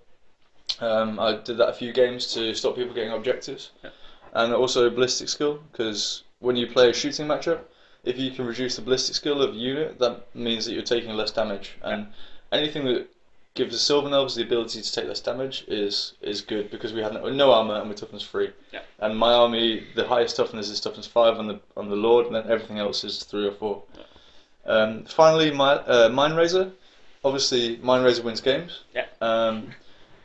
Um, 0.80 1.18
I 1.18 1.36
did 1.36 1.56
that 1.58 1.68
a 1.68 1.72
few 1.72 1.92
games 1.92 2.32
to 2.34 2.54
stop 2.54 2.76
people 2.76 2.94
getting 2.94 3.12
objectives, 3.12 3.70
Yeah. 3.82 3.90
and 4.34 4.52
also 4.52 4.90
ballistic 4.90 5.28
skill 5.28 5.60
because 5.72 6.22
when 6.40 6.56
you 6.56 6.66
play 6.66 6.90
a 6.90 6.92
shooting 6.92 7.26
matchup, 7.26 7.60
if 8.04 8.18
you 8.18 8.30
can 8.30 8.46
reduce 8.46 8.76
the 8.76 8.82
ballistic 8.82 9.14
skill 9.16 9.42
of 9.42 9.54
a 9.54 9.56
unit, 9.56 9.98
that 9.98 10.34
means 10.34 10.64
that 10.66 10.74
you're 10.74 10.82
taking 10.82 11.10
less 11.14 11.30
damage, 11.30 11.76
and 11.82 12.08
anything 12.52 12.84
that 12.86 13.08
gives 13.54 13.72
the 13.72 13.78
Sylvan 13.78 14.12
Elves 14.12 14.34
the 14.34 14.42
ability 14.42 14.82
to 14.82 14.92
take 14.92 15.06
less 15.08 15.20
damage 15.20 15.64
is 15.66 16.12
is 16.20 16.42
good 16.42 16.70
because 16.70 16.92
we 16.92 17.00
had 17.00 17.14
no, 17.14 17.30
no 17.30 17.52
armor 17.52 17.76
and 17.76 17.88
we're 17.88 17.96
toughness 17.96 18.22
free. 18.22 18.50
Yeah. 18.70 18.82
And 18.98 19.16
my 19.16 19.32
army, 19.32 19.86
the 19.94 20.06
highest 20.06 20.36
toughness 20.36 20.68
is 20.68 20.78
toughness 20.78 21.06
five 21.06 21.38
on 21.38 21.46
the 21.48 21.60
on 21.76 21.88
the 21.88 21.96
Lord, 21.96 22.26
and 22.26 22.34
then 22.34 22.50
everything 22.50 22.78
else 22.78 23.02
is 23.02 23.22
three 23.22 23.46
or 23.46 23.52
four. 23.52 23.82
Um, 24.66 25.04
finally, 25.04 25.50
my 25.52 25.74
uh, 25.76 26.08
Mind 26.10 26.36
Razor. 26.36 26.70
Obviously, 27.24 27.78
Mind 27.78 28.04
Razor 28.04 28.22
wins 28.22 28.40
games. 28.42 28.82
Yeah. 28.94 29.06
Um, 29.22 29.68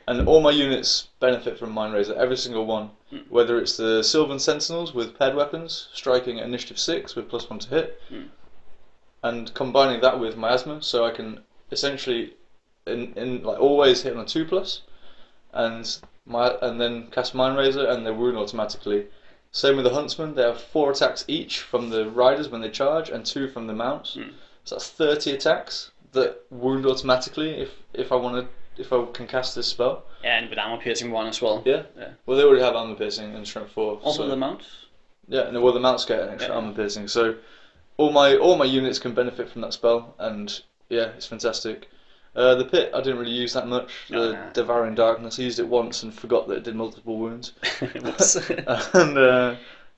and 0.08 0.28
all 0.28 0.42
my 0.42 0.52
units 0.52 1.08
benefit 1.20 1.58
from 1.58 1.72
Mind 1.72 1.94
Razor, 1.94 2.16
every 2.16 2.38
single 2.38 2.66
one. 2.66 2.92
Mm. 3.12 3.30
Whether 3.30 3.60
it's 3.60 3.78
the 3.78 4.04
Sylvan 4.04 4.40
Sentinels 4.40 4.94
with 4.94 5.18
paired 5.18 5.36
weapons, 5.36 5.90
striking 5.94 6.40
at 6.40 6.46
initiative 6.46 6.80
six 6.80 7.16
with 7.16 7.30
plus 7.30 7.50
one 7.50 7.60
to 7.60 7.70
hit, 7.70 8.02
Mm. 8.10 8.30
and 9.24 9.54
combining 9.54 10.02
that 10.02 10.20
with 10.20 10.38
miasma, 10.38 10.82
so 10.82 11.06
I 11.06 11.12
can 11.12 11.42
essentially, 11.72 12.34
in, 12.86 13.14
in 13.14 13.44
like 13.44 13.60
always 13.60 14.02
hit 14.02 14.16
on 14.16 14.24
a 14.24 14.26
two 14.26 14.46
plus, 14.46 14.82
and 15.54 15.98
my 16.26 16.56
and 16.62 16.80
then 16.80 17.08
cast 17.12 17.36
Mind 17.36 17.58
Razor 17.58 17.86
and 17.88 18.06
they 18.06 18.12
wound 18.12 18.38
automatically. 18.38 19.08
Same 19.52 19.76
with 19.76 19.86
the 19.86 19.94
Huntsman, 19.94 20.36
they 20.36 20.44
have 20.44 20.62
four 20.62 20.92
attacks 20.92 21.26
each 21.28 21.60
from 21.60 21.90
the 21.90 22.10
riders 22.10 22.48
when 22.48 22.62
they 22.62 22.70
charge, 22.70 23.10
and 23.10 23.26
two 23.26 23.48
from 23.50 23.68
the 23.68 23.74
mounts. 23.74 24.16
Mm. 24.16 24.32
So 24.64 24.76
that's 24.76 24.90
thirty 24.90 25.32
attacks 25.32 25.92
that 26.14 26.42
wound 26.50 26.86
automatically 26.86 27.52
if 27.52 27.72
if 27.94 28.12
I 28.12 28.16
want 28.16 28.36
to 28.36 28.48
if 28.82 28.92
I 28.94 29.06
can 29.14 29.28
cast 29.28 29.56
this 29.56 29.68
spell. 29.68 30.04
And 30.24 30.50
with 30.50 30.60
armor 30.60 30.82
piercing 30.82 31.12
one 31.12 31.28
as 31.28 31.42
well. 31.42 31.64
Yeah. 31.66 31.84
Yeah. 31.98 32.10
Well, 32.26 32.38
they 32.38 32.44
already 32.44 32.62
have 32.64 32.76
armor 32.76 32.96
piercing 32.96 33.34
and 33.36 33.48
strength 33.48 33.72
four. 33.72 33.98
Also 34.04 34.24
so- 34.24 34.30
the 34.30 34.36
mount. 34.36 34.64
yeah, 35.28 35.48
and 35.48 35.62
well, 35.62 35.74
the 35.74 35.80
mounts 35.80 36.06
get 36.06 36.20
an 36.20 36.30
extra 36.30 36.50
Yeah. 36.54 36.60
armor 36.60 36.74
piercing, 36.74 37.08
so 37.08 37.36
all 37.98 38.12
my 38.12 38.36
all 38.38 38.56
my 38.58 38.66
units 38.66 39.00
can 39.00 39.14
benefit 39.14 39.50
from 39.50 39.62
that 39.62 39.74
spell, 39.74 40.16
and 40.20 40.62
yeah, 40.90 41.10
it's 41.16 41.26
fantastic. 41.28 41.90
Uh, 42.36 42.56
the 42.56 42.66
pit 42.66 42.92
I 42.94 43.02
didn't 43.02 43.20
really 43.20 43.32
use 43.44 43.54
that 43.54 43.68
much. 43.68 43.92
No, 44.10 44.28
the 44.28 44.34
no. 44.34 44.50
devouring 44.54 44.96
darkness 44.96 45.38
I 45.40 45.44
used 45.44 45.60
it 45.60 45.68
once 45.68 46.04
and 46.04 46.14
forgot 46.14 46.48
that 46.48 46.58
it 46.58 46.64
did 46.64 46.76
multiple 46.76 47.18
wounds. 47.18 47.54
And 47.82 49.18
uh, 49.18 49.56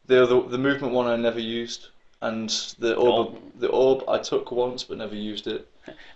the 0.08 0.24
other 0.24 0.42
the 0.50 0.58
movement 0.58 0.94
one 0.94 1.08
I 1.08 1.16
never 1.16 1.40
used, 1.40 1.90
and 2.22 2.50
the 2.80 2.96
orb 2.96 3.36
Oh. 3.36 3.42
the 3.60 3.70
orb 3.70 4.04
I 4.08 4.18
took 4.18 4.52
once 4.52 4.84
but 4.84 4.98
never 4.98 5.16
used 5.16 5.48
it. 5.48 5.68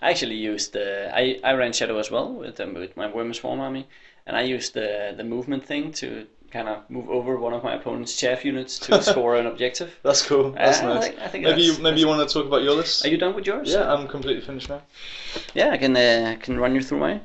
I 0.01 0.09
actually 0.11 0.35
used 0.35 0.73
the 0.73 1.09
I, 1.13 1.39
I 1.43 1.53
ran 1.53 1.73
shadow 1.73 1.97
as 1.99 2.09
well 2.11 2.33
with 2.33 2.59
um, 2.59 2.73
with 2.73 2.95
my 2.95 3.07
worm 3.07 3.33
swarm 3.33 3.59
army, 3.59 3.87
and 4.25 4.35
I 4.37 4.41
used 4.43 4.73
the 4.73 5.13
the 5.17 5.23
movement 5.23 5.65
thing 5.65 5.91
to 5.93 6.27
kind 6.51 6.69
of 6.69 6.89
move 6.89 7.09
over 7.09 7.37
one 7.37 7.53
of 7.53 7.61
my 7.63 7.73
opponent's 7.75 8.15
chaff 8.15 8.45
units 8.45 8.79
to 8.79 9.01
score 9.11 9.35
an 9.35 9.45
objective. 9.47 9.89
That's 10.03 10.25
cool. 10.25 10.51
That's 10.51 10.79
I 10.81 10.85
nice. 10.93 11.03
like- 11.03 11.19
I 11.19 11.27
think 11.27 11.43
maybe 11.43 11.61
you, 11.63 11.77
maybe 11.79 11.99
you 11.99 12.07
want 12.07 12.25
to 12.27 12.33
talk 12.33 12.45
about 12.47 12.63
your 12.63 12.75
list. 12.75 13.05
Are 13.05 13.09
you 13.09 13.17
done 13.17 13.35
with 13.35 13.45
yours? 13.45 13.69
yeah, 13.73 13.93
I'm 13.93 14.07
completely 14.07 14.41
finished 14.41 14.69
now. 14.69 14.81
Yeah, 15.53 15.71
I 15.71 15.77
can 15.77 15.95
uh, 15.97 16.37
can 16.39 16.57
run 16.59 16.73
you 16.75 16.81
through 16.81 16.99
mine. 16.99 17.21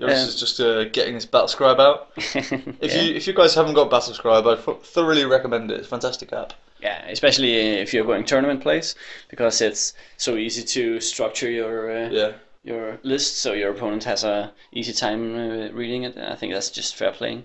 Yours 0.00 0.12
Um, 0.22 0.28
is 0.28 0.40
just 0.40 0.60
uh, 0.60 0.84
getting 0.84 1.14
this 1.14 1.26
battle 1.26 1.48
scribe 1.48 1.78
out. 1.78 2.08
If 2.16 2.94
yeah. 2.94 3.00
you 3.02 3.14
if 3.14 3.26
you 3.26 3.34
guys 3.34 3.54
haven't 3.54 3.74
got 3.74 3.90
Battle 3.90 4.14
Scribe, 4.14 4.46
I 4.46 4.56
thoroughly 4.94 5.24
recommend 5.26 5.70
it. 5.70 5.78
It's 5.78 5.86
a 5.86 5.90
fantastic 5.90 6.32
app. 6.32 6.52
yeah, 6.82 7.04
especially 7.16 7.52
if 7.82 7.92
you're 7.92 8.06
going 8.06 8.24
tournament 8.24 8.60
plays 8.62 8.94
because 9.28 9.60
it's 9.68 9.92
so 10.16 10.36
easy 10.36 10.62
to 10.74 11.00
structure 11.00 11.50
your 11.50 11.90
uh, 11.90 12.08
Yeah. 12.10 12.32
your 12.64 12.98
list 13.02 13.36
so 13.42 13.52
your 13.52 13.70
opponent 13.74 14.04
has 14.04 14.24
a 14.24 14.52
easy 14.72 14.92
time 14.92 15.22
uh, 15.36 15.68
reading 15.80 16.04
it. 16.04 16.16
I 16.16 16.36
think 16.36 16.52
that's 16.54 16.70
just 16.70 16.96
fair 16.96 17.12
playing. 17.12 17.42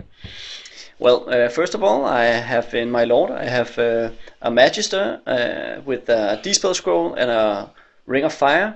Well, 0.99 1.25
uh, 1.29 1.49
first 1.49 1.75
of 1.75 1.83
all, 1.83 2.05
I 2.05 2.25
have 2.53 2.73
in 2.73 2.89
my 2.91 3.03
lord, 3.05 3.29
I 3.31 3.49
have 3.49 3.77
uh, 3.77 4.09
a 4.41 4.49
Magister 4.49 5.19
uh, 5.27 5.81
with 5.85 6.07
a 6.09 6.39
Dispel 6.43 6.73
Scroll 6.73 7.13
and 7.15 7.29
a 7.29 7.69
Ring 8.07 8.23
of 8.25 8.33
Fire. 8.33 8.75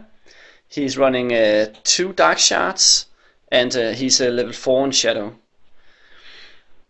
He's 0.67 0.97
running 0.97 1.31
uh, 1.33 1.67
two 1.83 2.11
Dark 2.13 2.37
Shards, 2.39 3.05
and 3.51 3.75
uh, 3.75 3.91
he's 3.91 4.21
a 4.21 4.29
level 4.29 4.53
4 4.53 4.85
in 4.85 4.91
Shadow. 4.91 5.35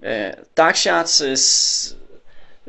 Uh, 0.05 0.31
dark 0.55 0.75
Shards 0.75 1.21
is... 1.21 1.95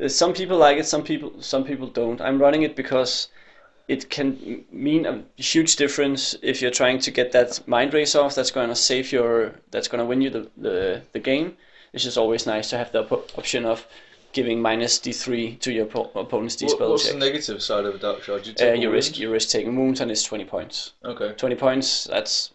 Some 0.09 0.33
people 0.33 0.57
like 0.57 0.79
it, 0.79 0.87
some 0.87 1.03
people 1.03 1.43
some 1.43 1.63
people 1.63 1.87
don't. 1.87 2.23
I'm 2.23 2.41
running 2.41 2.63
it 2.63 2.75
because 2.75 3.29
it 3.87 4.09
can 4.09 4.65
mean 4.73 5.05
a 5.05 5.23
huge 5.37 5.77
difference 5.77 6.35
if 6.43 6.63
you're 6.63 6.71
trying 6.71 7.01
to 7.01 7.11
get 7.11 7.33
that 7.33 7.61
mind 7.67 7.93
razor 7.93 8.21
off. 8.21 8.35
That's 8.35 8.51
going 8.51 8.71
to 8.71 8.75
save 8.75 9.13
your. 9.13 9.53
That's 9.73 9.89
going 9.89 9.99
to 9.99 10.07
win 10.07 10.23
you 10.23 10.31
the, 10.31 10.49
the 10.57 11.03
the 11.13 11.19
game. 11.19 11.57
It's 11.93 12.05
just 12.05 12.17
always 12.17 12.47
nice 12.47 12.71
to 12.71 12.79
have 12.79 12.93
the 12.93 13.01
op- 13.01 13.37
option 13.37 13.67
of 13.67 13.87
giving 14.33 14.63
minus 14.63 14.99
d3 15.01 15.59
to 15.59 15.73
your 15.73 15.87
po- 15.87 16.11
opponent's 16.15 16.55
What, 16.63 16.69
d-spell 16.69 16.91
what's 16.91 17.05
check. 17.05 17.15
the 17.15 17.19
negative 17.19 17.61
side 17.61 17.85
of 17.85 17.97
a 17.97 17.99
Dark 17.99 18.23
Shard? 18.23 18.47
You 18.47 18.55
uh, 18.61 18.73
you 18.73 18.91
risk 18.91 19.19
you 19.19 19.31
risk 19.31 19.51
taking 19.51 19.77
wounds 19.77 20.01
and 20.01 20.11
it's 20.11 20.23
20 20.23 20.45
points. 20.45 20.93
Okay. 21.05 21.33
20 21.33 21.57
points. 21.57 22.05
That's 22.05 22.53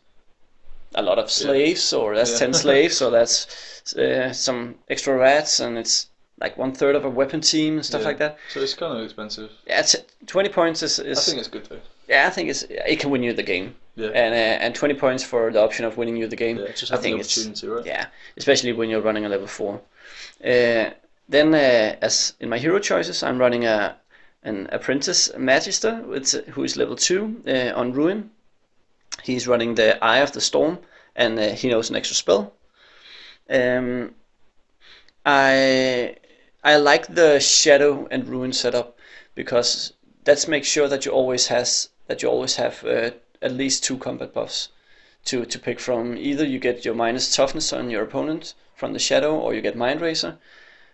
a 0.96 1.02
lot 1.02 1.20
of 1.20 1.30
slaves, 1.30 1.94
or 1.94 2.16
that's 2.16 2.32
Yeah. 2.32 2.48
10 2.48 2.54
slaves, 2.66 3.02
or 3.02 3.12
that's 3.12 3.94
uh, 3.96 4.34
some 4.34 4.76
extra 4.90 5.16
rats, 5.16 5.60
and 5.60 5.78
it's 5.78 6.08
like 6.42 6.58
one 6.58 6.74
third 6.74 6.96
of 6.96 7.06
a 7.06 7.10
weapon 7.10 7.42
team 7.42 7.76
and 7.76 7.86
stuff 7.86 8.02
Yeah. 8.02 8.08
like 8.08 8.18
that. 8.20 8.38
So 8.54 8.60
it's 8.62 8.74
kind 8.74 8.98
of 8.98 9.04
expensive. 9.04 9.50
Yeah, 9.68 9.80
it's, 9.82 9.96
20 10.28 10.50
points 10.50 10.84
is, 10.84 11.00
I 11.00 11.14
think 11.14 11.40
it's 11.40 11.48
good 11.48 11.66
though. 11.70 11.80
yeah, 12.08 12.28
I 12.28 12.30
think 12.30 12.50
it's 12.50 12.64
it 12.64 13.00
can 13.00 13.10
win 13.12 13.24
you 13.24 13.34
the 13.34 13.44
game. 13.44 13.76
Yeah. 13.96 14.10
And 14.10 14.34
uh, 14.34 14.66
and 14.66 14.76
20 14.76 14.96
points 14.96 15.24
for 15.24 15.52
the 15.52 15.62
option 15.62 15.86
of 15.86 15.98
winning 15.98 16.18
you 16.18 16.28
the 16.28 16.36
game. 16.36 16.58
Yeah, 16.58 16.72
just 16.74 16.92
I 16.92 16.98
think 16.98 17.20
it's 17.20 17.64
right? 17.64 17.86
yeah, 17.86 18.08
especially 18.38 18.74
when 18.74 18.90
you're 18.90 19.02
running 19.02 19.26
a 19.26 19.30
level 19.30 19.48
four. 19.48 19.82
Uh, 20.44 20.90
then 21.30 21.54
uh, 21.56 21.96
as 22.02 22.34
in 22.40 22.50
my 22.50 22.58
hero 22.58 22.80
choices, 22.80 23.24
I'm 23.24 23.38
running 23.40 23.66
a 23.66 23.96
an 24.44 24.68
apprentice 24.72 25.32
magister 25.38 26.04
with 26.08 26.32
who 26.54 26.64
is 26.64 26.76
level 26.78 26.96
two 26.96 27.42
uh, 27.48 27.72
on 27.80 27.94
ruin. 27.94 28.30
He's 29.26 29.48
running 29.48 29.74
the 29.74 30.04
Eye 30.04 30.20
of 30.20 30.34
the 30.34 30.42
Storm, 30.42 30.78
and 31.16 31.40
uh, 31.40 31.50
he 31.50 31.68
knows 31.68 31.90
an 31.90 31.96
extra 31.96 32.16
spell. 32.16 32.54
Um, 33.50 34.14
I 35.26 36.18
I 36.64 36.76
like 36.78 37.08
the 37.08 37.40
shadow 37.40 38.08
and 38.12 38.28
ruin 38.28 38.54
setup 38.54 38.98
because 39.34 39.94
that 40.26 40.48
makes 40.48 40.68
sure 40.68 40.88
that 40.88 41.06
you 41.06 41.12
always 41.12 41.48
has 41.48 41.90
that 42.08 42.22
you 42.22 42.30
always 42.30 42.58
have 42.58 42.84
uh, 42.86 43.12
at 43.42 43.52
least 43.52 43.84
two 43.84 43.98
combat 43.98 44.32
buffs 44.32 44.70
to 45.26 45.46
to 45.46 45.58
pick 45.58 45.80
from. 45.80 46.18
Either 46.18 46.46
you 46.46 46.60
get 46.60 46.86
your 46.86 46.94
minus 46.94 47.36
toughness 47.36 47.74
on 47.74 47.90
your 47.90 48.04
opponent 48.04 48.54
from 48.76 48.94
the 48.94 49.00
shadow, 49.00 49.34
or 49.36 49.56
you 49.56 49.62
get 49.62 49.76
mind 49.76 50.02
razor, 50.02 50.38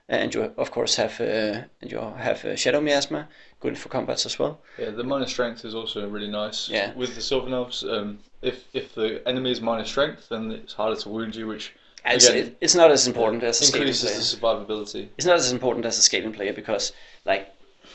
and 0.08 0.34
you 0.34 0.54
of 0.56 0.72
course 0.72 0.96
have 0.96 1.20
uh, 1.20 1.64
and 1.82 1.92
you 1.92 2.00
have 2.00 2.46
uh, 2.46 2.56
shadow 2.56 2.80
miasma, 2.80 3.28
good 3.62 3.78
for 3.78 3.90
combats 3.90 4.26
as 4.26 4.38
well. 4.40 4.60
Yeah, 4.78 4.90
the 4.90 5.04
minus 5.04 5.32
strength 5.32 5.64
is 5.66 5.74
also 5.76 6.08
really 6.10 6.28
nice. 6.30 6.70
Yeah. 6.70 6.94
With 6.94 7.16
the 7.16 7.22
Sylvan 7.22 7.54
Elves, 7.54 7.84
um, 7.84 8.20
if 8.42 8.66
if 8.74 8.94
the 8.96 9.22
enemy 9.28 9.52
is 9.52 9.62
minus 9.62 9.90
strength, 9.90 10.30
then 10.30 10.52
it's 10.52 10.74
harder 10.74 11.00
to 11.02 11.10
wound 11.10 11.36
you, 11.36 11.48
which 11.48 11.72
It's, 12.06 12.28
Again, 12.28 12.46
it, 12.48 12.58
it's 12.62 12.76
not 12.76 12.90
as 12.92 13.08
important 13.08 13.44
as 13.44 13.62
increases 13.62 14.12
the 14.32 14.38
survivability. 14.38 15.10
It's 15.18 15.28
not 15.28 15.38
as 15.38 15.52
important 15.52 15.86
as 15.86 15.98
a 15.98 16.02
scaling 16.02 16.34
player 16.34 16.54
because 16.54 16.92
like. 17.26 17.54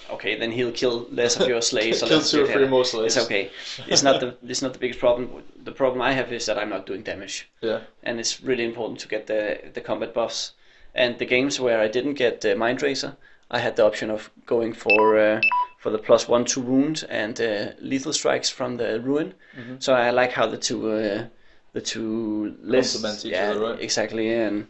Okay, 0.08 0.38
then 0.38 0.52
he'll 0.52 0.70
kill 0.70 1.06
less 1.10 1.36
of 1.40 1.48
your 1.48 1.60
slaves. 1.72 2.00
or 2.02 2.06
Kill 2.06 2.22
two 2.22 2.44
or 2.44 2.46
three 2.46 2.68
more 2.68 2.84
slaves. 2.84 3.16
It's 3.16 3.26
okay. 3.26 3.50
It's 3.88 4.04
not 4.04 4.20
the 4.20 4.36
it's 4.46 4.62
not 4.62 4.72
the 4.72 4.78
biggest 4.78 5.00
problem. 5.00 5.42
The 5.64 5.72
problem 5.72 6.00
I 6.00 6.12
have 6.12 6.32
is 6.32 6.46
that 6.46 6.56
I'm 6.58 6.68
not 6.68 6.86
doing 6.86 7.02
damage. 7.02 7.48
Yeah. 7.60 7.80
and 8.04 8.20
it's 8.20 8.40
really 8.40 8.64
important 8.64 9.00
to 9.00 9.08
get 9.08 9.26
the 9.26 9.58
the 9.74 9.80
combat 9.80 10.14
buffs. 10.14 10.52
And 10.94 11.18
the 11.18 11.26
games 11.26 11.58
where 11.60 11.80
I 11.86 11.88
didn't 11.88 12.14
get 12.14 12.40
the 12.40 12.54
Mind 12.54 12.82
Razor, 12.82 13.16
I 13.50 13.58
had 13.60 13.76
the 13.76 13.84
option 13.84 14.10
of 14.10 14.30
going 14.44 14.72
for 14.72 15.18
uh, 15.18 15.40
for 15.78 15.90
the 15.90 15.98
plus 15.98 16.28
one 16.28 16.44
to 16.46 16.60
wound 16.60 17.04
and 17.08 17.40
uh, 17.40 17.72
lethal 17.80 18.12
strikes 18.12 18.50
from 18.50 18.76
the 18.76 19.00
ruin. 19.00 19.34
Mm-hmm. 19.56 19.76
So 19.78 19.94
I 19.94 20.10
like 20.10 20.32
how 20.32 20.46
the 20.46 20.58
two 20.58 20.90
uh, 20.90 21.26
the 21.72 21.80
two 21.80 22.56
lists 22.60 22.94
Complement 22.94 23.24
each 23.24 23.32
yeah, 23.32 23.50
other, 23.50 23.60
right? 23.60 23.80
Exactly, 23.80 24.32
and 24.32 24.66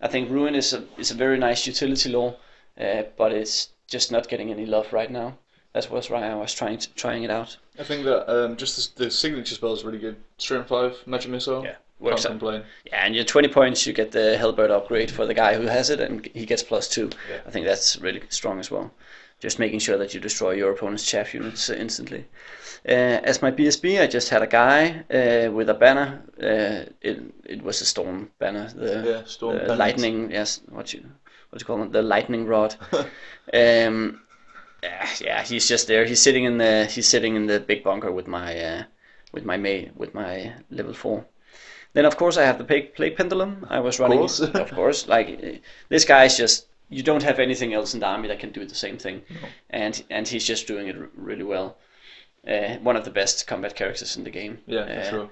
I 0.00 0.08
think 0.08 0.30
ruin 0.30 0.54
is 0.54 0.72
a 0.72 0.84
is 0.98 1.10
a 1.10 1.14
very 1.14 1.38
nice 1.38 1.66
utility 1.66 2.10
lore, 2.10 2.36
uh, 2.78 3.04
but 3.16 3.32
it's 3.32 3.70
just 3.86 4.12
not 4.12 4.28
getting 4.28 4.50
any 4.50 4.66
love 4.66 4.92
right 4.92 5.10
now. 5.10 5.38
That's 5.72 5.90
was 5.90 6.10
why 6.10 6.28
I 6.28 6.34
was 6.34 6.52
trying 6.52 6.78
to, 6.78 6.88
trying 6.94 7.22
it 7.22 7.30
out. 7.30 7.56
I 7.78 7.84
think 7.84 8.04
that 8.04 8.28
um, 8.28 8.56
just 8.56 8.96
the, 8.96 9.04
the 9.04 9.10
signature 9.10 9.54
spell 9.54 9.72
is 9.72 9.84
really 9.84 9.98
good. 9.98 10.16
Strength 10.38 10.68
five, 10.68 10.96
magic 11.06 11.30
missile. 11.30 11.64
Yeah, 11.64 11.76
works 12.00 12.26
out. 12.26 12.42
Yeah, 12.42 13.04
and 13.04 13.14
your 13.14 13.24
20 13.24 13.48
points, 13.48 13.86
you 13.86 13.92
get 13.92 14.12
the 14.12 14.36
Hellbird 14.38 14.70
upgrade 14.70 15.10
for 15.10 15.26
the 15.26 15.34
guy 15.34 15.54
who 15.54 15.66
has 15.66 15.90
it, 15.90 16.00
and 16.00 16.24
he 16.34 16.46
gets 16.46 16.62
plus 16.62 16.88
two. 16.88 17.10
Yeah. 17.30 17.40
I 17.46 17.50
think 17.50 17.66
that's 17.66 17.98
really 17.98 18.22
strong 18.28 18.58
as 18.58 18.70
well. 18.70 18.92
Just 19.40 19.58
making 19.58 19.78
sure 19.78 19.96
that 19.98 20.14
you 20.14 20.20
destroy 20.20 20.52
your 20.52 20.72
opponent's 20.72 21.04
chaff 21.08 21.32
units 21.32 21.70
uh, 21.70 21.74
instantly. 21.74 22.24
Uh, 22.88 23.20
as 23.22 23.42
my 23.42 23.50
BSB, 23.50 24.00
I 24.00 24.06
just 24.06 24.28
had 24.28 24.42
a 24.42 24.46
guy 24.46 25.04
uh, 25.10 25.50
with 25.52 25.68
a 25.68 25.74
banner. 25.74 26.22
Uh, 26.40 26.90
it, 27.00 27.22
it 27.44 27.62
was 27.62 27.80
a 27.80 27.84
storm 27.84 28.30
banner. 28.38 28.68
The, 28.70 29.02
Yeah, 29.04 29.22
storm 29.26 29.58
the 29.66 29.76
lightning. 29.76 30.30
Yes, 30.30 30.60
what 30.68 30.92
you 30.92 31.04
what 31.50 31.60
you 31.60 31.66
call 31.66 31.82
it? 31.82 31.92
The 31.92 32.02
lightning 32.02 32.46
rod. 32.46 32.74
um, 33.54 34.20
yeah, 34.82 35.42
he's 35.42 35.68
just 35.68 35.88
there. 35.88 36.04
He's 36.04 36.20
sitting 36.20 36.44
in 36.44 36.58
the 36.58 36.86
he's 36.86 37.08
sitting 37.08 37.36
in 37.36 37.46
the 37.46 37.60
big 37.60 37.82
bunker 37.82 38.12
with 38.12 38.26
my 38.26 38.58
uh, 38.60 38.82
with 39.32 39.44
my 39.44 39.56
May 39.56 39.90
with 39.94 40.14
my 40.14 40.52
level 40.70 40.94
four. 40.94 41.24
Then 41.98 42.06
of 42.06 42.16
course 42.16 42.36
I 42.36 42.44
have 42.44 42.58
the 42.58 42.64
plague, 42.64 42.94
plague 42.94 43.16
pendulum. 43.16 43.66
I 43.68 43.80
was 43.80 43.98
running, 43.98 44.18
course. 44.20 44.38
of 44.40 44.70
course. 44.70 45.08
Like 45.14 45.62
this 45.88 46.04
guy 46.04 46.24
is 46.26 46.36
just 46.36 46.66
you 46.88 47.02
don't 47.02 47.24
have 47.24 47.40
anything 47.40 47.74
else 47.74 47.92
in 47.94 47.98
the 48.00 48.06
army 48.06 48.28
that 48.28 48.38
can 48.38 48.52
do 48.52 48.64
the 48.64 48.74
same 48.74 48.98
thing, 48.98 49.22
and 49.70 49.94
and 50.08 50.28
he's 50.28 50.46
just 50.46 50.68
doing 50.68 50.86
it 50.86 50.96
really 51.16 51.42
well. 51.42 51.76
Uh, 52.46 52.76
one 52.88 52.96
of 52.96 53.04
the 53.04 53.10
best 53.10 53.46
combat 53.48 53.74
characters 53.74 54.16
in 54.16 54.22
the 54.24 54.30
game. 54.30 54.58
Yeah, 54.66 54.84
for 54.86 55.00
Uh, 55.00 55.10
sure. 55.10 55.30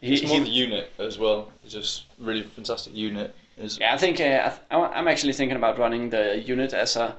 he, 0.00 0.14
It's 0.14 0.26
more 0.28 0.38
he- 0.38 0.44
the 0.44 0.50
unit 0.66 0.90
as 0.98 1.18
well. 1.18 1.52
It's 1.64 1.72
just 1.74 2.04
really 2.18 2.42
fantastic 2.42 2.94
unit. 2.96 3.32
Is 3.56 3.78
yeah, 3.80 3.94
I 3.94 3.98
think 3.98 4.20
uh, 4.20 4.50
I 4.70 4.76
I- 4.76 4.92
I'm 4.98 5.08
actually 5.08 5.34
thinking 5.34 5.56
about 5.56 5.78
running 5.78 6.10
the 6.10 6.24
unit 6.54 6.72
as 6.74 6.96
a 6.96 7.14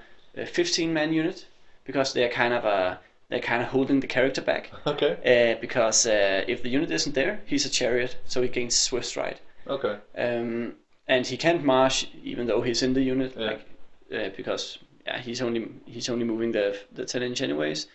15 0.46 0.94
man 0.94 1.14
unit 1.14 1.46
because 1.86 2.12
they're 2.14 2.34
kind 2.44 2.54
of 2.54 2.66
a 2.66 3.00
they're 3.30 3.40
kind 3.40 3.62
of 3.62 3.70
holding 3.70 4.00
the 4.00 4.08
character 4.08 4.42
back. 4.42 4.72
okay. 4.88 5.14
Uh, 5.56 5.60
because 5.62 6.06
uh, 6.08 6.44
if 6.48 6.64
the 6.64 6.70
unit 6.70 6.92
isn't 6.92 7.14
there, 7.16 7.42
he's 7.46 7.66
a 7.66 7.70
chariot, 7.70 8.18
so 8.26 8.42
he 8.42 8.48
gains 8.48 8.76
swift 8.76 9.06
stride. 9.08 9.40
Okay. 9.68 9.98
Um, 10.18 10.74
and 11.08 11.26
he 11.26 11.38
can't 11.38 11.64
march 11.64 12.08
even 12.24 12.48
though 12.48 12.62
he's 12.62 12.82
in 12.84 12.94
the 12.94 13.02
unit, 13.02 13.34
Yeah. 13.38 13.46
like 13.46 13.66
uh, 14.14 14.30
because 14.36 14.80
yeah, 15.06 15.20
he's 15.20 15.42
only 15.42 15.68
he's 15.86 16.10
only 16.10 16.26
moving 16.26 16.52
the 16.52 16.78
the 16.92 17.06
10 17.06 17.24
inch 17.24 17.42
anyways. 17.42 17.88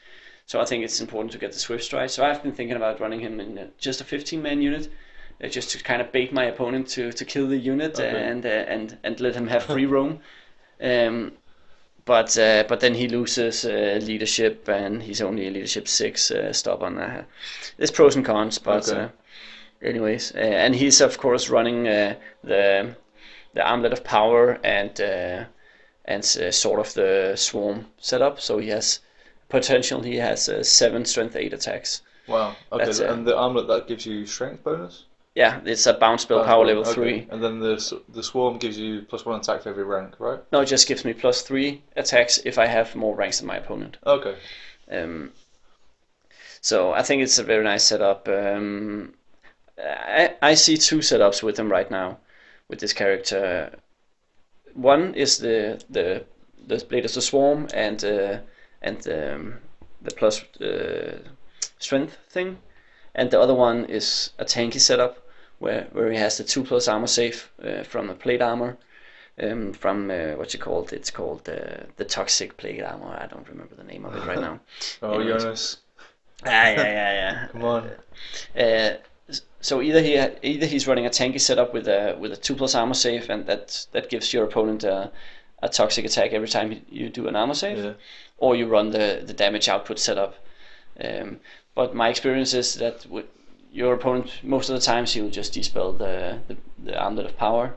So 0.46 0.60
I 0.60 0.64
think 0.66 0.84
it's 0.84 1.00
important 1.00 1.32
to 1.32 1.38
get 1.38 1.52
the 1.52 1.58
swift 1.58 1.84
stride. 1.84 2.10
So 2.10 2.24
I've 2.24 2.42
been 2.42 2.52
thinking 2.52 2.76
about 2.76 3.00
running 3.00 3.20
him 3.20 3.40
in 3.40 3.58
uh, 3.58 3.66
just 3.78 4.00
a 4.00 4.04
15 4.04 4.42
man 4.42 4.60
unit, 4.62 4.88
uh, 5.42 5.48
just 5.48 5.70
to 5.70 5.82
kind 5.82 6.02
of 6.02 6.12
bait 6.12 6.32
my 6.32 6.44
opponent 6.44 6.86
to, 6.88 7.12
to 7.12 7.24
kill 7.24 7.46
the 7.48 7.56
unit 7.56 7.94
Okay. 7.98 8.22
and 8.30 8.44
uh, 8.46 8.48
and 8.48 8.98
and 9.02 9.20
let 9.20 9.34
him 9.34 9.48
have 9.48 9.64
free 9.64 9.86
roam. 9.86 10.20
Um, 10.82 11.32
but 12.04 12.36
uh, 12.38 12.64
but 12.68 12.80
then 12.80 12.94
he 12.94 13.08
loses 13.08 13.64
uh, 13.64 13.98
leadership 14.02 14.68
and 14.68 15.02
he's 15.02 15.22
only 15.22 15.46
a 15.46 15.50
leadership 15.50 15.88
six 15.88 16.30
uh, 16.30 16.52
on 16.80 16.98
Uh, 16.98 17.24
there's 17.76 17.90
pros 17.90 18.16
and 18.16 18.24
cons, 18.24 18.58
but 18.58 18.88
Okay. 18.88 18.92
uh, 18.92 19.08
anyways, 19.82 20.34
uh, 20.34 20.38
and 20.38 20.74
he's 20.74 21.00
of 21.00 21.18
course 21.18 21.50
running 21.50 21.88
uh, 21.88 22.14
the 22.44 22.96
the 23.54 23.62
armlet 23.62 23.92
of 23.92 24.04
power 24.04 24.58
and 24.64 25.00
uh, 25.00 25.44
and 26.06 26.24
uh, 26.40 26.50
sort 26.52 26.80
of 26.80 26.94
the 26.94 27.34
swarm 27.36 27.86
setup. 27.98 28.40
So 28.40 28.58
he 28.58 28.68
has 28.70 29.00
potential. 29.48 30.02
He 30.02 30.16
has 30.16 30.48
uh, 30.48 30.62
seven 30.64 31.04
strength 31.04 31.36
eight 31.36 31.52
attacks. 31.54 32.02
Wow. 32.26 32.56
Okay. 32.72 32.84
That's, 32.84 33.00
and 33.00 33.26
the 33.26 33.36
armlet 33.36 33.66
that 33.68 33.88
gives 33.88 34.06
you 34.06 34.26
strength 34.26 34.62
bonus. 34.64 35.04
Yeah, 35.34 35.60
it's 35.64 35.86
a 35.86 35.94
bounce 35.94 36.22
spell 36.22 36.38
Bounce 36.38 36.48
power 36.48 36.64
level 36.64 36.82
okay. 36.82 36.92
three. 36.92 37.26
And 37.28 37.42
then 37.42 37.58
the 37.58 38.00
the 38.08 38.22
swarm 38.22 38.58
gives 38.58 38.78
you 38.78 39.02
plus 39.02 39.26
one 39.26 39.40
attack 39.40 39.62
for 39.62 39.70
every 39.70 39.82
rank, 39.82 40.20
right? 40.20 40.40
No, 40.52 40.60
it 40.60 40.66
just 40.66 40.86
gives 40.86 41.04
me 41.04 41.12
plus 41.12 41.42
three 41.42 41.82
attacks 41.96 42.38
if 42.44 42.56
I 42.56 42.66
have 42.66 42.94
more 42.94 43.16
ranks 43.16 43.38
than 43.38 43.48
my 43.48 43.56
opponent. 43.56 43.96
Okay. 44.06 44.36
Um, 44.88 45.32
so 46.60 46.92
I 46.92 47.02
think 47.02 47.22
it's 47.22 47.38
a 47.38 47.42
very 47.42 47.64
nice 47.64 47.82
setup. 47.82 48.28
Um, 48.28 49.14
I, 49.76 50.34
I 50.40 50.54
see 50.54 50.76
two 50.76 50.98
setups 50.98 51.42
with 51.42 51.58
him 51.58 51.70
right 51.70 51.90
now, 51.90 52.18
with 52.68 52.78
this 52.78 52.92
character. 52.92 53.76
One 54.72 55.14
is 55.14 55.38
the 55.38 55.82
the 55.90 56.24
the 56.64 56.84
Blade 56.84 57.06
of 57.06 57.12
the 57.12 57.20
Swarm 57.20 57.66
and 57.74 58.04
uh, 58.04 58.38
and 58.82 59.08
um, 59.08 59.54
the 60.00 60.12
plus 60.12 60.44
uh, 60.60 61.18
strength 61.80 62.16
thing, 62.30 62.58
and 63.16 63.32
the 63.32 63.40
other 63.40 63.54
one 63.54 63.86
is 63.86 64.30
a 64.38 64.44
tanky 64.44 64.80
setup 64.80 65.23
where 65.58 65.88
where 65.92 66.10
he 66.10 66.18
has 66.18 66.36
the 66.38 66.44
two 66.44 66.64
plus 66.64 66.88
armor 66.88 67.06
save 67.06 67.50
uh, 67.62 67.82
from 67.84 68.10
a 68.10 68.14
plate 68.14 68.42
armor. 68.42 68.76
Um, 69.36 69.72
from 69.72 70.12
uh, 70.12 70.34
what 70.36 70.54
you 70.54 70.60
called 70.60 70.92
it's 70.92 71.10
called 71.10 71.48
uh, 71.48 71.84
the 71.96 72.04
toxic 72.04 72.56
plate 72.56 72.80
armor. 72.82 73.18
I 73.20 73.26
don't 73.26 73.48
remember 73.48 73.74
the 73.74 73.82
name 73.82 74.04
of 74.04 74.14
it 74.14 74.24
right 74.26 74.40
now. 74.40 74.60
Oh, 75.02 75.18
Anyways. 75.18 75.42
Jonas, 75.42 75.76
Ah, 76.44 76.48
yeah, 76.48 76.76
yeah, 76.76 77.12
yeah. 77.12 77.46
come 77.52 77.64
on. 77.64 77.90
Uh, 78.56 78.94
so 79.60 79.80
either 79.82 80.00
he 80.02 80.18
either 80.42 80.66
he's 80.66 80.86
running 80.86 81.06
a 81.06 81.10
tanky 81.10 81.40
setup 81.40 81.72
with 81.74 81.88
a 81.88 82.16
with 82.20 82.32
a 82.32 82.36
two 82.36 82.54
plus 82.54 82.74
armor 82.76 82.94
save, 82.94 83.28
and 83.30 83.46
that 83.46 83.86
that 83.92 84.08
gives 84.08 84.32
your 84.32 84.44
opponent 84.44 84.84
a, 84.84 85.10
a 85.62 85.68
toxic 85.68 86.04
attack 86.04 86.32
every 86.32 86.48
time 86.48 86.70
you- 86.70 86.82
you 86.88 87.08
do 87.08 87.26
an 87.26 87.34
armor 87.34 87.54
save, 87.54 87.78
Yeah. 87.78 87.92
or 88.38 88.54
you 88.54 88.66
run 88.68 88.90
the 88.90 89.22
the 89.26 89.32
damage 89.32 89.68
output 89.68 89.98
setup. 89.98 90.34
Um, 91.02 91.40
but 91.74 91.92
my 91.94 92.08
experience 92.08 92.54
is 92.54 92.74
that 92.74 93.06
with 93.06 93.26
your 93.74 93.94
opponent 93.94 94.30
most 94.42 94.70
of 94.70 94.74
the 94.76 94.80
times 94.80 95.12
he 95.12 95.20
will 95.20 95.30
just 95.30 95.52
dispel 95.52 95.92
the 95.92 96.38
the, 96.48 96.56
the 96.84 96.98
armlet 96.98 97.26
of 97.26 97.36
power. 97.36 97.74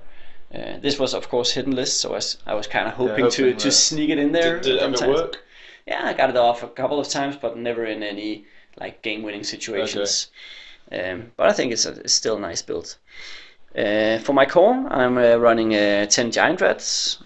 Uh, 0.54 0.78
this 0.80 0.98
was 0.98 1.14
of 1.14 1.28
course 1.28 1.52
hidden 1.52 1.76
list, 1.76 2.00
so 2.00 2.12
I 2.12 2.14
was, 2.14 2.38
I 2.46 2.54
was 2.54 2.68
kind 2.68 2.88
of 2.88 2.94
hoping, 2.94 3.30
to, 3.32 3.44
hoping 3.44 3.58
to 3.58 3.68
that- 3.68 3.72
sneak 3.72 4.10
it 4.10 4.18
in 4.18 4.32
there. 4.32 4.60
Did, 4.60 4.64
did 4.64 4.76
it 4.76 5.02
ever 5.02 5.14
work? 5.14 5.44
Yeah, 5.86 6.06
I 6.06 6.14
got 6.14 6.30
it 6.30 6.38
off 6.38 6.64
a 6.64 6.68
couple 6.68 7.00
of 7.00 7.10
times, 7.10 7.36
but 7.36 7.58
never 7.58 7.86
in 7.86 8.04
any 8.04 8.46
like 8.80 9.02
game-winning 9.02 9.44
situations. 9.44 10.30
Um, 10.92 11.32
but 11.36 11.50
I 11.50 11.54
think 11.54 11.72
it's, 11.74 11.86
a, 11.86 11.92
it's 12.00 12.14
still 12.14 12.38
a 12.38 12.40
nice 12.40 12.62
build. 12.62 12.98
Uh, 13.76 14.20
for 14.20 14.34
my 14.34 14.46
core, 14.46 14.88
I'm 14.90 15.18
uh, 15.18 15.36
running 15.36 15.76
uh, 15.76 16.06
10 16.06 16.32
Giant 16.32 16.62
Rats. 16.62 17.20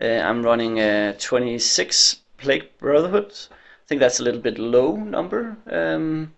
Uh, 0.00 0.06
I'm 0.06 0.42
running 0.42 0.80
uh, 0.80 1.14
26 1.18 2.16
Plague 2.38 2.78
Brotherhood. 2.78 3.32
I 3.50 3.86
think 3.86 4.00
that's 4.00 4.20
a 4.20 4.22
little 4.22 4.40
bit 4.40 4.58
low 4.58 4.96
number. 4.96 5.56
Um, 5.70 6.32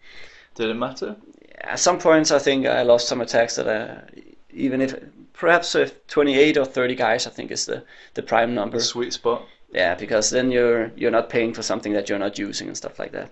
Did 0.55 0.71
it 0.71 0.75
matter? 0.75 1.17
At 1.61 1.79
some 1.79 1.99
points, 1.99 2.31
I 2.31 2.39
think 2.39 2.67
I 2.67 2.83
lost 2.83 3.09
some 3.09 3.21
attacks 3.21 3.57
that 3.57 3.69
I, 3.69 4.03
even 4.51 4.81
if 4.81 4.95
perhaps 5.33 5.75
if 5.75 6.07
28 6.09 6.57
or 6.57 6.65
30 6.65 6.95
guys, 6.95 7.27
I 7.27 7.31
think 7.31 7.51
is 7.51 7.67
the, 7.67 7.85
the 8.15 8.23
prime 8.23 8.55
number. 8.55 8.79
The 8.79 8.85
sweet 8.85 9.13
spot. 9.13 9.47
Yeah, 9.73 9.95
because 9.95 10.31
then 10.31 10.51
you're 10.51 10.91
you're 10.97 11.11
not 11.11 11.29
paying 11.29 11.53
for 11.53 11.63
something 11.63 11.93
that 11.93 12.09
you're 12.09 12.19
not 12.19 12.39
using 12.39 12.69
and 12.69 12.77
stuff 12.77 12.99
like 12.99 13.13
that. 13.13 13.31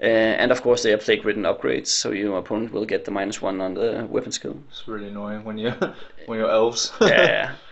Uh, 0.00 0.04
and 0.42 0.52
of 0.52 0.62
course, 0.62 0.82
they 0.82 0.92
are 0.92 0.98
plague 0.98 1.24
ridden 1.24 1.42
upgrades, 1.44 1.86
so 1.88 2.10
your 2.12 2.38
opponent 2.38 2.70
will 2.72 2.84
get 2.84 3.04
the 3.04 3.10
minus 3.10 3.40
one 3.42 3.60
on 3.60 3.74
the 3.74 4.06
weapon 4.10 4.30
skill. 4.30 4.60
It's 4.68 4.86
really 4.86 5.08
annoying 5.08 5.42
when 5.44 5.58
you 5.58 5.70
when 6.26 6.38
you're 6.38 6.50
elves. 6.50 6.92
yeah. 7.00 7.54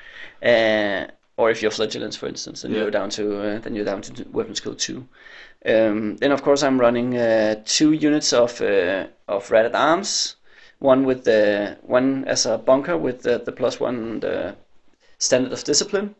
Uh, 0.43 1.07
or 1.39 1.51
if 1.51 1.62
you're 1.62 1.70
flagellants, 1.70 2.16
for 2.16 2.26
instance, 2.26 2.62
then 2.62 2.72
Yeah. 2.72 2.80
you're 2.82 2.91
down 2.91 3.09
to 3.11 3.41
uh, 3.41 3.59
then 3.61 3.74
you're 3.74 3.85
down 3.85 4.03
to 4.03 4.24
weapon 4.28 4.55
skill 4.55 4.74
two. 4.74 5.09
Um, 5.66 6.16
then 6.16 6.32
of 6.32 6.42
course 6.42 6.62
I'm 6.62 6.80
running 6.80 7.16
uh, 7.16 7.62
two 7.64 7.92
units 7.92 8.32
of 8.32 8.60
uh, 8.60 9.06
of 9.28 9.50
ratted 9.50 9.74
arms, 9.74 10.36
one 10.78 11.04
with 11.04 11.24
the 11.24 11.78
one 11.82 12.24
as 12.26 12.46
a 12.46 12.58
bunker 12.58 12.96
with 12.96 13.22
the, 13.22 13.38
the 13.38 13.52
plus 13.52 13.80
one 13.80 14.20
the 14.20 14.56
standard 15.18 15.52
of 15.52 15.64
discipline. 15.64 16.14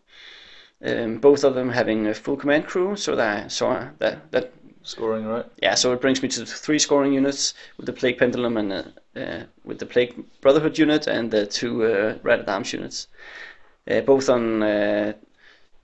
Um, 0.85 1.19
both 1.19 1.45
of 1.45 1.55
them 1.55 1.71
having 1.71 2.07
a 2.07 2.15
full 2.15 2.37
command 2.37 2.67
crew, 2.67 2.97
so 2.97 3.17
that 3.17 3.53
so 3.53 3.91
that 3.99 4.31
that 4.33 4.53
Scoring 4.87 5.25
right. 5.25 5.47
yeah, 5.63 5.75
so 5.75 5.95
it 5.95 6.01
brings 6.03 6.23
me 6.23 6.29
to 6.29 6.45
three 6.45 6.79
scoring 6.79 7.15
units 7.15 7.55
with 7.79 7.87
the 7.87 7.93
Plague 7.93 8.19
Pendulum 8.19 8.59
and 8.59 8.71
uh, 8.71 8.83
uh, 9.17 9.45
with 9.65 9.79
the 9.79 9.87
Plague 9.87 10.15
Brotherhood 10.43 10.79
unit 10.79 11.07
and 11.07 11.31
the 11.31 11.47
two 11.47 11.85
uh, 11.85 12.19
Red 12.23 12.47
Arms 12.47 12.71
units. 12.75 13.09
Uh, 13.91 14.03
both 14.03 14.29
on 14.29 14.63
uh, 14.63 15.15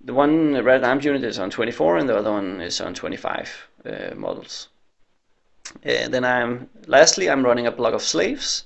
the 0.03 0.15
one 0.15 0.63
Red 0.65 0.85
Arms 0.85 1.05
unit 1.05 1.25
is 1.25 1.39
on 1.39 1.51
24 1.51 1.99
and 1.99 2.09
the 2.09 2.17
other 2.17 2.33
one 2.33 2.61
is 2.61 2.81
on 2.81 2.95
25 2.95 3.69
uh, 3.85 4.15
models. 4.17 4.69
Uh, 5.87 6.09
then 6.09 6.25
I'm 6.25 6.69
lastly 6.87 7.31
I'm 7.31 7.45
running 7.45 7.67
a 7.67 7.71
block 7.73 7.95
of 7.95 8.03
slaves, 8.03 8.65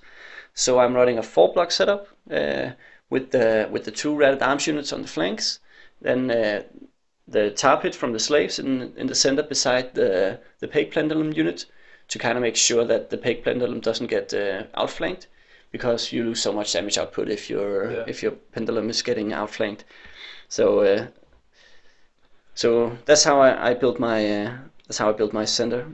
so 0.54 0.78
I'm 0.78 0.94
running 0.94 1.18
a 1.18 1.22
four 1.22 1.52
block 1.52 1.70
setup 1.70 2.08
uh, 2.30 2.70
with 3.10 3.30
the 3.32 3.68
with 3.70 3.84
the 3.84 3.90
two 3.90 4.14
Red 4.16 4.42
Arms 4.42 4.66
units 4.66 4.92
on 4.92 5.02
the 5.02 5.08
flanks. 5.08 5.60
Then 6.00 6.30
uh, 6.30 6.62
the 7.28 7.50
tar 7.50 7.80
pit 7.80 7.94
from 7.94 8.12
the 8.12 8.18
slaves 8.18 8.58
in 8.58 8.94
in 8.96 9.06
the 9.06 9.14
center 9.14 9.42
beside 9.42 9.94
the 9.94 10.40
the 10.60 10.68
plague 10.68 10.92
pendulum 10.92 11.32
unit 11.32 11.66
to 12.08 12.18
kind 12.18 12.36
of 12.38 12.42
make 12.42 12.56
sure 12.56 12.84
that 12.84 13.10
the 13.10 13.18
plague 13.18 13.42
pendulum 13.44 13.80
doesn't 13.80 14.08
get 14.10 14.32
uh, 14.32 14.62
outflanked 14.74 15.26
because 15.72 16.12
you 16.12 16.22
lose 16.24 16.40
so 16.40 16.52
much 16.52 16.72
damage 16.72 16.96
output 16.98 17.28
if 17.28 17.50
your 17.50 17.90
Yeah. 17.92 18.04
if 18.06 18.22
your 18.22 18.32
pendulum 18.52 18.88
is 18.88 19.02
getting 19.02 19.32
outflanked. 19.32 19.84
So 20.48 20.80
uh, 20.80 21.06
so 22.54 22.96
that's 23.04 23.24
how 23.24 23.40
I, 23.40 23.70
I 23.70 23.74
built 23.74 23.98
my 23.98 24.18
uh, 24.26 24.56
that's 24.86 24.98
how 24.98 25.08
I 25.10 25.12
built 25.12 25.32
my 25.32 25.44
center. 25.44 25.86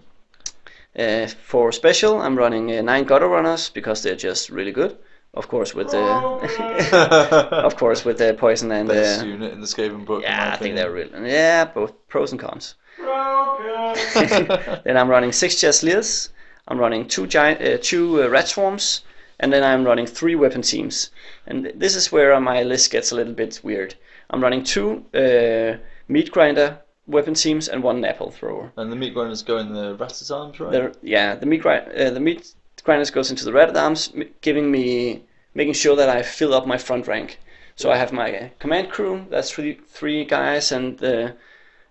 Uh, 0.98 1.26
for 1.26 1.70
special, 1.72 2.20
I'm 2.20 2.36
running 2.36 2.70
uh, 2.72 2.82
nine 2.82 3.04
gutter 3.04 3.28
runners 3.28 3.70
because 3.70 4.02
they're 4.02 4.16
just 4.16 4.50
really 4.50 4.72
good. 4.72 4.98
Of 5.32 5.46
course, 5.46 5.74
with 5.74 5.90
the 5.90 6.02
of 7.64 7.76
course 7.76 8.04
with 8.04 8.18
the 8.18 8.34
poison 8.34 8.72
and 8.72 8.88
Best 8.88 9.24
unit 9.24 9.52
in 9.52 9.60
the 9.60 9.66
Skaven 9.66 10.04
book. 10.04 10.22
yeah, 10.24 10.52
I 10.52 10.56
think 10.56 10.74
they're 10.74 10.90
really 10.90 11.30
yeah, 11.30 11.64
both 11.66 11.92
pros 12.08 12.32
and 12.32 12.40
cons. 12.40 12.74
Then 14.84 14.96
I'm 14.96 15.08
running 15.08 15.32
six 15.32 15.54
Jezzails. 15.54 16.30
I'm 16.66 16.78
running 16.78 17.06
two 17.06 17.26
giant, 17.26 17.62
uh, 17.62 17.78
two 17.80 18.22
uh, 18.22 18.28
rat 18.28 18.48
swarms, 18.48 19.02
and 19.38 19.52
then 19.52 19.62
I'm 19.62 19.84
running 19.84 20.06
three 20.06 20.34
weapon 20.34 20.62
teams. 20.62 21.10
And 21.46 21.72
this 21.76 21.94
is 21.94 22.12
where 22.12 22.38
my 22.40 22.62
list 22.64 22.90
gets 22.90 23.12
a 23.12 23.14
little 23.16 23.32
bit 23.32 23.60
weird. 23.62 23.94
I'm 24.30 24.42
running 24.42 24.64
two 24.64 25.04
uh, 25.14 25.78
meat 26.10 26.30
grinder 26.32 26.80
weapon 27.06 27.34
teams 27.34 27.68
and 27.68 27.82
one 27.82 28.04
apple 28.04 28.30
thrower. 28.30 28.72
And 28.76 28.90
the 28.90 28.96
meat 28.96 29.14
grinders 29.14 29.42
go 29.42 29.58
in 29.58 29.72
the 29.72 29.94
rat's 29.94 30.30
arms, 30.30 30.60
right? 30.60 30.72
The, 30.72 30.96
yeah, 31.02 31.34
the 31.34 31.46
meat 31.46 31.62
grind, 31.62 31.92
uh, 31.92 32.10
the 32.10 32.20
meat 32.20 32.54
grinders 32.84 33.10
goes 33.10 33.30
into 33.30 33.44
the 33.44 33.52
red 33.52 33.76
arms, 33.76 34.12
giving 34.40 34.70
me 34.70 35.24
making 35.54 35.74
sure 35.74 35.96
that 35.96 36.08
I 36.08 36.22
fill 36.22 36.54
up 36.54 36.66
my 36.66 36.78
front 36.78 37.06
rank. 37.06 37.38
So 37.76 37.90
I 37.90 37.96
have 37.96 38.12
my 38.12 38.50
command 38.58 38.90
crew. 38.90 39.26
That's 39.30 39.50
three 39.50 39.80
three 39.88 40.24
guys, 40.24 40.72
and 40.72 41.02
uh, 41.02 41.32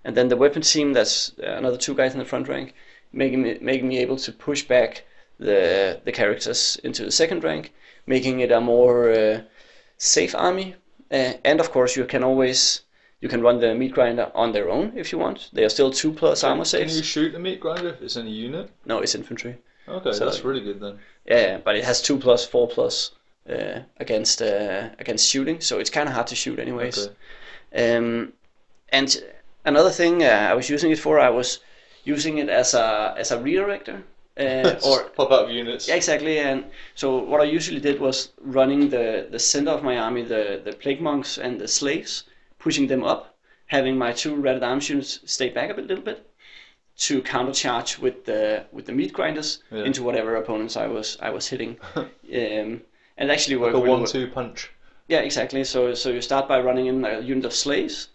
and 0.03 0.15
then 0.15 0.27
the 0.27 0.37
weapon 0.37 0.61
team. 0.61 0.93
That's 0.93 1.33
uh, 1.39 1.55
another 1.57 1.77
two 1.77 1.95
guys 1.95 2.13
in 2.13 2.19
the 2.19 2.25
front 2.25 2.47
rank, 2.47 2.73
making 3.11 3.41
me 3.41 3.57
making 3.61 3.87
me 3.87 3.97
able 3.99 4.17
to 4.17 4.31
push 4.31 4.63
back 4.63 5.05
the 5.39 5.99
the 6.05 6.11
characters 6.11 6.77
into 6.83 7.05
the 7.05 7.11
second 7.11 7.43
rank, 7.43 7.73
making 8.05 8.39
it 8.41 8.51
a 8.51 8.61
more 8.61 9.11
uh, 9.11 9.41
safe 9.97 10.35
army. 10.35 10.75
Uh, 11.11 11.33
and 11.43 11.59
of 11.59 11.71
course, 11.71 11.95
you 11.95 12.05
can 12.05 12.23
always 12.23 12.83
you 13.21 13.27
can 13.29 13.41
run 13.41 13.59
the 13.59 13.75
meat 13.75 13.93
grinder 13.93 14.31
on 14.33 14.51
their 14.51 14.69
own 14.69 14.93
if 14.95 15.11
you 15.11 15.17
want. 15.17 15.49
They 15.53 15.63
are 15.63 15.69
still 15.69 15.91
two 15.91 16.11
plus 16.13 16.43
armor 16.43 16.65
Can 16.65 16.89
you 16.89 17.03
shoot 17.03 17.31
the 17.33 17.39
meat 17.39 17.59
grinder 17.59 17.89
if 17.89 18.01
it's 18.01 18.15
in 18.15 18.27
a 18.27 18.29
unit? 18.29 18.69
No, 18.85 18.99
it's 18.99 19.15
infantry. 19.15 19.57
Okay, 19.87 20.11
So- 20.11 20.25
that's 20.25 20.43
really 20.43 20.61
good 20.61 20.79
then. 20.79 20.99
Yeah, 21.25 21.57
but 21.57 21.75
it 21.75 21.83
has 21.83 22.01
two 22.01 22.17
plus, 22.17 22.45
four 22.45 22.67
plus 22.67 23.11
uh, 23.49 23.79
against 23.97 24.41
uh, 24.41 24.89
against 24.99 25.27
shooting, 25.27 25.59
so 25.61 25.79
it's 25.79 25.89
kind 25.89 26.07
of 26.07 26.15
hard 26.15 26.27
to 26.27 26.35
shoot 26.35 26.59
anyways. 26.59 26.97
Okay. 27.07 27.95
Um, 27.97 28.33
and 28.89 29.23
another 29.65 29.89
thing 29.91 30.23
uh, 30.23 30.47
I 30.51 30.53
was 30.53 30.69
using 30.69 30.91
it 30.91 30.99
for, 30.99 31.19
I 31.19 31.29
was 31.29 31.59
using 32.03 32.37
it 32.37 32.49
as 32.49 32.73
a 32.73 33.13
as 33.17 33.31
a 33.31 33.37
redirector, 33.37 34.01
uh, 34.39 34.75
or 34.87 35.09
pop 35.09 35.31
out 35.31 35.45
of 35.45 35.51
units. 35.51 35.87
yeah, 35.87 35.95
exactly. 35.95 36.39
And 36.39 36.63
so 36.95 37.17
what 37.17 37.41
I 37.41 37.45
usually 37.45 37.79
did 37.81 37.99
was 37.99 38.29
running 38.41 38.89
the 38.89 39.27
the 39.29 39.39
center 39.39 39.71
of 39.71 39.83
my 39.83 39.97
army, 39.97 40.23
the 40.23 40.61
the 40.63 40.73
plague 40.73 41.01
monks 41.01 41.37
and 41.37 41.59
the 41.59 41.67
slaves, 41.67 42.23
pushing 42.59 42.87
them 42.87 43.03
up, 43.03 43.35
having 43.67 43.97
my 43.97 44.11
two 44.13 44.35
red 44.35 44.63
arm 44.63 44.79
units 44.83 45.19
stay 45.25 45.49
back 45.49 45.69
a 45.69 45.73
bit, 45.73 45.87
little 45.87 46.03
bit, 46.03 46.29
to 46.97 47.21
countercharge 47.21 47.99
with 47.99 48.25
the 48.25 48.65
with 48.71 48.85
the 48.85 48.91
meat 48.91 49.13
grinders 49.13 49.63
Yeah. 49.71 49.83
into 49.85 50.03
whatever 50.03 50.35
opponents 50.35 50.75
I 50.77 50.87
was 50.87 51.17
I 51.21 51.29
was 51.29 51.47
hitting. 51.47 51.77
um, 51.95 52.81
and 53.17 53.31
actually 53.31 53.57
Like 53.57 53.73
a 53.73 53.79
one-two 53.79 54.27
punch. 54.27 54.71
Yeah, 55.07 55.19
exactly. 55.19 55.63
So 55.63 55.93
so 55.95 56.09
you 56.09 56.21
start 56.21 56.47
by 56.47 56.59
running 56.59 56.87
in 56.87 57.05
a 57.05 57.19
unit 57.21 57.45
of 57.45 57.53
slaves. 57.53 58.09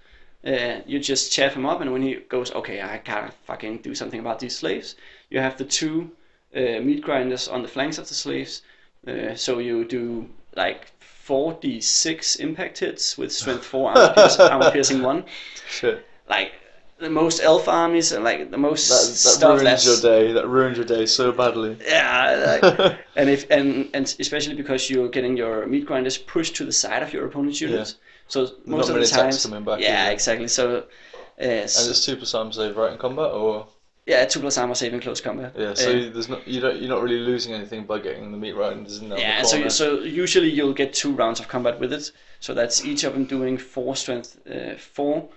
Uh, 0.47 0.81
you 0.87 0.99
just 1.01 1.33
chaff 1.33 1.55
him 1.55 1.65
up, 1.65 1.81
and 1.81 1.91
when 1.91 2.03
he 2.03 2.17
goes, 2.29 2.53
okay, 2.53 2.83
I 2.83 2.99
gotta 2.99 3.33
fucking 3.47 3.79
do 3.79 3.95
something 3.95 4.21
about 4.21 4.39
these 4.41 4.55
slaves. 4.55 4.95
You 5.31 5.41
have 5.41 5.57
the 5.57 5.65
two 5.65 6.11
uh, 6.55 6.81
meat 6.83 7.01
grinders 7.01 7.49
on 7.49 7.63
the 7.63 7.69
flanks 7.69 7.97
of 7.99 8.07
the 8.09 8.15
slaves. 8.15 8.61
Uh, 9.09 9.35
so 9.35 9.59
you 9.59 9.85
do 9.87 10.29
like 10.55 10.94
4d6 11.27 12.41
impact 12.41 12.79
hits 12.79 13.17
with 13.19 13.33
strength 13.33 13.65
4 13.65 13.91
armor, 13.91 14.15
pierce, 14.15 14.39
armor 14.39 14.71
piercing 14.71 15.03
1 15.03 15.25
Shit. 15.71 16.07
like 16.29 16.53
the 16.99 17.11
most 17.11 17.43
elf 17.43 17.67
armies 17.69 18.13
and 18.13 18.23
like 18.25 18.51
the 18.51 18.57
most 18.59 18.89
That, 18.89 19.11
that 19.11 19.17
stuff 19.17 19.61
ruins 19.61 19.85
your 19.85 20.01
day. 20.01 20.33
That 20.33 20.47
ruins 20.49 20.77
your 20.77 20.87
day 20.87 21.07
so 21.07 21.33
badly. 21.33 21.77
yeah 21.87 22.59
like, 22.63 22.99
and 23.17 23.29
if 23.29 23.51
and 23.51 23.89
and 23.95 24.15
especially 24.21 24.55
because 24.55 24.89
you're 24.91 25.09
getting 25.09 25.37
your 25.37 25.67
meat 25.67 25.87
grinders 25.87 26.17
pushed 26.19 26.55
to 26.57 26.65
the 26.65 26.73
side 26.73 27.03
of 27.03 27.13
your 27.13 27.27
opponent's 27.27 27.61
units 27.61 27.97
so 28.29 28.41
most 28.65 28.89
not 28.89 28.97
of 28.97 29.03
the 29.03 29.07
times 29.07 29.45
coming 29.45 29.65
back, 29.65 29.81
yeah 29.81 29.89
is 30.03 30.05
there? 30.05 30.13
exactly 30.13 30.49
so 30.49 30.77
uh, 30.79 31.43
And 31.43 31.65
it's 31.65 32.05
two 32.07 32.17
plus 32.17 32.33
arm 32.35 32.53
save, 32.53 32.77
right, 32.77 32.93
in 32.93 32.99
combat, 32.99 33.33
or 33.33 33.67
yeah 34.07 34.25
two 34.25 34.41
plus 34.41 34.59
armor 34.59 34.75
saving 34.75 35.01
close 35.01 35.21
combat 35.21 35.55
yeah. 35.57 35.75
So 35.75 35.91
Uh, 35.91 36.11
there's 36.13 36.29
not 36.29 36.47
you 36.47 36.61
don't 36.61 36.79
you're 36.81 36.91
not 36.91 37.03
really 37.03 37.21
losing 37.21 37.55
anything 37.55 37.85
by 37.85 37.99
getting 37.99 38.33
the 38.33 38.39
meat 38.39 38.55
there. 38.55 39.19
yeah, 39.19 39.43
so 39.43 39.69
so 39.69 40.01
usually 40.01 40.51
you'll 40.51 40.75
get 40.75 40.93
two 40.93 41.13
rounds 41.13 41.41
of 41.41 41.49
combat 41.49 41.81
with 41.81 41.93
it. 41.93 42.13
So 42.41 42.53
that's 42.53 42.85
each 42.85 43.05
of 43.05 43.15
them 43.15 43.25
doing 43.25 43.57
four 43.57 43.97
strength, 43.97 44.39
uh, 44.47 44.77
four 44.77 45.31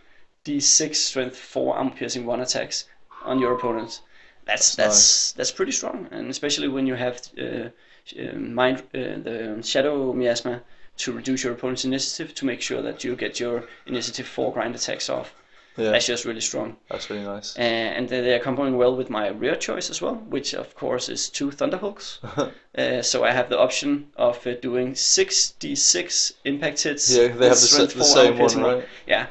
d6 0.44 0.96
strength, 0.96 1.38
four 1.38 1.76
armor 1.78 1.92
piercing 1.92 2.26
one 2.26 2.42
attacks 2.42 2.86
on 3.24 3.40
your 3.40 3.54
opponent. 3.54 4.02
That's 4.46 4.76
that's 4.76 5.34
that's, 5.34 5.52
pretty 5.52 5.74
strong, 5.74 6.08
and 6.12 6.30
especially 6.30 6.70
when 6.70 6.88
you 6.88 6.96
have 6.96 7.22
uh, 7.38 7.44
uh, 7.44 8.36
mind 8.38 8.80
uh, 8.94 9.20
the 9.28 9.62
shadow 9.64 10.14
miasma 10.14 10.62
to 10.98 11.12
reduce 11.12 11.44
your 11.44 11.54
opponent's 11.54 11.86
initiative 11.86 12.34
to 12.36 12.46
make 12.46 12.62
sure 12.62 12.82
that 12.82 13.04
you 13.04 13.16
get 13.16 13.40
your 13.40 13.66
initiative 13.86 14.26
four 14.26 14.54
grind 14.54 14.76
attacks 14.76 15.10
off. 15.10 15.34
Yeah, 15.78 15.92
That's 15.92 16.08
just 16.08 16.26
really 16.26 16.42
strong. 16.42 16.76
that's 16.90 17.10
really 17.10 17.24
nice. 17.24 17.58
Uh, 17.58 17.62
and 17.98 18.10
they- 18.10 18.22
they're 18.22 18.40
comboing 18.40 18.76
well 18.78 18.96
with 18.96 19.10
my 19.10 19.28
rear 19.30 19.56
choice 19.56 19.90
as 19.90 20.02
well, 20.02 20.16
which 20.16 20.54
of 20.54 20.74
course 20.76 21.08
is 21.10 21.30
two 21.30 21.50
Thunderhooks. 21.52 22.20
uh, 22.78 23.02
so 23.02 23.24
I 23.24 23.32
have 23.32 23.50
the 23.50 23.60
option 23.60 24.08
of 24.16 24.46
uh, 24.48 24.54
doing 24.56 24.96
6d6 24.96 26.34
impact 26.46 26.84
hits. 26.84 27.10
yeah, 27.16 27.28
they 27.28 27.48
have 27.48 27.56
the, 27.56 27.56
strength 27.56 27.94
the 27.96 28.04
same 28.04 28.38
one, 28.38 28.62
right? 28.62 28.86
Yeah, 29.06 29.28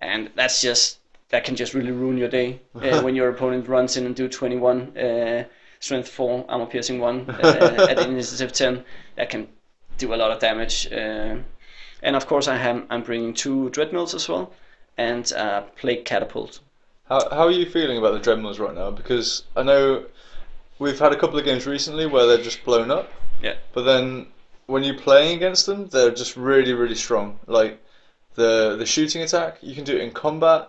and 0.00 0.30
that's 0.34 0.60
just 0.60 0.98
that 1.30 1.44
can 1.44 1.54
just 1.56 1.74
really 1.74 1.92
ruin 1.92 2.18
your 2.18 2.28
day 2.28 2.60
uh, 2.74 3.00
when 3.04 3.14
your 3.14 3.28
opponent 3.28 3.68
runs 3.68 3.96
in 3.96 4.04
and 4.06 4.16
do 4.16 4.28
21 4.28 4.96
uh, 4.98 5.44
strength 5.78 6.08
4 6.08 6.44
armor 6.48 6.66
piercing 6.66 6.98
1 6.98 7.30
uh, 7.30 7.86
at 7.90 7.98
initiative 8.00 8.52
10 8.52 8.84
that 9.16 9.30
can 9.30 9.46
do 9.98 10.12
a 10.12 10.16
lot 10.16 10.30
of 10.32 10.40
damage 10.40 10.88
and 10.90 12.16
of 12.16 12.26
course 12.26 12.48
I 12.48 12.56
have 12.56 12.84
I'm 12.90 13.02
bringing 13.02 13.32
two 13.34 13.70
dreadmills 13.70 14.14
as 14.14 14.28
well 14.28 14.52
and 15.08 15.24
plague 15.80 16.04
catapult 16.12 16.52
How 17.12 17.20
how 17.36 17.44
are 17.50 17.56
you 17.60 17.66
feeling 17.76 17.98
about 17.98 18.12
the 18.16 18.22
Dreadmills 18.26 18.58
right 18.66 18.76
now? 18.82 18.90
Because 19.00 19.28
I 19.60 19.62
know 19.70 19.82
we've 20.78 20.98
had 21.04 21.12
a 21.12 21.20
couple 21.22 21.38
of 21.40 21.44
games 21.50 21.64
recently 21.76 22.06
where 22.12 22.26
they're 22.26 22.44
just 22.50 22.64
blown 22.64 22.90
up. 22.98 23.06
Yeah. 23.46 23.56
But 23.74 23.84
then 23.90 24.04
when 24.72 24.82
you're 24.84 25.02
playing 25.08 25.32
against 25.40 25.64
them, 25.66 25.80
they're 25.92 26.16
just 26.22 26.34
really 26.36 26.74
really 26.82 26.98
strong. 27.06 27.38
Like 27.58 27.74
the 28.40 28.76
the 28.82 28.86
shooting 28.94 29.22
attack, 29.26 29.52
you 29.68 29.74
can 29.74 29.84
do 29.90 29.96
it 29.96 30.02
in 30.06 30.10
combat. 30.24 30.62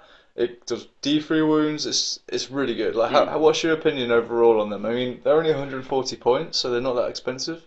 It 0.44 0.66
does 0.70 0.84
D3 1.04 1.30
wounds. 1.54 1.86
It's 1.92 2.04
it's 2.36 2.48
really 2.58 2.76
good. 2.84 2.96
Like, 2.96 3.12
how, 3.16 3.24
Mm. 3.26 3.30
how, 3.32 3.40
what's 3.46 3.62
your 3.64 3.74
opinion 3.80 4.12
overall 4.20 4.58
on 4.62 4.70
them? 4.74 4.86
I 4.86 4.94
mean, 5.00 5.20
they're 5.24 5.40
only 5.42 5.52
140 5.52 6.16
points, 6.30 6.58
so 6.60 6.66
they're 6.72 6.88
not 6.90 6.96
that 6.96 7.10
expensive. 7.10 7.60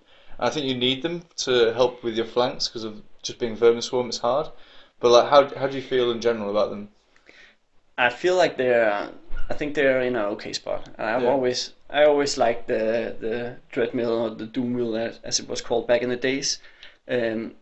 I 0.47 0.49
think 0.51 0.65
you 0.67 0.75
need 0.87 1.03
them 1.03 1.17
to 1.47 1.53
help 1.81 2.03
with 2.05 2.15
your 2.17 2.27
flanks 2.37 2.67
because 2.69 2.85
of 2.89 2.95
just 3.23 3.39
being 3.39 3.55
vermin 3.55 3.83
swarm. 3.83 4.09
It's 4.09 4.19
hard. 4.31 4.47
But 5.05 5.11
like, 5.11 5.29
how 5.29 5.55
how 5.61 5.67
do 5.67 5.77
you 5.77 5.83
feel 5.83 6.11
in 6.13 6.23
general 6.23 6.49
about 6.51 6.71
them? 6.71 6.89
I 7.99 8.09
feel 8.09 8.37
like 8.37 8.57
they're. 8.57 9.11
I 9.51 9.53
think 9.53 9.75
they're 9.75 10.01
in 10.01 10.17
an 10.17 10.25
okay 10.37 10.55
spot. 10.55 10.89
I've 10.97 11.23
Yeah. 11.23 11.29
always, 11.29 11.75
I 11.91 12.05
always 12.05 12.39
liked 12.39 12.69
the 12.69 13.15
the 13.21 13.57
Dreadmill 13.71 14.15
or 14.23 14.31
the 14.31 14.47
Doommill 14.47 14.97
as, 14.99 15.21
as 15.23 15.41
it 15.41 15.47
was 15.47 15.61
called 15.61 15.87
back 15.87 16.01
in 16.01 16.09
the 16.09 16.17
days, 16.17 16.59
um, 17.07 17.55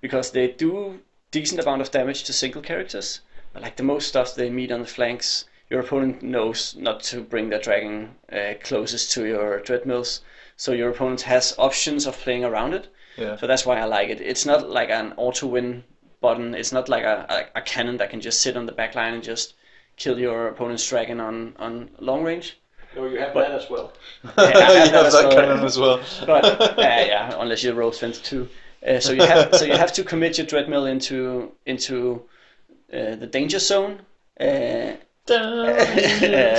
because 0.00 0.30
they 0.30 0.48
do 0.48 1.00
decent 1.30 1.60
amount 1.60 1.82
of 1.82 1.90
damage 1.90 2.24
to 2.24 2.32
single 2.32 2.62
characters. 2.62 3.20
But 3.52 3.60
like 3.60 3.76
the 3.76 3.90
most 3.92 4.08
stuff 4.08 4.34
they 4.34 4.48
meet 4.48 4.72
on 4.72 4.80
the 4.80 4.94
flanks, 4.96 5.44
your 5.68 5.80
opponent 5.80 6.22
knows 6.22 6.74
not 6.76 7.02
to 7.10 7.20
bring 7.20 7.50
their 7.50 7.60
dragon 7.60 8.14
uh, 8.32 8.54
closest 8.64 9.12
to 9.12 9.26
your 9.26 9.60
dreadmills, 9.60 10.20
so 10.56 10.72
your 10.72 10.88
opponent 10.88 11.20
has 11.20 11.54
options 11.58 12.06
of 12.06 12.16
playing 12.16 12.44
around 12.46 12.72
it. 12.72 12.88
Yeah. 13.18 13.36
So 13.36 13.46
that's 13.46 13.66
why 13.66 13.78
I 13.78 13.84
like 13.84 14.08
it. 14.08 14.22
It's 14.22 14.46
not 14.46 14.70
like 14.70 14.88
an 14.88 15.12
auto 15.18 15.46
win 15.46 15.84
button. 16.20 16.54
It's 16.54 16.72
not 16.72 16.88
like 16.88 17.04
a, 17.04 17.48
a, 17.54 17.58
a 17.58 17.62
cannon 17.62 17.96
that 17.98 18.10
can 18.10 18.20
just 18.20 18.40
sit 18.40 18.56
on 18.56 18.66
the 18.66 18.72
back 18.72 18.94
line 18.94 19.14
and 19.14 19.22
just 19.22 19.54
kill 19.96 20.18
your 20.18 20.48
opponent's 20.48 20.88
dragon 20.88 21.20
on, 21.20 21.54
on 21.58 21.90
long 21.98 22.24
range. 22.24 22.58
No, 22.96 23.06
you 23.06 23.18
have 23.20 23.34
But- 23.34 23.48
that 23.48 23.62
as 23.62 23.70
well. 23.70 23.92
I 24.36 24.46
you 24.46 24.48
have 24.48 24.56
that 24.56 24.94
have 24.94 25.06
as 25.06 25.12
that 25.12 25.24
well. 25.28 25.36
cannon 25.36 25.64
as 25.64 25.78
well. 25.78 26.00
But 26.26 26.44
uh, 26.44 26.74
yeah, 26.78 27.34
unless 27.38 27.62
you 27.62 27.72
roll 27.72 27.92
twenty 27.92 28.20
two. 28.22 28.48
Uh, 28.86 28.98
so 28.98 29.12
you 29.12 29.22
have 29.22 29.54
so 29.54 29.64
you 29.64 29.74
have 29.76 29.92
to 29.92 30.02
commit 30.02 30.38
your 30.38 30.46
dreadmill 30.46 30.90
into 30.90 31.52
into 31.66 32.22
uh, 32.92 33.14
the 33.16 33.26
danger 33.26 33.58
zone. 33.58 34.00
Uh, 34.40 34.96
the 35.26 36.50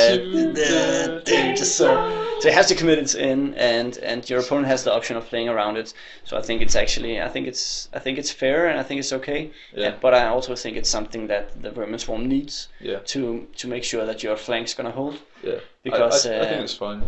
danger 1.26 1.66
zone. 1.66 2.28
So 2.42 2.48
it 2.48 2.54
has 2.56 2.68
to 2.68 2.76
commit 2.76 2.98
it 2.98 3.14
in, 3.16 3.54
and 3.54 3.98
and 3.98 4.28
your 4.30 4.40
opponent 4.40 4.68
has 4.68 4.84
the 4.84 4.92
option 4.92 5.16
of 5.18 5.26
playing 5.30 5.48
around 5.50 5.78
it. 5.78 5.94
So 6.24 6.38
I 6.38 6.42
think 6.42 6.62
it's 6.62 6.76
actually 6.76 7.22
I 7.22 7.30
think 7.30 7.48
it's 7.48 7.88
I 7.94 8.00
think 8.00 8.18
it's 8.18 8.32
fair 8.32 8.68
and 8.70 8.80
I 8.80 8.84
think 8.84 9.00
it's 9.00 9.14
okay. 9.14 9.52
Yeah. 9.76 9.94
But 10.02 10.14
I 10.14 10.26
also 10.28 10.56
think 10.56 10.76
it's 10.78 10.90
something 10.90 11.28
that 11.28 11.62
the 11.62 11.70
vermin 11.72 12.00
swarm 12.00 12.28
needs 12.28 12.68
Yeah. 12.80 13.00
to 13.14 13.48
to 13.58 13.68
make 13.68 13.84
sure 13.84 14.06
that 14.08 14.24
your 14.24 14.36
flank's 14.38 14.74
gonna 14.74 14.92
hold. 14.92 15.20
Yeah, 15.44 15.60
Because, 15.84 16.26
I, 16.26 16.34
I, 16.34 16.42
I 16.42 16.46
think 16.46 16.60
uh, 16.62 16.64
it's 16.64 16.76
fine. 16.76 17.02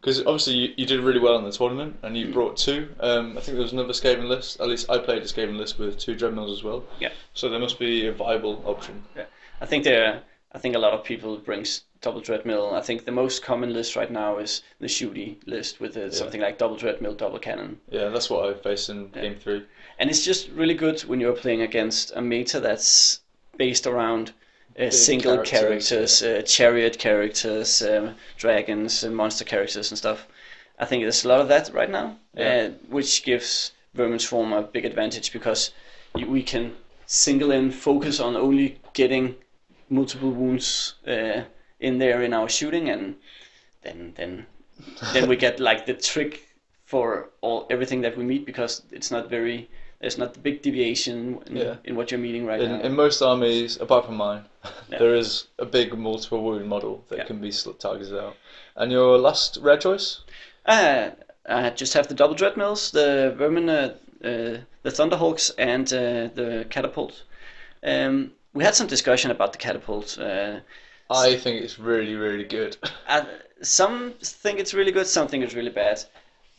Because 0.00 0.20
obviously 0.20 0.54
you, 0.54 0.68
you 0.76 0.86
did 0.86 1.00
really 1.00 1.18
well 1.20 1.36
in 1.38 1.44
the 1.44 1.50
tournament, 1.50 1.96
and 2.02 2.14
Mm. 2.14 2.18
you 2.20 2.32
brought 2.32 2.56
two. 2.56 2.80
Um, 3.00 3.36
I 3.36 3.40
think 3.40 3.54
there 3.56 3.62
was 3.68 3.72
another 3.72 3.92
Skaven 3.94 4.28
list. 4.28 4.60
At 4.60 4.68
least 4.68 4.88
I 4.90 4.98
played 4.98 5.22
a 5.22 5.26
Skaven 5.26 5.56
list 5.56 5.78
with 5.78 5.98
two 5.98 6.14
Dreadmills 6.14 6.52
as 6.52 6.62
well. 6.62 6.84
Yeah. 7.00 7.12
So 7.34 7.48
there 7.48 7.58
must 7.58 7.78
be 7.78 8.06
a 8.06 8.12
viable 8.12 8.62
option. 8.64 9.04
Yeah. 9.16 9.24
I 9.60 9.66
think 9.66 9.84
there. 9.84 10.22
I 10.52 10.58
think 10.58 10.74
a 10.76 10.78
lot 10.78 10.92
of 10.94 11.02
people 11.04 11.36
brings 11.38 11.82
double 12.00 12.20
dreadmill. 12.20 12.72
I 12.74 12.80
think 12.80 13.04
the 13.04 13.12
most 13.12 13.42
common 13.42 13.72
list 13.72 13.96
right 13.96 14.10
now 14.10 14.38
is 14.38 14.62
the 14.80 14.86
shooty 14.86 15.36
list 15.46 15.80
with 15.80 15.96
uh, 15.96 16.10
something 16.10 16.40
like 16.40 16.58
double 16.58 16.76
dreadmill, 16.76 17.16
double 17.16 17.38
cannon, 17.38 17.80
Yeah, 17.90 18.08
that's 18.08 18.30
what 18.30 18.48
I 18.48 18.54
faced 18.54 18.88
in 18.90 19.08
game 19.08 19.36
three. 19.36 19.64
and 19.98 20.08
it's 20.10 20.24
just 20.24 20.48
really 20.50 20.74
good 20.74 21.00
when 21.02 21.20
you're 21.20 21.32
playing 21.32 21.62
against 21.62 22.12
a 22.14 22.20
meta 22.20 22.60
that's 22.60 23.20
based 23.56 23.86
around 23.86 24.32
uh, 24.78 24.90
single 24.90 25.38
characters, 25.42 25.88
characters, 25.88 26.22
uh, 26.22 26.42
chariot 26.46 26.98
characters, 26.98 27.82
um, 27.82 28.14
dragons, 28.36 29.02
and 29.02 29.16
monster 29.16 29.44
characters 29.44 29.90
and 29.90 29.98
stuff. 29.98 30.28
I 30.78 30.84
think 30.84 31.02
there's 31.02 31.24
a 31.24 31.28
lot 31.28 31.40
of 31.40 31.48
that 31.48 31.74
right 31.74 31.90
now, 31.90 32.16
Yeah. 32.36 32.68
uh, 32.68 32.70
which 32.88 33.24
gives 33.24 33.72
Vermin 33.94 34.20
Swarm 34.20 34.52
a 34.52 34.62
big 34.62 34.84
advantage 34.84 35.32
because 35.32 35.72
we 36.14 36.44
can 36.44 36.76
single 37.06 37.50
in 37.50 37.72
focus 37.72 38.20
on 38.20 38.36
only 38.36 38.78
getting 38.92 39.34
multiple 39.90 40.30
wounds 40.30 40.94
uh, 41.06 41.40
in 41.80 41.98
there 41.98 42.22
in 42.22 42.32
our 42.32 42.48
shooting, 42.48 42.88
and 42.90 43.16
then 43.82 44.12
then 44.16 44.46
then 45.12 45.28
we 45.28 45.36
get 45.36 45.60
like 45.60 45.86
the 45.86 45.94
trick 45.94 46.48
for 46.84 47.30
all 47.40 47.66
everything 47.70 48.00
that 48.02 48.16
we 48.16 48.24
meet 48.24 48.46
because 48.46 48.82
it's 48.92 49.10
not 49.10 49.28
very 49.28 49.68
there's 50.00 50.16
not 50.18 50.32
the 50.32 50.40
big 50.40 50.62
deviation 50.62 51.38
in, 51.46 51.56
Yeah. 51.56 51.74
in 51.84 51.96
what 51.96 52.10
you're 52.10 52.20
meeting 52.20 52.46
right 52.46 52.60
In, 52.60 52.70
now. 52.70 52.80
in 52.84 52.94
most 52.94 53.20
armies, 53.20 53.80
apart 53.80 54.06
from 54.06 54.16
mine, 54.16 54.44
Yeah. 54.90 54.98
there 54.98 55.14
is 55.16 55.48
a 55.58 55.64
big 55.66 55.92
multiple 55.98 56.42
wound 56.44 56.68
model 56.68 57.04
that 57.08 57.18
Yeah. 57.18 57.24
can 57.24 57.40
be 57.40 57.50
targeted 57.78 58.16
out. 58.16 58.36
And 58.76 58.92
your 58.92 59.18
last 59.18 59.58
rare 59.60 59.76
choice? 59.76 60.20
Uh, 60.66 61.10
I 61.48 61.70
just 61.70 61.94
have 61.94 62.06
the 62.06 62.14
double 62.14 62.36
dreadmills, 62.36 62.92
the 62.92 63.34
vermin, 63.36 63.68
uh, 63.68 63.94
uh, 64.22 64.58
the 64.84 64.90
thunderhawks, 64.90 65.50
and 65.58 65.92
uh, 65.92 66.28
the 66.34 66.66
catapult. 66.70 67.24
Um, 67.82 68.32
we 68.54 68.62
had 68.64 68.74
some 68.76 68.86
discussion 68.86 69.30
about 69.32 69.50
the 69.52 69.58
catapult. 69.58 70.16
Uh, 71.10 71.18
I 71.20 71.36
think 71.36 71.62
it's 71.62 71.78
really, 71.78 72.14
really 72.14 72.44
good. 72.44 72.76
Uh, 73.08 73.24
some 73.62 74.12
think 74.20 74.58
it's 74.60 74.74
really 74.74 74.92
good, 74.92 75.06
some 75.06 75.26
think 75.28 75.42
it's 75.42 75.54
really 75.54 75.70
bad. 75.70 76.04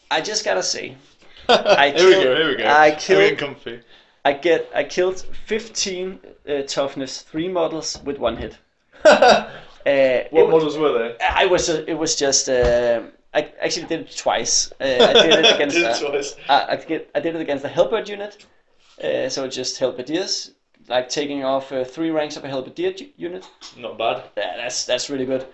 I 0.09 0.19
just 0.21 0.43
gotta 0.43 0.63
say, 0.63 0.97
here 1.47 1.57
we 1.77 2.23
go. 2.23 2.35
Here 2.35 2.47
we 2.49 2.55
go. 2.57 2.67
I 2.67 2.91
killed- 2.91 3.37
comfy. 3.37 3.81
I 4.25 4.33
get 4.33 4.69
I 4.75 4.83
killed 4.83 5.23
15 5.45 6.19
uh, 6.49 6.61
toughness 6.63 7.21
three 7.21 7.47
models 7.47 7.99
with 8.03 8.17
one 8.17 8.35
hit. 8.37 8.57
what 9.03 9.21
Uh, 9.85 10.27
it 10.27 10.33
wa- 10.33 10.47
models 10.47 10.77
were 10.77 10.91
they? 10.99 11.15
I 11.25 11.45
was 11.45 11.69
uh, 11.69 11.83
it 11.87 11.93
was 11.93 12.15
just 12.17 12.49
uh, 12.49 13.01
I 13.33 13.41
actually 13.61 13.85
did 13.87 14.01
it 14.01 14.17
twice. 14.17 14.71
Uh, 14.81 14.83
I 14.83 15.13
did 15.13 15.45
it 15.45 15.55
against 15.55 15.75
Did 15.77 15.85
uh, 15.85 15.89
it 15.91 15.99
twice. 16.11 16.35
I, 16.49 16.65
I, 16.73 16.75
did, 16.75 17.07
I 17.15 17.19
did 17.21 17.35
it 17.35 17.41
against 17.41 17.63
the 17.63 17.69
Helbert 17.69 18.09
unit. 18.09 18.45
Uh, 19.01 19.29
so 19.29 19.47
just 19.47 19.79
Halberdiers, 19.79 20.51
like 20.89 21.07
taking 21.09 21.43
off 21.43 21.71
uh, 21.71 21.83
three 21.83 22.09
ranks 22.09 22.35
of 22.37 22.43
a 22.43 22.47
halberdier 22.49 22.93
unit. 23.15 23.47
Not 23.77 23.97
bad. 23.97 24.23
Yeah, 24.35 24.57
that's 24.57 24.85
that's 24.85 25.09
really 25.09 25.25
good. 25.25 25.45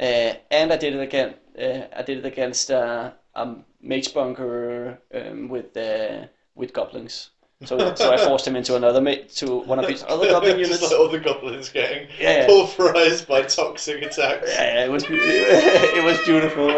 Uh, 0.00 0.34
and 0.50 0.72
I 0.72 0.76
did 0.76 0.94
it 0.94 1.00
again. 1.00 1.34
Uh, 1.58 1.86
I 1.96 2.02
did 2.02 2.18
it 2.18 2.24
against 2.26 2.70
uh, 2.70 3.10
a 3.34 3.56
mage 3.82 4.14
bunker 4.14 4.98
um, 5.14 5.48
with 5.48 5.76
uh, 5.76 6.26
with 6.54 6.72
goblins. 6.72 7.30
So 7.64 7.92
so 7.96 8.12
I 8.12 8.16
forced 8.18 8.46
him 8.46 8.54
into 8.54 8.76
another 8.76 9.00
to 9.16 9.56
one 9.66 9.80
of 9.80 9.88
his 9.88 10.04
other 10.06 10.28
goblin 10.30 10.60
units. 10.60 10.78
Just 10.78 10.92
like 10.92 11.00
all 11.00 11.08
the 11.08 11.18
goblins 11.18 11.68
getting 11.70 12.06
Yeah. 12.20 12.46
pulverized 12.46 13.26
by 13.26 13.42
toxic 13.42 14.00
attacks. 14.02 14.48
Yeah, 14.48 14.84
it 14.84 14.90
was 14.92 15.04
it 15.10 16.04
was 16.04 16.18
beautiful. 16.24 16.70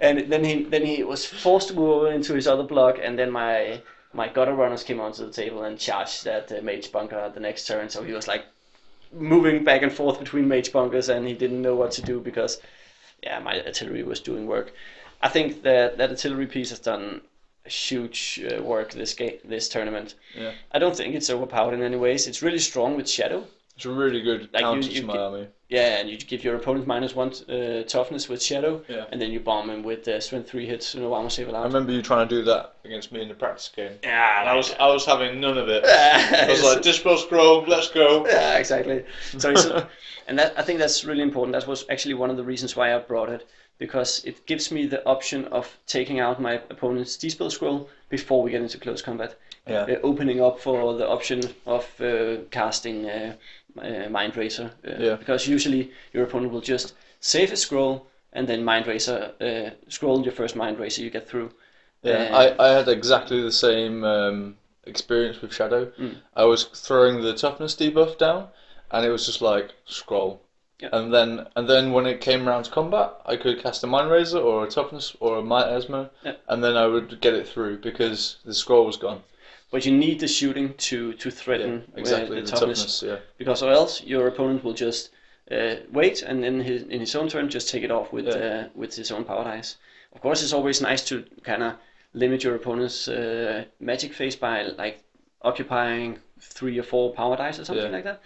And 0.00 0.30
then 0.30 0.44
he 0.44 0.64
then 0.64 0.84
he 0.84 1.02
was 1.02 1.24
forced 1.24 1.68
to 1.68 1.74
go 1.74 1.94
over 1.94 2.12
into 2.12 2.34
his 2.34 2.46
other 2.46 2.62
block, 2.64 2.98
and 3.02 3.18
then 3.18 3.30
my 3.30 3.80
my 4.16 4.28
gutter 4.28 4.54
runners 4.54 4.82
came 4.82 5.00
onto 5.00 5.26
the 5.26 5.32
table 5.32 5.62
and 5.62 5.78
charged 5.78 6.24
that 6.24 6.50
uh, 6.50 6.60
mage 6.62 6.90
bunker 6.90 7.18
at 7.18 7.34
the 7.34 7.40
next 7.40 7.66
turn. 7.66 7.88
So 7.90 8.02
he 8.02 8.12
was 8.12 8.26
like 8.26 8.44
moving 9.12 9.62
back 9.62 9.82
and 9.82 9.92
forth 9.92 10.18
between 10.18 10.48
mage 10.48 10.72
bunkers, 10.72 11.08
and 11.08 11.26
he 11.26 11.34
didn't 11.34 11.62
know 11.62 11.76
what 11.76 11.92
to 11.92 12.02
do 12.02 12.20
because 12.20 12.58
yeah, 13.22 13.38
my 13.38 13.60
artillery 13.64 14.02
was 14.02 14.20
doing 14.20 14.46
work. 14.46 14.72
I 15.22 15.28
think 15.28 15.62
that 15.62 15.98
that 15.98 16.10
artillery 16.10 16.46
piece 16.46 16.70
has 16.70 16.78
done 16.80 17.20
huge 17.64 18.44
uh, 18.48 18.62
work 18.62 18.92
this 18.92 19.14
game 19.14 19.38
this 19.44 19.68
tournament. 19.68 20.14
Yeah. 20.34 20.52
I 20.72 20.78
don't 20.78 20.96
think 20.96 21.14
it's 21.14 21.30
overpowered 21.30 21.74
in 21.74 21.82
any 21.82 21.96
ways. 21.96 22.26
It's 22.26 22.42
really 22.42 22.58
strong 22.58 22.96
with 22.96 23.08
shadow. 23.08 23.46
It's 23.76 23.84
a 23.84 23.90
really 23.90 24.22
good 24.22 24.48
Like, 24.54 24.62
counter 24.62 24.88
you 24.88 25.00
to 25.02 25.06
my 25.06 25.12
get- 25.40 25.52
Yeah, 25.68 25.98
and 25.98 26.08
you 26.08 26.16
give 26.16 26.42
your 26.42 26.56
opponent 26.56 26.86
minus 26.86 27.14
one 27.14 27.32
uh, 27.50 27.82
toughness 27.82 28.26
with 28.28 28.42
shadow, 28.42 28.82
Yeah. 28.88 29.04
and 29.12 29.20
then 29.20 29.30
you 29.32 29.40
bomb 29.40 29.68
him 29.68 29.82
with 29.82 30.08
uh, 30.08 30.18
strength 30.20 30.48
three 30.48 30.64
hits, 30.66 30.94
no 30.94 31.12
armor 31.12 31.28
save 31.28 31.52
I 31.52 31.62
remember 31.64 31.92
you 31.92 32.00
trying 32.02 32.26
to 32.26 32.34
do 32.34 32.42
that 32.44 32.76
against 32.86 33.12
me 33.12 33.20
in 33.20 33.28
the 33.28 33.34
practice 33.34 33.70
game. 33.76 33.92
Yeah, 34.02 34.40
And 34.40 34.48
I 34.48 34.54
was 34.56 34.72
I 34.80 34.86
was 34.88 35.04
having 35.04 35.40
none 35.40 35.58
of 35.58 35.68
it. 35.68 35.84
I 35.86 36.48
was 36.48 36.62
like, 36.64 36.80
dispel 36.82 37.18
scroll, 37.18 37.64
let's 37.68 37.90
go. 37.90 38.26
yeah, 38.26 38.56
exactly. 38.56 39.04
So, 39.36 39.50
it's, 39.50 39.66
and 40.28 40.38
that 40.38 40.54
I 40.58 40.62
think 40.62 40.78
that's 40.78 41.04
really 41.04 41.22
important. 41.22 41.52
That 41.52 41.66
was 41.68 41.84
actually 41.90 42.14
one 42.14 42.30
of 42.30 42.36
the 42.38 42.44
reasons 42.44 42.76
why 42.76 42.94
I 42.94 42.98
brought 42.98 43.28
it 43.28 43.46
because 43.78 44.24
it 44.24 44.46
gives 44.46 44.72
me 44.72 44.86
the 44.86 45.04
option 45.06 45.44
of 45.48 45.76
taking 45.86 46.18
out 46.18 46.40
my 46.40 46.54
opponent's 46.70 47.14
dispel 47.18 47.50
scroll 47.50 47.90
before 48.08 48.42
we 48.42 48.50
get 48.50 48.62
into 48.62 48.78
close 48.78 49.02
combat, 49.02 49.34
Yeah. 49.68 49.82
uh, 49.82 49.98
opening 50.02 50.40
up 50.40 50.58
for 50.60 50.94
the 50.94 51.06
option 51.06 51.40
of 51.66 51.84
uh, 52.00 52.36
casting 52.50 53.04
uh, 53.78 54.08
Mind 54.10 54.36
Razor. 54.36 54.70
Uh, 54.86 54.90
Yeah. 54.98 55.16
Because 55.16 55.46
usually 55.48 55.90
your 56.12 56.24
opponent 56.24 56.52
will 56.52 56.60
just 56.60 56.94
save 57.20 57.52
a 57.52 57.56
scroll 57.56 58.06
and 58.32 58.46
then 58.48 58.64
Mind 58.64 58.86
Razor, 58.86 59.32
uh, 59.40 59.70
scroll 59.88 60.22
your 60.22 60.32
first 60.32 60.56
Mind 60.56 60.78
Razor 60.78 61.02
you 61.02 61.10
get 61.10 61.28
through. 61.28 61.50
Yeah, 62.02 62.28
Uh, 62.32 62.38
I, 62.58 62.66
I 62.68 62.68
had 62.76 62.88
exactly 62.88 63.40
the 63.42 63.52
same 63.52 64.04
um, 64.04 64.56
experience 64.84 65.40
with 65.40 65.52
Shadow. 65.54 65.86
Mm. 65.98 66.16
I 66.34 66.44
was 66.44 66.64
throwing 66.64 67.22
the 67.22 67.34
toughness 67.34 67.74
debuff 67.74 68.18
down, 68.18 68.48
and 68.90 69.04
it 69.06 69.10
was 69.10 69.26
just 69.26 69.40
like 69.42 69.70
scroll. 69.86 70.40
Yeah. 70.78 70.90
And 70.92 71.12
then 71.14 71.46
and 71.56 71.66
then 71.66 71.92
when 71.92 72.06
it 72.06 72.20
came 72.20 72.46
around 72.46 72.64
to 72.64 72.70
combat, 72.70 73.10
I 73.24 73.36
could 73.36 73.62
cast 73.62 73.82
a 73.82 73.86
mind 73.86 74.10
razor 74.10 74.38
or 74.38 74.64
a 74.66 74.70
toughness 74.70 75.16
or 75.20 75.38
a 75.38 75.42
miasma, 75.42 76.10
Yeah. 76.22 76.34
and 76.48 76.62
then 76.62 76.76
I 76.76 76.86
would 76.86 77.18
get 77.22 77.32
it 77.32 77.48
through 77.48 77.78
because 77.78 78.36
the 78.44 78.52
scroll 78.52 78.84
was 78.84 78.98
gone. 78.98 79.22
But 79.70 79.84
you 79.84 79.92
need 79.96 80.20
the 80.20 80.28
shooting 80.28 80.74
to, 80.74 81.12
to 81.14 81.30
threaten 81.30 81.84
uh, 81.96 82.00
exactly 82.00 82.36
the, 82.40 82.42
the 82.46 82.50
toughness. 82.52 82.80
toughness. 82.82 83.02
Yeah. 83.02 83.16
because 83.36 83.62
or 83.62 83.72
else 83.72 84.02
your 84.02 84.28
opponent 84.28 84.62
will 84.64 84.74
just 84.74 85.10
uh, 85.50 85.76
wait 85.92 86.22
and 86.22 86.44
in 86.44 86.60
his 86.60 86.82
in 86.82 87.00
his 87.00 87.14
own 87.16 87.28
turn 87.28 87.48
just 87.50 87.68
take 87.68 87.82
it 87.82 87.90
off 87.90 88.12
with 88.12 88.26
Yeah. 88.26 88.34
uh, 88.34 88.68
with 88.74 88.94
his 88.94 89.10
own 89.10 89.24
power 89.24 89.44
dice. 89.44 89.76
Of 90.14 90.20
course, 90.20 90.42
it's 90.42 90.52
always 90.52 90.80
nice 90.80 91.04
to 91.06 91.24
kind 91.42 91.62
of 91.62 91.74
limit 92.14 92.42
your 92.44 92.54
opponent's 92.54 93.08
uh, 93.08 93.64
magic 93.80 94.14
phase 94.14 94.36
by 94.36 94.62
like 94.78 95.02
occupying 95.42 96.18
three 96.40 96.78
or 96.78 96.82
four 96.82 97.12
power 97.12 97.36
dice 97.36 97.58
or 97.58 97.64
something 97.64 97.84
Yeah. 97.86 97.90
like 97.90 98.04
that. 98.04 98.20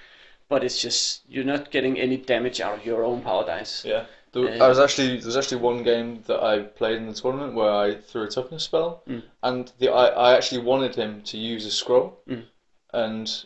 But 0.48 0.62
it's 0.64 0.80
just 0.80 1.22
you're 1.28 1.44
not 1.44 1.70
getting 1.70 1.98
any 1.98 2.16
damage 2.16 2.60
out 2.60 2.78
of 2.78 2.86
your 2.86 3.04
own 3.04 3.22
power 3.22 3.44
dice. 3.46 3.84
Yeah. 3.84 4.04
There, 4.32 4.62
I 4.62 4.68
was 4.68 4.78
actually 4.78 5.16
there 5.16 5.26
was 5.26 5.36
actually 5.36 5.60
one 5.60 5.82
game 5.82 6.22
that 6.26 6.42
I 6.42 6.60
played 6.60 6.98
in 6.98 7.06
the 7.08 7.14
tournament 7.14 7.54
where 7.54 7.72
I 7.72 7.96
threw 7.96 8.22
a 8.22 8.28
toughness 8.28 8.64
spell, 8.64 9.02
Mm. 9.08 9.22
and 9.42 9.72
the 9.78 9.88
I, 9.88 10.06
I 10.06 10.36
actually 10.36 10.62
wanted 10.62 10.94
him 10.94 11.22
to 11.22 11.36
use 11.38 11.66
a 11.66 11.70
scroll, 11.70 12.20
Mm. 12.28 12.44
and 12.92 13.44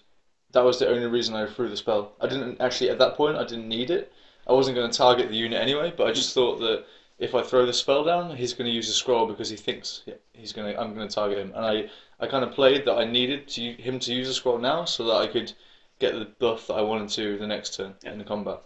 that 0.53 0.65
was 0.65 0.79
the 0.79 0.89
only 0.89 1.07
reason 1.07 1.35
I 1.35 1.47
threw 1.47 1.69
the 1.69 1.77
spell. 1.77 2.13
I 2.21 2.27
didn't 2.27 2.61
actually 2.61 2.91
at 2.91 2.99
that 2.99 3.17
point 3.17 3.37
I 3.39 3.45
didn't 3.45 3.69
need 3.69 3.91
it. 3.91 4.13
I 4.47 4.53
wasn't 4.53 4.77
going 4.77 4.91
to 4.91 4.97
target 4.97 5.29
the 5.31 5.37
unit 5.37 5.61
anyway, 5.61 5.93
but 5.97 6.07
I 6.07 6.13
just 6.13 6.35
thought 6.35 6.59
that 6.61 6.85
if 7.19 7.35
I 7.35 7.43
throw 7.43 7.65
the 7.65 7.73
spell 7.73 8.05
down, 8.05 8.37
he's 8.37 8.53
going 8.53 8.67
to 8.71 8.75
use 8.77 8.89
a 8.91 8.93
scroll 8.93 9.27
because 9.27 9.49
he 9.49 9.57
thinks 9.57 10.03
he's 10.35 10.53
going 10.53 10.73
to 10.75 10.79
I'm 10.81 10.95
going 10.95 11.09
to 11.09 11.15
target 11.15 11.39
him, 11.39 11.53
and 11.55 11.65
I 11.65 11.91
I 12.21 12.27
kind 12.27 12.45
of 12.45 12.53
played 12.53 12.85
that 12.85 12.99
I 12.99 13.05
needed 13.07 13.49
to 13.49 13.63
him 13.73 13.99
to 14.01 14.13
use 14.15 14.29
a 14.29 14.35
scroll 14.35 14.59
now 14.59 14.85
so 14.85 15.05
that 15.05 15.15
I 15.17 15.27
could 15.29 15.53
get 15.99 16.13
the 16.13 16.27
buff 16.39 16.67
that 16.67 16.75
I 16.75 16.83
wanted 16.83 17.09
to 17.11 17.39
the 17.39 17.47
next 17.47 17.77
turn 17.77 17.95
in 18.05 18.19
the 18.19 18.25
combat. 18.25 18.61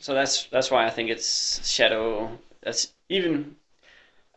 So 0.00 0.14
that's 0.14 0.44
that's 0.44 0.70
why 0.70 0.86
I 0.86 0.90
think 0.90 1.10
it's 1.10 1.68
Shadow. 1.68 2.38
That's 2.62 2.92
even 3.08 3.56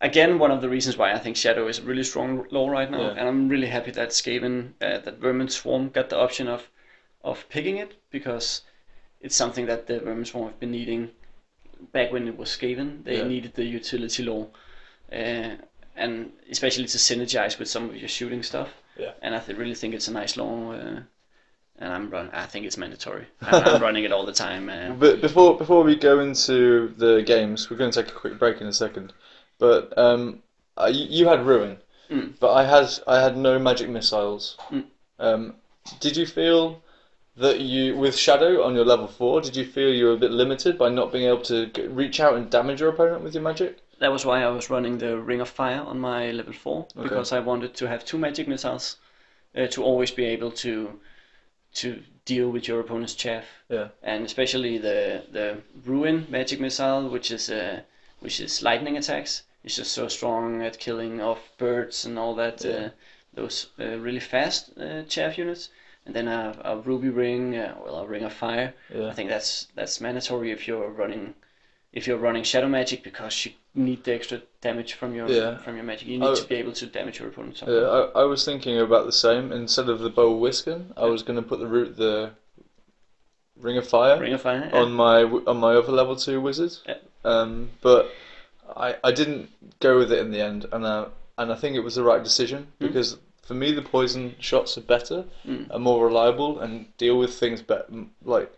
again 0.02 0.40
one 0.40 0.52
of 0.52 0.62
the 0.62 0.70
reasons 0.70 0.98
why 0.98 1.14
I 1.14 1.20
think 1.20 1.38
Shadow 1.38 1.68
is 1.68 1.80
a 1.80 1.84
really 1.84 2.04
strong 2.04 2.46
lore 2.52 2.72
right 2.72 2.90
now, 2.90 3.02
Yeah. 3.02 3.10
and 3.18 3.28
I'm 3.28 3.48
really 3.50 3.68
happy 3.68 3.92
that 3.92 4.10
Skaven, 4.10 4.74
uh, 4.82 4.98
that 5.00 5.18
Vermin 5.20 5.50
Swarm 5.50 5.90
got 5.90 6.10
the 6.10 6.18
option 6.18 6.48
of 6.48 6.70
of 7.24 7.48
picking 7.50 7.78
it 7.78 7.94
because 8.10 8.64
it's 9.20 9.36
something 9.36 9.68
that 9.68 9.86
the 9.88 10.00
Vermin 10.00 10.26
Swarm 10.26 10.48
have 10.48 10.60
been 10.60 10.72
needing 10.72 11.12
back 11.92 12.12
when 12.12 12.28
it 12.28 12.38
was 12.38 12.50
Skaven. 12.50 13.04
They 13.04 13.18
Yeah. 13.18 13.28
needed 13.28 13.54
the 13.54 13.64
utility 13.66 14.24
lore, 14.24 14.48
uh, 15.12 15.58
and 15.96 16.32
especially 16.50 16.86
to 16.88 16.98
synergize 16.98 17.60
with 17.60 17.70
some 17.70 17.90
of 17.90 17.96
your 17.96 18.10
shooting 18.10 18.42
stuff. 18.44 18.70
Yeah. 18.98 19.14
And 19.22 19.36
I 19.36 19.40
th- 19.40 19.58
really 19.58 19.76
think 19.76 19.94
it's 19.94 20.08
a 20.08 20.12
nice 20.14 20.36
lore. 20.38 20.76
Uh, 20.76 21.02
and 21.82 21.92
I'm 21.92 22.10
run. 22.10 22.30
I 22.32 22.46
think 22.46 22.66
it's 22.66 22.78
mandatory. 22.78 23.26
I'm, 23.42 23.64
I'm 23.76 23.82
running 23.82 24.04
it 24.06 24.12
all 24.14 24.26
the 24.26 24.32
time. 24.34 24.70
Uh, 24.70 24.92
But 24.92 25.20
before 25.22 25.58
before 25.58 25.84
we 25.84 25.96
go 25.96 26.20
into 26.20 26.94
the 26.98 27.22
games, 27.24 27.70
we're 27.70 27.78
going 27.78 27.92
to 27.92 28.04
take 28.04 28.12
a 28.12 28.16
quick 28.16 28.38
break 28.40 28.62
in 28.62 28.68
a 28.68 28.74
second. 28.74 29.14
But 29.58 29.98
um, 29.98 30.42
uh, 30.78 30.92
you, 30.94 31.28
had 31.28 31.46
ruin, 31.46 31.78
Mm. 32.10 32.34
but 32.40 32.52
I 32.54 32.64
had 32.66 32.88
I 33.08 33.22
had 33.22 33.38
no 33.38 33.58
magic 33.60 33.90
missiles. 33.90 34.58
Mm. 34.70 34.84
Um, 35.20 35.56
did 36.00 36.18
you 36.18 36.26
feel 36.26 36.82
that 37.38 37.60
you 37.62 37.96
with 37.96 38.16
shadow 38.18 38.64
on 38.64 38.76
your 38.76 38.86
level 38.86 39.08
four? 39.08 39.42
Did 39.42 39.56
you 39.56 39.66
feel 39.66 39.94
you 39.94 40.06
were 40.08 40.14
a 40.14 40.24
bit 40.26 40.32
limited 40.32 40.78
by 40.78 40.90
not 40.90 41.12
being 41.12 41.28
able 41.28 41.42
to 41.44 41.70
reach 41.90 42.20
out 42.20 42.36
and 42.36 42.50
damage 42.50 42.82
your 42.82 42.90
opponent 42.90 43.24
with 43.24 43.34
your 43.34 43.44
magic? 43.44 43.80
That 44.00 44.12
was 44.12 44.26
why 44.26 44.44
I 44.44 44.50
was 44.50 44.70
running 44.70 44.98
the 44.98 45.18
Ring 45.20 45.42
of 45.42 45.48
Fire 45.50 45.82
on 45.82 46.00
my 46.00 46.32
level 46.32 46.54
4, 46.54 46.88
Okay. 46.98 47.04
because 47.04 47.32
I 47.32 47.40
wanted 47.40 47.76
to 47.76 47.88
have 47.88 48.04
two 48.04 48.18
magic 48.18 48.48
missiles 48.48 48.98
uh, 49.56 49.68
to 49.68 49.84
always 49.84 50.12
be 50.12 50.26
able 50.26 50.52
to 50.66 51.00
to 51.76 52.04
deal 52.26 52.50
with 52.50 52.68
your 52.68 52.80
opponent's 52.80 53.16
chaff. 53.16 53.46
Yeah. 53.70 53.90
And 54.04 54.26
especially 54.26 54.78
the 54.78 55.24
the 55.32 55.58
Ruin 55.86 56.28
magic 56.30 56.60
missile, 56.60 57.10
which 57.10 57.32
is 57.32 57.50
uh, 57.50 57.82
which 58.20 58.40
is 58.40 58.62
lightning 58.62 58.98
attacks. 58.98 59.44
It's 59.64 59.76
just 59.76 59.92
so 59.92 60.08
strong 60.08 60.62
at 60.62 60.80
killing 60.80 61.22
off 61.22 61.52
birds 61.58 62.06
and 62.06 62.18
all 62.18 62.36
that. 62.36 62.64
Yeah. 62.64 62.72
Uh, 62.72 62.90
those 63.34 63.68
uh, 63.80 63.98
really 63.98 64.20
fast 64.20 64.78
uh, 64.78 65.04
chaff 65.04 65.38
units. 65.38 65.70
And 66.06 66.16
then 66.16 66.28
a, 66.28 66.60
a 66.64 66.78
ruby 66.78 67.10
ring, 67.10 67.56
uh, 67.56 67.76
well, 67.84 68.00
a 68.00 68.08
ring 68.08 68.24
of 68.24 68.34
fire. 68.34 68.74
Yeah. 68.94 69.10
I 69.10 69.14
think 69.14 69.30
that's 69.30 69.68
that's 69.76 70.02
mandatory 70.02 70.52
if 70.52 70.68
you're 70.68 70.90
running 70.90 71.36
if 71.94 72.08
you're 72.08 72.18
running 72.18 72.44
shadow 72.44 72.68
magic 72.68 73.04
because 73.04 73.46
you 73.46 73.52
need 73.74 74.04
the 74.04 74.14
extra 74.14 74.42
damage 74.62 74.94
from 74.94 75.16
your 75.16 75.30
Yeah. 75.30 75.58
from 75.60 75.76
your 75.76 75.84
magic. 75.86 76.08
You 76.08 76.20
need 76.20 76.26
Oh. 76.28 76.36
to 76.36 76.46
be 76.48 76.56
able 76.56 76.74
to 76.74 76.86
damage 76.86 77.20
your 77.20 77.30
opponent. 77.30 77.58
somehow. 77.58 77.74
Yeah, 77.76 77.88
I, 78.16 78.22
I 78.22 78.24
was 78.26 78.44
thinking 78.44 78.78
about 78.80 79.06
the 79.06 79.12
same. 79.12 79.52
Instead 79.52 79.88
of 79.90 80.00
the 80.00 80.10
bow 80.10 80.32
whiskin, 80.36 80.94
I 80.98 81.06
was 81.06 81.24
going 81.24 81.38
to 81.42 81.48
put 81.48 81.60
the 81.60 81.68
root 81.68 81.96
the 81.98 82.32
ring 83.58 83.78
of 83.78 83.88
fire. 83.88 84.20
Ring 84.20 84.34
of 84.34 84.42
fire. 84.42 84.70
yeah. 84.72 84.80
on 84.80 84.92
my 84.94 85.24
on 85.24 85.58
my 85.58 85.74
other 85.76 85.92
level 85.92 86.16
two 86.16 86.42
wizard. 86.42 86.74
Yeah. 86.88 86.96
Um, 87.24 87.70
but 87.82 88.12
I 88.76 88.96
I 89.04 89.12
didn't 89.12 89.50
go 89.80 89.98
with 89.98 90.12
it 90.12 90.20
in 90.20 90.32
the 90.32 90.42
end, 90.42 90.66
and 90.72 90.84
uh, 90.86 91.06
and 91.38 91.52
I 91.52 91.56
think 91.56 91.76
it 91.76 91.82
was 91.82 91.96
the 91.96 92.04
right 92.04 92.24
decision 92.24 92.68
because 92.80 93.18
for 93.44 93.54
me 93.54 93.72
the 93.72 93.82
poison 93.82 94.36
shots 94.40 94.78
are 94.78 94.82
better, 94.82 95.26
Mm. 95.48 95.72
are 95.74 95.80
more 95.80 96.06
reliable, 96.06 96.60
and 96.60 96.86
deal 96.98 97.18
with 97.18 97.34
things 97.34 97.62
better, 97.62 97.86
like 98.24 98.52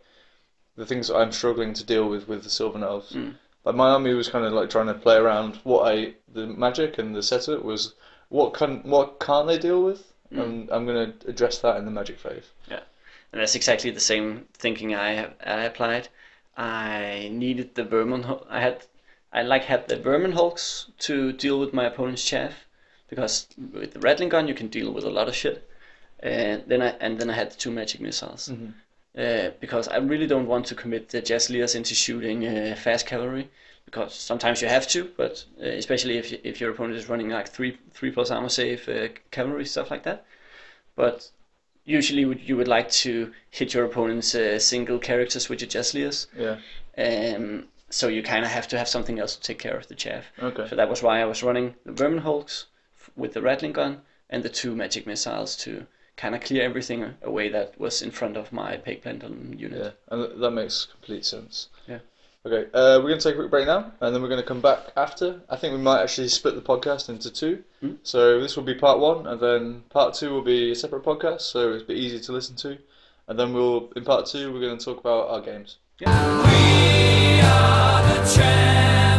the 0.76 0.86
things 0.86 1.10
I'm 1.10 1.32
struggling 1.32 1.74
to 1.76 1.84
deal 1.84 2.08
with 2.10 2.28
with 2.28 2.44
the 2.44 2.50
Sylvan 2.50 2.84
Elves. 2.84 3.14
Mm. 3.14 3.36
Like 3.66 3.76
my 3.76 3.90
army 3.92 4.14
was 4.14 4.30
kind 4.30 4.46
of 4.46 4.54
like 4.54 4.70
trying 4.70 4.88
to 4.88 4.94
play 4.94 5.16
around 5.16 5.56
what 5.64 5.88
I 5.92 6.14
the 6.34 6.48
magic 6.48 6.98
and 6.98 7.16
the 7.16 7.24
setup 7.24 7.64
was 7.64 7.94
what 8.30 8.54
can 8.54 8.82
what 8.84 9.20
can't 9.20 9.48
they 9.48 9.58
deal 9.58 9.82
with, 9.84 10.12
Mm. 10.32 10.42
and 10.44 10.70
I'm 10.72 10.86
gonna 10.88 11.14
address 11.28 11.60
that 11.60 11.78
in 11.78 11.86
the 11.86 11.92
magic 11.92 12.18
phase. 12.20 12.46
Yeah, 12.70 12.80
and 13.32 13.40
that's 13.42 13.56
exactly 13.56 13.92
the 13.92 14.00
same 14.00 14.48
thinking 14.54 14.96
I 14.96 15.12
have 15.14 15.34
I 15.46 15.64
applied. 15.64 16.10
I 16.58 17.30
needed 17.32 17.76
the 17.76 17.84
vermin. 17.84 18.26
I 18.50 18.60
had, 18.62 18.86
I 19.32 19.42
like 19.44 19.64
had 19.66 19.88
the 19.88 19.98
vermin 19.98 20.32
hulks 20.34 20.88
to 21.00 21.32
deal 21.34 21.60
with 21.60 21.74
my 21.74 21.86
opponent's 21.86 22.24
chaff, 22.24 22.54
because 23.10 23.48
with 23.58 23.94
the 23.94 24.00
rattling 24.00 24.30
gun 24.30 24.48
you 24.48 24.54
can 24.56 24.68
deal 24.68 24.92
with 24.92 25.04
a 25.04 25.10
lot 25.10 25.28
of 25.28 25.36
shit. 25.36 25.70
And 26.20 26.64
then 26.68 26.82
I 26.82 26.90
and 27.00 27.20
then 27.20 27.30
I 27.30 27.34
had 27.34 27.52
the 27.52 27.56
two 27.56 27.72
magic 27.72 28.02
missiles, 28.02 28.52
uh, 29.18 29.50
because 29.60 29.88
I 29.88 29.98
really 29.98 30.28
don't 30.28 30.48
want 30.48 30.66
to 30.68 30.76
commit 30.76 31.10
the 31.10 31.22
Jezzails 31.22 31.76
into 31.76 31.96
shooting 31.96 32.48
uh, 32.48 32.76
fast 32.76 33.06
cavalry, 33.06 33.50
because 33.86 34.14
sometimes 34.14 34.62
you 34.62 34.68
have 34.68 34.88
to, 34.90 35.12
but 35.18 35.46
uh, 35.62 35.66
especially 35.66 36.18
if 36.18 36.34
if 36.44 36.60
your 36.60 36.72
opponent 36.72 36.98
is 36.98 37.10
running 37.10 37.30
like 37.30 37.48
three 37.48 37.78
three 37.92 38.12
plus 38.12 38.32
armor 38.32 38.50
save 38.50 38.90
uh, 38.90 39.08
cavalry 39.32 39.66
stuff 39.66 39.92
like 39.92 40.04
that. 40.04 40.26
But 40.96 41.30
usually 41.86 42.26
would, 42.26 42.40
you 42.40 42.56
would 42.56 42.68
like 42.68 42.90
to 42.90 43.32
hit 43.50 43.74
your 43.74 43.86
opponent's 43.86 44.36
uh, 44.36 44.58
single 44.60 45.00
characters 45.00 45.50
with 45.50 45.62
your 45.62 45.70
Jezzails. 45.70 46.28
Yeah. 46.38 46.58
Um, 46.98 47.66
so 47.90 48.08
you 48.08 48.24
kind 48.24 48.46
of 48.46 48.52
have 48.52 48.68
to 48.70 48.78
have 48.78 48.88
something 48.88 49.20
else 49.20 49.36
to 49.36 49.42
take 49.42 49.60
care 49.60 49.78
of 49.78 49.88
the 49.88 49.96
chaff. 49.96 50.26
Okay. 50.42 50.68
So 50.70 50.76
that 50.76 50.90
was 50.90 51.04
why 51.04 51.22
I 51.22 51.26
was 51.26 51.44
running 51.44 51.76
the 51.86 51.92
Vermin 51.92 52.20
Hulks 52.20 52.66
with 53.16 53.34
the 53.34 53.42
Rattling 53.42 53.74
Gun 53.74 54.02
and 54.30 54.44
the 54.44 54.50
two 54.50 54.76
magic 54.76 55.06
missiles 55.06 55.56
to 55.58 55.86
kind 56.18 56.36
of 56.36 56.42
clear 56.42 56.64
everything 56.64 57.16
away 57.22 57.50
that 57.50 57.80
was 57.80 58.02
in 58.02 58.12
front 58.12 58.38
of 58.38 58.52
my 58.52 58.78
Plague 58.78 59.02
Pendulum 59.02 59.54
unit. 59.58 59.98
Yeah, 60.12 60.14
and 60.14 60.42
that 60.42 60.52
makes 60.52 60.86
complete 60.86 61.26
sense. 61.26 61.70
Yeah. 61.88 62.00
Okay, 62.46 62.70
uh, 62.74 63.00
we're 63.00 63.08
going 63.08 63.20
to 63.20 63.24
take 63.24 63.36
a 63.36 63.38
quick 63.38 63.52
break 63.52 63.68
now, 63.68 63.94
and 64.02 64.14
then 64.14 64.22
we're 64.22 64.28
going 64.28 64.42
to 64.42 64.46
come 64.46 64.60
back 64.60 64.92
after. 64.98 65.42
I 65.50 65.56
think 65.56 65.74
we 65.74 65.80
might 65.80 66.02
actually 66.02 66.28
split 66.28 66.56
the 66.56 66.62
podcast 66.62 67.08
into 67.08 67.32
two. 67.32 67.64
Hmm. 67.80 67.94
So 68.04 68.42
this 68.42 68.58
will 68.58 68.64
be 68.64 68.76
part 68.76 69.00
one, 69.00 69.28
and 69.28 69.40
then 69.40 69.84
part 69.90 70.14
two 70.14 70.32
will 70.32 70.42
be 70.42 70.72
a 70.72 70.76
separate 70.76 71.04
podcast, 71.04 71.42
so 71.42 71.72
it's 71.72 71.84
a 71.84 71.86
bit 71.86 71.98
easier 71.98 72.20
to 72.20 72.32
listen 72.34 72.58
to. 72.58 72.78
And 73.28 73.40
then 73.40 73.54
we'll, 73.54 73.92
in 73.96 74.04
part 74.04 74.26
two, 74.26 74.52
we're 74.52 74.60
going 74.60 74.78
to 74.78 74.84
talk 74.84 75.00
about 75.00 75.30
our 75.30 75.40
games. 75.40 75.78
We 76.02 76.08
are 76.08 78.04
the 78.04 78.36
champions. 78.36 79.13